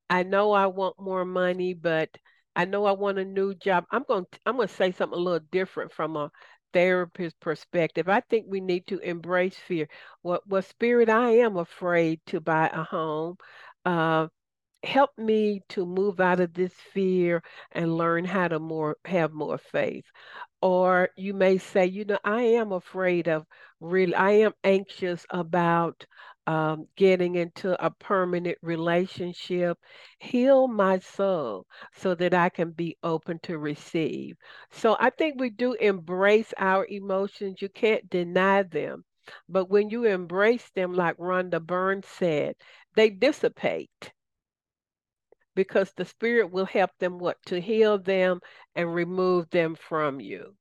I 0.08 0.22
know 0.22 0.52
I 0.52 0.66
want 0.66 1.00
more 1.00 1.24
money, 1.24 1.74
but 1.74 2.08
I 2.56 2.64
know 2.64 2.84
I 2.84 2.92
want 2.92 3.18
a 3.18 3.24
new 3.24 3.54
job. 3.54 3.84
I'm 3.90 4.04
going 4.06 4.24
to, 4.30 4.38
I'm 4.46 4.56
going 4.56 4.68
to 4.68 4.74
say 4.74 4.92
something 4.92 5.18
a 5.18 5.22
little 5.22 5.46
different 5.50 5.92
from 5.92 6.16
a 6.16 6.30
therapist 6.72 7.38
perspective, 7.40 8.08
I 8.08 8.20
think 8.20 8.46
we 8.48 8.60
need 8.60 8.86
to 8.88 8.98
embrace 8.98 9.56
fear. 9.56 9.88
What 10.22 10.46
what 10.46 10.64
spirit 10.64 11.08
I 11.08 11.38
am 11.38 11.56
afraid 11.56 12.20
to 12.26 12.40
buy 12.40 12.68
a 12.68 12.82
home. 12.84 13.36
Uh, 13.84 14.28
help 14.82 15.10
me 15.18 15.62
to 15.70 15.86
move 15.86 16.20
out 16.20 16.40
of 16.40 16.54
this 16.54 16.72
fear 16.92 17.42
and 17.72 17.96
learn 17.96 18.24
how 18.24 18.48
to 18.48 18.58
more 18.58 18.96
have 19.04 19.32
more 19.32 19.58
faith. 19.58 20.04
Or 20.62 21.11
you 21.16 21.34
may 21.34 21.58
say, 21.58 21.86
you 21.86 22.04
know, 22.04 22.18
I 22.24 22.42
am 22.42 22.72
afraid 22.72 23.28
of 23.28 23.46
really, 23.80 24.14
I 24.14 24.30
am 24.32 24.52
anxious 24.64 25.26
about 25.30 26.06
um, 26.46 26.86
getting 26.96 27.34
into 27.36 27.82
a 27.84 27.90
permanent 27.90 28.58
relationship. 28.62 29.78
Heal 30.18 30.66
my 30.68 30.98
soul 30.98 31.66
so 31.92 32.14
that 32.14 32.34
I 32.34 32.48
can 32.48 32.70
be 32.70 32.96
open 33.02 33.38
to 33.44 33.58
receive. 33.58 34.36
So 34.70 34.96
I 34.98 35.11
think 35.11 35.38
we 35.40 35.50
do 35.50 35.74
embrace 35.74 36.52
our 36.58 36.86
emotions. 36.86 37.61
You 37.62 37.68
can't 37.68 38.08
deny 38.11 38.62
them. 38.62 39.04
But 39.48 39.68
when 39.70 39.90
you 39.90 40.04
embrace 40.04 40.70
them, 40.70 40.92
like 40.94 41.16
Rhonda 41.18 41.61
Burns 41.64 42.06
said, 42.06 42.56
they 42.96 43.11
dissipate 43.11 44.12
because 45.55 45.92
the 45.92 46.05
Spirit 46.05 46.51
will 46.51 46.66
help 46.66 46.90
them 46.98 47.18
what? 47.18 47.36
To 47.46 47.61
heal 47.61 47.98
them 47.98 48.40
and 48.74 48.94
remove 48.94 49.51
them 49.51 49.74
from 49.74 50.20
you 50.20 50.57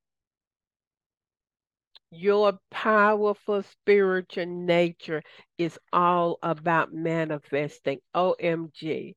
your 2.12 2.60
powerful 2.72 3.62
spiritual 3.64 4.46
nature 4.46 5.22
is 5.58 5.78
all 5.94 6.38
about 6.42 6.94
manifesting. 6.94 8.00
OMG. 8.14 9.16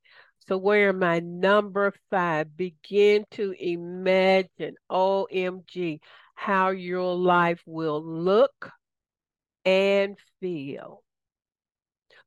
So, 0.49 0.59
where 0.59 0.93
my 0.93 1.21
number 1.21 1.93
five? 2.11 2.57
Begin 2.57 3.25
to 3.33 3.55
imagine, 3.59 4.75
OMG, 4.91 6.01
how 6.35 6.71
your 6.71 7.15
life 7.15 7.63
will 7.67 8.03
look 8.03 8.71
and 9.65 10.17
feel. 10.41 11.02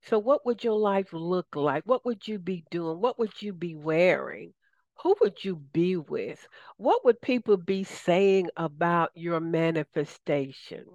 So, 0.05 0.19
what 0.19 0.45
would 0.45 0.63
your 0.63 0.79
life 0.79 1.11
look 1.13 1.55
like? 1.55 1.83
What 1.85 2.05
would 2.05 2.27
you 2.27 2.39
be 2.39 2.63
doing? 2.71 2.99
What 3.01 3.19
would 3.19 3.41
you 3.41 3.53
be 3.53 3.75
wearing? 3.75 4.53
who 4.99 5.15
would 5.21 5.43
you 5.43 5.55
be 5.55 5.97
with? 5.97 6.47
What 6.77 7.03
would 7.05 7.21
people 7.21 7.57
be 7.57 7.83
saying 7.83 8.49
about 8.55 9.11
your 9.13 9.39
manifestation? 9.39 10.85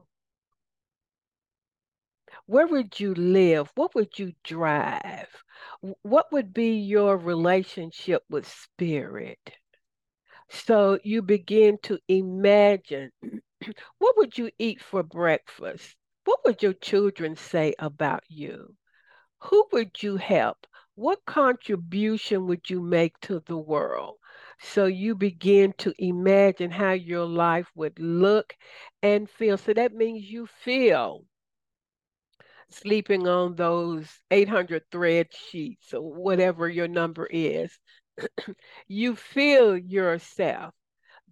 Where 2.46 2.66
would 2.66 2.98
you 2.98 3.14
live? 3.14 3.70
What 3.74 3.94
would 3.94 4.18
you 4.18 4.32
drive? 4.42 5.28
What 6.02 6.32
would 6.32 6.52
be 6.52 6.78
your 6.78 7.16
relationship 7.16 8.24
with 8.28 8.48
spirit? 8.48 9.52
So 10.48 10.98
you 11.04 11.22
begin 11.22 11.78
to 11.84 11.98
imagine 12.08 13.12
what 13.98 14.16
would 14.16 14.36
you 14.36 14.50
eat 14.58 14.82
for 14.82 15.02
breakfast? 15.02 15.96
What 16.24 16.40
would 16.44 16.62
your 16.62 16.72
children 16.72 17.36
say 17.36 17.74
about 17.78 18.24
you? 18.28 18.74
Who 19.40 19.66
would 19.72 20.02
you 20.02 20.16
help? 20.16 20.66
what 20.94 21.24
contribution 21.24 22.46
would 22.46 22.68
you 22.68 22.78
make 22.78 23.18
to 23.20 23.40
the 23.40 23.56
world? 23.56 24.18
So 24.60 24.84
you 24.84 25.14
begin 25.14 25.72
to 25.78 25.94
imagine 25.98 26.70
how 26.70 26.92
your 26.92 27.24
life 27.24 27.70
would 27.74 27.98
look 27.98 28.54
and 29.02 29.28
feel. 29.30 29.56
So 29.56 29.72
that 29.72 29.94
means 29.94 30.30
you 30.30 30.46
feel 30.46 31.24
sleeping 32.70 33.26
on 33.26 33.54
those 33.56 34.20
800 34.30 34.82
thread 34.90 35.28
sheets 35.32 35.94
or 35.94 36.12
whatever 36.12 36.68
your 36.68 36.88
number 36.88 37.26
is. 37.30 37.78
you 38.88 39.16
feel 39.16 39.76
yourself 39.76 40.74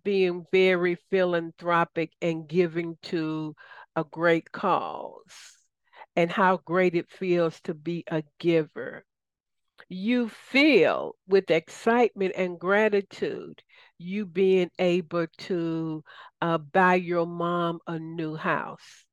being 0.02 0.46
very 0.52 0.96
philanthropic 1.10 2.12
and 2.22 2.48
giving 2.48 2.96
to 3.02 3.54
a 3.96 4.04
great 4.04 4.50
cause 4.52 5.57
and 6.18 6.32
how 6.32 6.58
great 6.58 6.96
it 6.96 7.10
feels 7.10 7.62
to 7.62 7.74
be 7.74 8.04
a 8.10 8.24
giver. 8.40 9.06
You 9.90 10.28
feel 10.28 11.16
with 11.26 11.50
excitement 11.50 12.34
and 12.36 12.58
gratitude 12.58 13.62
you 13.98 14.26
being 14.26 14.70
able 14.78 15.26
to 15.48 16.04
uh, 16.40 16.58
buy 16.58 16.94
your 16.96 17.26
mom 17.26 17.80
a 17.86 17.98
new 17.98 18.36
house. 18.36 19.04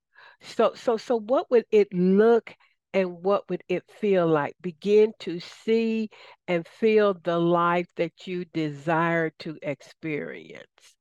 So, 0.42 0.74
so, 0.76 0.98
so, 0.98 1.18
what 1.20 1.52
would 1.52 1.66
it 1.72 1.94
look 1.94 2.56
and 2.94 3.22
what 3.24 3.50
would 3.50 3.64
it 3.70 3.84
feel 3.92 4.28
like? 4.28 4.56
Begin 4.62 5.14
to 5.20 5.40
see 5.40 6.10
and 6.48 6.68
feel 6.68 7.14
the 7.14 7.40
life 7.40 7.90
that 7.98 8.28
you 8.28 8.46
desire 8.46 9.32
to 9.40 9.58
experience. 9.62 10.95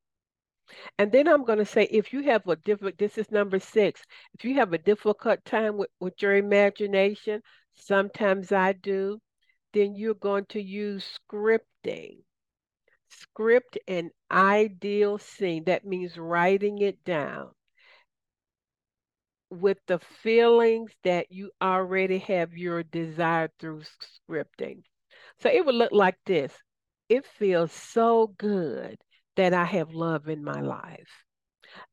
And 0.99 1.13
then 1.13 1.29
I'm 1.29 1.45
going 1.45 1.59
to 1.59 1.65
say, 1.65 1.85
if 1.85 2.13
you 2.13 2.23
have 2.25 2.47
a 2.47 2.57
difficult, 2.57 2.99
this 2.99 3.19
is 3.19 3.31
number 3.31 3.59
six, 3.59 4.03
if 4.35 4.45
you 4.45 4.55
have 4.55 4.73
a 4.73 4.79
difficult 4.79 5.45
time 5.45 5.77
with, 5.77 5.91
with 6.01 6.15
your 6.21 6.35
imagination, 6.37 7.43
sometimes 7.75 8.53
I 8.53 8.73
do, 8.73 9.19
then 9.73 9.95
you're 9.95 10.15
going 10.15 10.47
to 10.51 10.61
use 10.61 11.19
scripting. 11.31 12.19
Script 13.09 13.79
an 13.87 14.11
ideal 14.31 15.19
scene. 15.19 15.65
That 15.65 15.85
means 15.85 16.19
writing 16.19 16.79
it 16.79 17.05
down 17.05 17.51
with 19.51 19.79
the 19.87 19.99
feelings 20.23 20.91
that 21.05 21.31
you 21.31 21.51
already 21.63 22.19
have 22.19 22.57
your 22.57 22.83
desire 22.83 23.51
through 23.61 23.83
scripting. 24.29 24.83
So 25.41 25.49
it 25.49 25.65
would 25.65 25.75
look 25.75 25.93
like 25.93 26.17
this. 26.27 26.53
It 27.09 27.27
feels 27.27 27.73
so 27.73 28.35
good 28.39 28.97
that 29.37 29.53
I 29.55 29.65
have 29.65 29.93
love 29.93 30.29
in 30.29 30.43
my 30.45 30.61
life. 30.61 31.25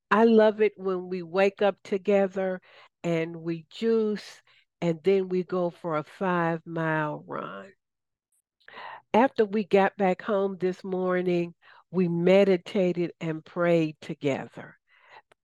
I 0.09 0.25
love 0.25 0.61
it 0.61 0.73
when 0.77 1.07
we 1.07 1.23
wake 1.23 1.61
up 1.61 1.77
together 1.83 2.61
and 3.03 3.35
we 3.37 3.65
juice 3.69 4.41
and 4.81 4.99
then 5.03 5.29
we 5.29 5.43
go 5.43 5.69
for 5.69 5.97
a 5.97 6.03
five 6.03 6.61
mile 6.65 7.23
run. 7.27 7.71
After 9.13 9.45
we 9.45 9.63
got 9.63 9.97
back 9.97 10.21
home 10.21 10.57
this 10.59 10.83
morning, 10.83 11.53
we 11.91 12.07
meditated 12.07 13.11
and 13.19 13.43
prayed 13.43 13.97
together. 14.01 14.77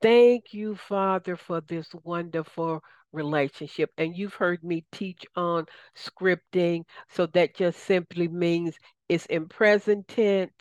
Thank 0.01 0.53
you, 0.53 0.75
Father, 0.75 1.35
for 1.35 1.61
this 1.61 1.87
wonderful 2.03 2.81
relationship. 3.11 3.91
And 3.97 4.15
you've 4.15 4.35
heard 4.35 4.63
me 4.63 4.85
teach 4.91 5.25
on 5.35 5.65
scripting. 5.95 6.83
So 7.09 7.25
that 7.27 7.55
just 7.55 7.79
simply 7.79 8.27
means 8.27 8.77
it's 9.09 9.25
in 9.25 9.47
present 9.47 10.07
tense. 10.07 10.51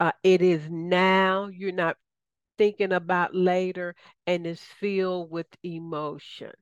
Uh, 0.00 0.12
it 0.22 0.42
is 0.42 0.68
now. 0.70 1.46
You're 1.46 1.72
not 1.72 1.96
thinking 2.58 2.92
about 2.92 3.34
later, 3.34 3.94
and 4.26 4.46
it's 4.46 4.62
filled 4.64 5.30
with 5.30 5.46
emotion. 5.62 6.52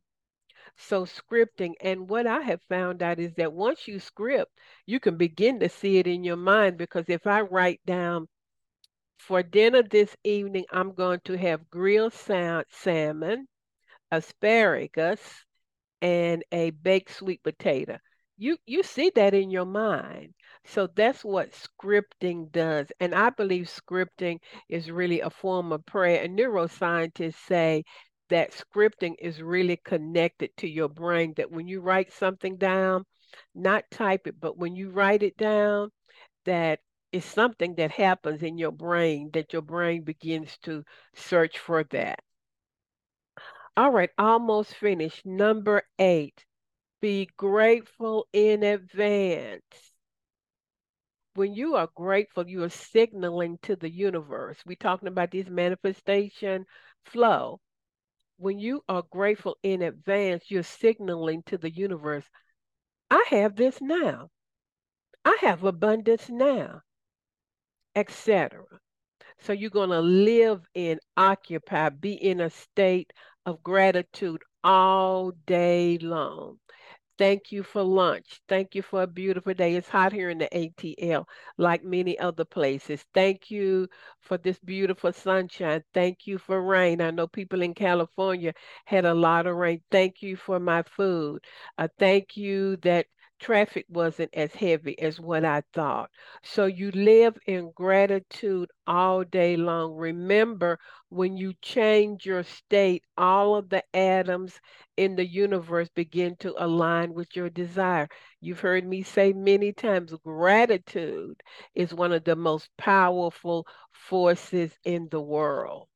So, 0.77 1.05
scripting, 1.05 1.75
and 1.81 2.09
what 2.09 2.27
I 2.27 2.41
have 2.41 2.63
found 2.69 3.03
out 3.03 3.19
is 3.19 3.35
that 3.35 3.53
once 3.53 3.87
you 3.89 3.99
script, 4.01 4.53
you 4.87 5.01
can 5.01 5.17
begin 5.17 5.61
to 5.61 5.69
see 5.69 5.99
it 5.99 6.07
in 6.07 6.25
your 6.25 6.37
mind 6.37 6.79
because 6.79 7.09
if 7.09 7.27
I 7.27 7.41
write 7.43 7.81
down 7.87 8.29
for 9.19 9.43
dinner 9.43 9.83
this 9.83 10.17
evening, 10.25 10.65
I'm 10.71 10.93
going 10.93 11.21
to 11.25 11.37
have 11.37 11.71
grilled 11.71 12.13
salmon, 12.15 13.49
asparagus, 14.11 15.45
and 16.03 16.45
a 16.53 16.71
baked 16.71 17.13
sweet 17.15 17.43
potato. 17.43 17.99
You 18.37 18.59
you 18.67 18.83
see 18.83 19.11
that 19.15 19.35
in 19.35 19.51
your 19.51 19.67
mind. 19.67 20.35
So 20.67 20.89
that's 20.95 21.25
what 21.25 21.53
scripting 21.53 22.51
does. 22.51 22.89
And 22.99 23.15
I 23.15 23.31
believe 23.31 23.67
scripting 23.67 24.39
is 24.69 24.91
really 24.91 25.21
a 25.21 25.31
form 25.31 25.73
of 25.73 25.85
prayer. 25.87 26.23
And 26.23 26.39
neuroscientists 26.39 27.47
say 27.47 27.85
that 28.31 28.53
scripting 28.53 29.15
is 29.19 29.43
really 29.43 29.77
connected 29.85 30.51
to 30.59 30.69
your 30.69 30.89
brain, 30.89 31.35
that 31.37 31.51
when 31.51 31.69
you 31.69 31.81
write 31.81 32.13
something 32.13 32.57
down, 32.57 33.05
not 33.55 33.85
type 33.91 34.27
it, 34.27 34.41
but 34.41 34.57
when 34.57 34.75
you 34.75 34.91
write 34.91 35.23
it 35.23 35.37
down, 35.37 35.91
that 36.47 36.81
is 37.13 37.25
something 37.25 37.75
that 37.77 37.91
happens 37.93 38.43
in 38.43 38.59
your 38.59 38.73
brain 38.73 39.31
that 39.35 39.53
your 39.53 39.63
brain 39.63 40.03
begins 40.03 40.59
to 40.63 40.83
search 41.15 41.59
for 41.59 41.85
that. 41.85 42.19
All 43.77 43.91
right, 43.91 44.11
almost 44.19 44.75
finished. 44.75 45.27
Number 45.27 45.83
eight, 45.99 46.45
be 47.01 47.29
grateful 47.37 48.27
in 48.33 48.63
advance. 48.63 49.94
When 51.35 51.55
you 51.55 51.75
are 51.77 51.89
grateful, 51.95 52.49
you 52.49 52.63
are 52.65 52.69
signaling 52.69 53.59
to 53.63 53.77
the 53.77 53.91
universe. 53.91 54.59
We're 54.67 54.77
talking 54.77 55.09
about 55.09 55.31
this 55.31 55.49
manifestation 55.49 56.67
flow. 57.05 57.61
When 58.39 58.59
you 58.59 58.83
are 58.89 59.05
grateful 59.11 59.57
in 59.63 59.83
advance, 59.83 60.51
you're 60.51 60.63
signaling 60.63 61.43
to 61.47 61.59
the 61.59 61.71
universe, 61.71 62.25
I 63.11 63.25
have 63.31 63.57
this 63.57 63.81
now. 63.81 64.31
I 65.25 65.37
have 65.41 65.65
abundance 65.65 66.29
now 66.29 66.83
etc. 67.95 68.65
So 69.41 69.53
you're 69.53 69.71
going 69.71 69.91
to 69.91 70.01
live 70.01 70.63
in, 70.75 70.99
occupy, 71.17 71.91
be 71.91 72.15
in 72.15 72.41
a 72.41 72.51
state 72.51 73.13
of 73.47 73.63
gratitude 73.63 74.43
all 74.63 75.33
day 75.47 75.99
long. 75.99 76.59
Thank 77.19 77.53
you 77.53 77.63
for 77.63 77.83
lunch. 77.83 78.41
Thank 78.49 78.75
you 78.75 78.83
for 78.83 79.03
a 79.03 79.07
beautiful 79.07 79.55
day. 79.55 79.75
It's 79.77 79.89
hot 79.89 80.13
here 80.13 80.31
in 80.31 80.39
the 80.39 80.49
ATL, 80.57 81.29
like 81.57 81.85
many 81.85 82.19
other 82.19 82.45
places. 82.45 83.05
Thank 83.15 83.51
you 83.51 83.89
for 84.21 84.37
this 84.39 84.59
beautiful 84.59 85.13
sunshine. 85.13 85.83
Thank 85.93 86.27
you 86.27 86.39
for 86.39 86.61
rain. 86.63 87.01
I 87.01 87.11
know 87.11 87.27
people 87.29 87.63
in 87.63 87.75
California 87.75 88.53
had 88.85 89.05
a 89.05 89.15
lot 89.15 89.47
of 89.47 89.57
rain. 89.57 89.81
Thank 89.93 90.23
you 90.23 90.37
for 90.37 90.59
my 90.59 90.83
food. 90.83 91.45
Uh, 91.79 91.89
thank 91.99 92.37
you 92.37 92.77
that 92.79 93.07
traffic 93.45 93.87
wasn't 93.89 94.31
as 94.35 94.55
heavy 94.55 94.99
as 95.01 95.21
what 95.21 95.45
I 95.45 95.63
thought. 95.73 96.11
So 96.43 96.67
you 96.67 96.91
live 96.93 97.37
in 97.47 97.73
gratitude 97.75 98.71
all 98.87 99.25
day 99.25 99.57
long. 99.57 99.95
Remember, 99.95 100.79
when 101.11 101.37
you 101.37 101.55
change 101.63 102.27
your 102.27 102.43
state, 102.45 103.05
all 103.17 103.57
of 103.57 103.69
the 103.71 103.85
atoms 103.95 104.61
in 104.97 105.17
the 105.17 105.27
universe 105.27 105.89
begin 105.95 106.37
to 106.41 106.55
align 106.65 107.15
with 107.15 107.37
your 107.37 107.51
desire. 107.51 108.09
You've 108.41 108.61
heard 108.61 108.87
me 108.87 109.03
say 109.03 109.33
many 109.33 109.73
times 109.73 110.15
gratitude 110.25 111.43
is 111.75 111.95
one 111.95 112.13
of 112.13 112.25
the 112.25 112.37
most 112.37 112.69
powerful 112.79 113.67
forces 113.93 114.79
in 114.85 115.09
the 115.11 115.21
world. 115.21 115.89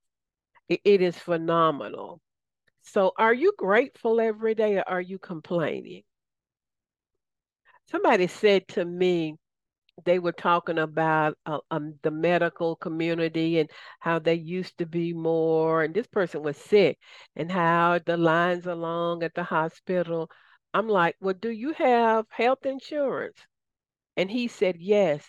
it, 0.69 0.81
it 0.85 1.03
is 1.03 1.19
phenomenal. 1.19 2.21
So, 2.83 3.13
are 3.19 3.35
you 3.35 3.55
grateful 3.59 4.21
every 4.21 4.55
day 4.55 4.79
or 4.79 4.89
are 4.89 5.01
you 5.03 5.19
complaining? 5.19 6.05
Somebody 7.91 8.26
said 8.26 8.66
to 8.68 8.84
me 8.84 9.36
they 10.05 10.18
were 10.18 10.32
talking 10.32 10.78
about 10.78 11.36
uh, 11.47 11.59
um, 11.70 11.95
the 12.03 12.11
medical 12.11 12.76
community 12.76 13.59
and 13.59 13.70
how 14.01 14.18
they 14.18 14.34
used 14.34 14.78
to 14.78 14.86
be 14.86 15.12
more 15.12 15.82
and 15.82 15.95
this 15.95 16.07
person 16.07 16.43
was 16.43 16.57
sick 16.57 16.99
and 17.36 17.51
how 17.51 17.99
the 18.07 18.16
lines 18.16 18.66
are 18.66 18.74
long 18.76 19.22
at 19.22 19.34
the 19.34 19.43
hospital. 19.45 20.30
I'm 20.74 20.89
like 20.89 21.16
well 21.20 21.34
do 21.34 21.51
you 21.51 21.72
have 21.74 22.26
health 22.30 22.64
insurance? 22.66 23.39
And 24.16 24.30
he 24.30 24.49
said 24.49 24.76
yes. 24.80 25.24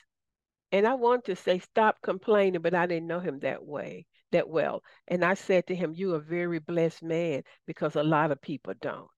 And 0.71 0.87
i 0.87 0.95
want 0.95 1.25
to 1.25 1.35
say 1.35 1.59
stop 1.59 1.97
complaining 2.01 2.61
but 2.61 2.73
i 2.73 2.85
didn't 2.87 3.07
know 3.07 3.19
him 3.19 3.39
that 3.39 3.63
way 3.65 4.05
that 4.31 4.49
well. 4.49 4.83
And 5.07 5.23
i 5.25 5.33
said 5.35 5.67
to 5.67 5.75
him 5.75 5.93
you 5.95 6.13
are 6.13 6.17
a 6.17 6.21
very 6.21 6.59
blessed 6.59 7.03
man 7.03 7.43
because 7.65 7.95
a 7.95 8.03
lot 8.03 8.31
of 8.31 8.41
people 8.41 8.73
don't. 8.81 9.09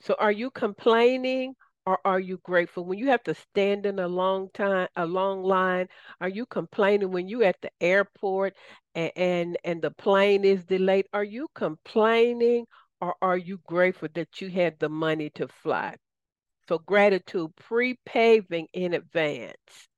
So 0.00 0.14
are 0.18 0.32
you 0.32 0.50
complaining 0.50 1.54
or 1.86 1.98
are 2.04 2.20
you 2.20 2.38
grateful? 2.44 2.84
When 2.84 2.98
you 2.98 3.08
have 3.08 3.22
to 3.24 3.34
stand 3.34 3.86
in 3.86 3.98
a 4.00 4.08
long 4.08 4.50
time 4.54 4.88
a 4.96 5.06
long 5.06 5.42
line 5.42 5.88
are 6.20 6.28
you 6.28 6.46
complaining 6.46 7.12
when 7.12 7.28
you 7.28 7.42
at 7.44 7.60
the 7.62 7.70
airport 7.80 8.54
and, 8.94 9.12
and 9.16 9.58
and 9.64 9.82
the 9.82 9.90
plane 9.92 10.44
is 10.44 10.64
delayed? 10.64 11.06
Are 11.12 11.24
you 11.24 11.48
complaining 11.54 12.66
or 13.00 13.14
are 13.22 13.38
you 13.38 13.60
grateful 13.66 14.08
that 14.14 14.40
you 14.40 14.50
had 14.50 14.78
the 14.80 14.88
money 14.88 15.30
to 15.30 15.48
fly? 15.48 15.96
So 16.68 16.78
gratitude 16.78 17.54
pre-paving 17.56 18.68
in 18.72 18.94
advance. 18.94 19.88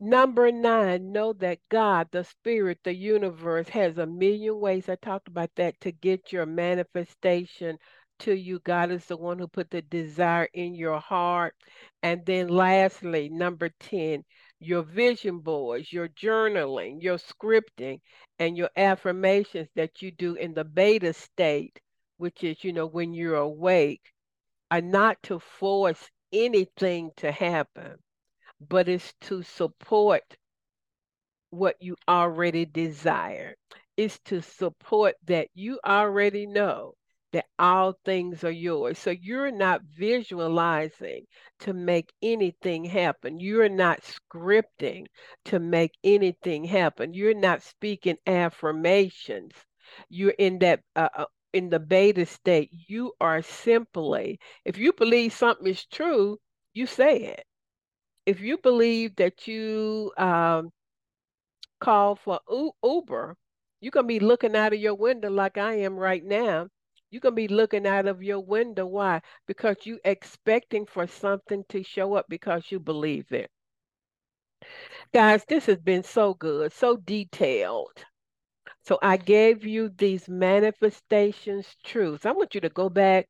Number 0.00 0.50
nine, 0.52 1.12
know 1.12 1.32
that 1.34 1.60
God, 1.70 2.08
the 2.12 2.24
Spirit, 2.24 2.80
the 2.84 2.94
universe 2.94 3.68
has 3.70 3.98
a 3.98 4.06
million 4.06 4.58
ways. 4.60 4.88
I 4.88 4.96
talked 4.96 5.28
about 5.28 5.50
that 5.56 5.80
to 5.82 5.92
get 5.92 6.32
your 6.32 6.44
manifestation 6.46 7.78
to 8.22 8.34
you. 8.34 8.58
God 8.60 8.90
is 8.90 9.04
the 9.06 9.16
one 9.16 9.38
who 9.38 9.46
put 9.46 9.70
the 9.70 9.82
desire 9.82 10.48
in 10.54 10.74
your 10.74 10.98
heart. 10.98 11.54
And 12.02 12.24
then 12.26 12.48
lastly, 12.48 13.28
number 13.28 13.70
10, 13.80 14.24
your 14.58 14.82
vision 14.82 15.38
boards, 15.40 15.92
your 15.92 16.08
journaling, 16.08 17.02
your 17.02 17.18
scripting, 17.18 18.00
and 18.38 18.56
your 18.56 18.70
affirmations 18.76 19.68
that 19.76 20.02
you 20.02 20.10
do 20.10 20.34
in 20.34 20.54
the 20.54 20.64
beta 20.64 21.12
state, 21.12 21.78
which 22.16 22.44
is, 22.44 22.62
you 22.64 22.72
know, 22.72 22.86
when 22.86 23.12
you're 23.12 23.36
awake, 23.36 24.02
are 24.70 24.80
not 24.80 25.22
to 25.24 25.38
force 25.38 26.10
anything 26.32 27.10
to 27.16 27.30
happen, 27.30 27.96
but 28.60 28.88
it's 28.88 29.12
to 29.22 29.42
support 29.42 30.22
what 31.50 31.76
you 31.80 31.96
already 32.08 32.64
desire. 32.64 33.54
It's 33.96 34.18
to 34.26 34.40
support 34.40 35.16
that 35.26 35.48
you 35.54 35.78
already 35.84 36.46
know 36.46 36.94
that 37.32 37.46
all 37.58 37.94
things 38.04 38.44
are 38.44 38.50
yours. 38.50 38.98
So 38.98 39.10
you're 39.10 39.50
not 39.50 39.82
visualizing 39.82 41.26
to 41.60 41.72
make 41.72 42.12
anything 42.22 42.84
happen. 42.84 43.40
You're 43.40 43.68
not 43.68 44.00
scripting 44.02 45.06
to 45.46 45.58
make 45.58 45.92
anything 46.04 46.64
happen. 46.64 47.14
You're 47.14 47.34
not 47.34 47.62
speaking 47.62 48.16
affirmations. 48.26 49.52
You're 50.08 50.34
in 50.38 50.58
that 50.60 50.80
uh, 50.96 51.08
uh 51.14 51.24
in 51.52 51.68
the 51.70 51.80
beta 51.80 52.26
state. 52.26 52.70
You 52.88 53.12
are 53.20 53.42
simply, 53.42 54.38
if 54.64 54.78
you 54.78 54.92
believe 54.92 55.32
something 55.32 55.66
is 55.66 55.84
true, 55.86 56.38
you 56.74 56.86
say 56.86 57.16
it. 57.24 57.44
If 58.26 58.40
you 58.40 58.58
believe 58.58 59.16
that 59.16 59.46
you 59.46 60.12
um, 60.16 60.70
call 61.80 62.16
for 62.16 62.40
Uber, 62.82 63.36
you're 63.80 63.90
going 63.90 64.04
to 64.04 64.08
be 64.08 64.20
looking 64.20 64.56
out 64.56 64.72
of 64.72 64.78
your 64.78 64.94
window 64.94 65.28
like 65.30 65.58
I 65.58 65.74
am 65.74 65.96
right 65.96 66.24
now. 66.24 66.68
Going 67.20 67.32
to 67.32 67.36
be 67.36 67.48
looking 67.48 67.86
out 67.86 68.06
of 68.06 68.22
your 68.22 68.40
window. 68.40 68.86
Why? 68.86 69.20
Because 69.46 69.76
you 69.84 69.98
expecting 70.04 70.86
for 70.86 71.06
something 71.06 71.64
to 71.68 71.82
show 71.82 72.14
up 72.14 72.26
because 72.28 72.64
you 72.70 72.80
believe 72.80 73.30
it. 73.32 73.50
Guys, 75.12 75.44
this 75.48 75.66
has 75.66 75.78
been 75.78 76.02
so 76.02 76.34
good, 76.34 76.72
so 76.72 76.96
detailed. 76.96 78.04
So 78.84 78.98
I 79.02 79.16
gave 79.16 79.64
you 79.64 79.90
these 79.90 80.28
manifestations 80.28 81.66
truths. 81.84 82.26
I 82.26 82.32
want 82.32 82.54
you 82.54 82.60
to 82.62 82.68
go 82.68 82.88
back 82.88 83.28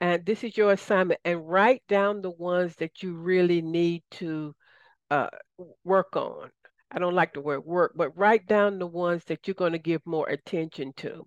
and 0.00 0.24
this 0.24 0.44
is 0.44 0.56
your 0.56 0.72
assignment 0.72 1.20
and 1.24 1.48
write 1.48 1.82
down 1.88 2.20
the 2.22 2.30
ones 2.30 2.74
that 2.76 3.02
you 3.02 3.14
really 3.14 3.62
need 3.62 4.02
to 4.12 4.54
uh, 5.10 5.28
work 5.84 6.16
on. 6.16 6.50
I 6.90 6.98
don't 6.98 7.14
like 7.14 7.34
the 7.34 7.40
word 7.40 7.64
work, 7.64 7.92
but 7.94 8.16
write 8.16 8.46
down 8.46 8.78
the 8.78 8.86
ones 8.86 9.24
that 9.26 9.46
you're 9.46 9.54
going 9.54 9.72
to 9.72 9.78
give 9.78 10.00
more 10.06 10.28
attention 10.28 10.92
to. 10.98 11.26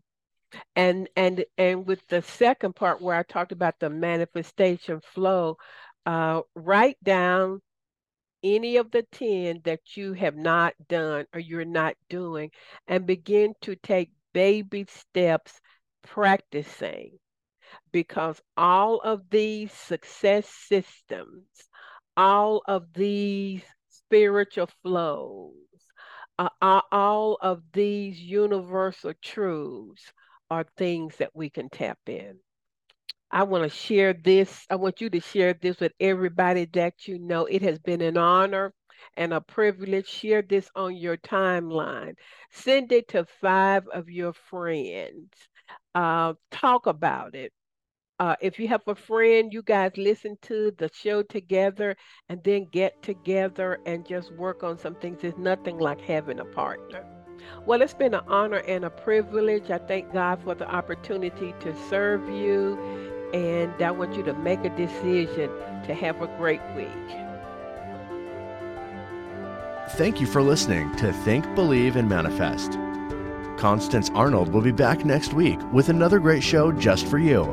And 0.75 1.09
and 1.15 1.45
and 1.57 1.85
with 1.85 2.05
the 2.07 2.21
second 2.21 2.75
part 2.75 3.01
where 3.01 3.15
I 3.15 3.23
talked 3.23 3.51
about 3.51 3.79
the 3.79 3.89
manifestation 3.89 5.01
flow, 5.13 5.57
uh, 6.05 6.41
write 6.55 6.97
down 7.03 7.61
any 8.43 8.77
of 8.77 8.91
the 8.91 9.03
10 9.11 9.61
that 9.65 9.95
you 9.95 10.13
have 10.13 10.35
not 10.35 10.73
done 10.89 11.25
or 11.33 11.39
you're 11.39 11.65
not 11.65 11.95
doing 12.09 12.51
and 12.87 13.05
begin 13.05 13.53
to 13.61 13.75
take 13.75 14.09
baby 14.33 14.85
steps 14.89 15.59
practicing 16.03 17.19
because 17.91 18.41
all 18.57 18.99
of 19.01 19.29
these 19.29 19.71
success 19.71 20.47
systems, 20.47 21.45
all 22.17 22.61
of 22.67 22.93
these 22.93 23.63
spiritual 23.89 24.69
flows, 24.83 25.53
uh, 26.39 26.81
all 26.91 27.37
of 27.41 27.61
these 27.73 28.19
universal 28.19 29.13
truths 29.21 30.11
are 30.51 30.65
things 30.77 31.15
that 31.17 31.31
we 31.33 31.49
can 31.49 31.69
tap 31.69 31.97
in. 32.07 32.37
I 33.31 33.43
want 33.43 33.63
to 33.63 33.69
share 33.69 34.13
this. 34.13 34.65
I 34.69 34.75
want 34.75 34.99
you 34.99 35.09
to 35.09 35.21
share 35.21 35.53
this 35.53 35.79
with 35.79 35.93
everybody 36.01 36.65
that 36.73 37.07
you 37.07 37.17
know. 37.17 37.45
It 37.45 37.61
has 37.61 37.79
been 37.79 38.01
an 38.01 38.17
honor 38.17 38.73
and 39.15 39.33
a 39.33 39.39
privilege. 39.39 40.07
Share 40.07 40.41
this 40.41 40.69
on 40.75 40.97
your 40.97 41.15
timeline. 41.17 42.15
Send 42.51 42.91
it 42.91 43.07
to 43.09 43.25
five 43.39 43.87
of 43.87 44.09
your 44.09 44.33
friends. 44.33 45.31
Uh, 45.95 46.33
talk 46.51 46.85
about 46.85 47.33
it. 47.33 47.53
Uh, 48.19 48.35
if 48.41 48.59
you 48.59 48.67
have 48.67 48.83
a 48.87 48.95
friend, 48.95 49.53
you 49.53 49.63
guys 49.63 49.93
listen 49.95 50.37
to 50.41 50.71
the 50.77 50.89
show 50.93 51.23
together 51.23 51.95
and 52.29 52.43
then 52.43 52.67
get 52.71 53.01
together 53.01 53.79
and 53.85 54.05
just 54.05 54.31
work 54.33 54.63
on 54.63 54.77
some 54.77 54.95
things. 54.95 55.23
It's 55.23 55.37
nothing 55.37 55.79
like 55.79 56.01
having 56.01 56.39
a 56.39 56.45
partner. 56.45 57.20
Well, 57.65 57.81
it's 57.81 57.93
been 57.93 58.13
an 58.13 58.23
honor 58.27 58.63
and 58.67 58.85
a 58.85 58.89
privilege. 58.89 59.69
I 59.69 59.77
thank 59.77 60.13
God 60.13 60.41
for 60.43 60.55
the 60.55 60.69
opportunity 60.69 61.53
to 61.61 61.75
serve 61.89 62.27
you 62.29 62.77
and 63.33 63.73
I 63.81 63.91
want 63.91 64.15
you 64.15 64.23
to 64.23 64.33
make 64.33 64.65
a 64.65 64.69
decision 64.69 65.49
to 65.85 65.93
have 65.93 66.21
a 66.21 66.27
great 66.37 66.61
week. 66.75 66.87
Thank 69.91 70.19
you 70.21 70.27
for 70.27 70.41
listening 70.41 70.95
to 70.97 71.11
Think, 71.11 71.55
Believe, 71.55 71.95
and 71.95 72.09
Manifest. 72.09 72.77
Constance 73.57 74.09
Arnold 74.13 74.53
will 74.53 74.61
be 74.61 74.71
back 74.71 75.03
next 75.05 75.33
week 75.33 75.59
with 75.71 75.89
another 75.89 76.19
great 76.19 76.43
show 76.43 76.71
just 76.71 77.07
for 77.07 77.17
you. 77.19 77.43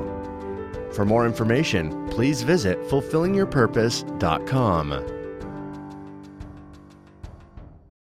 For 0.92 1.04
more 1.04 1.26
information, 1.26 2.08
please 2.08 2.42
visit 2.42 2.80
fulfillingyourpurpose.com. 2.84 5.17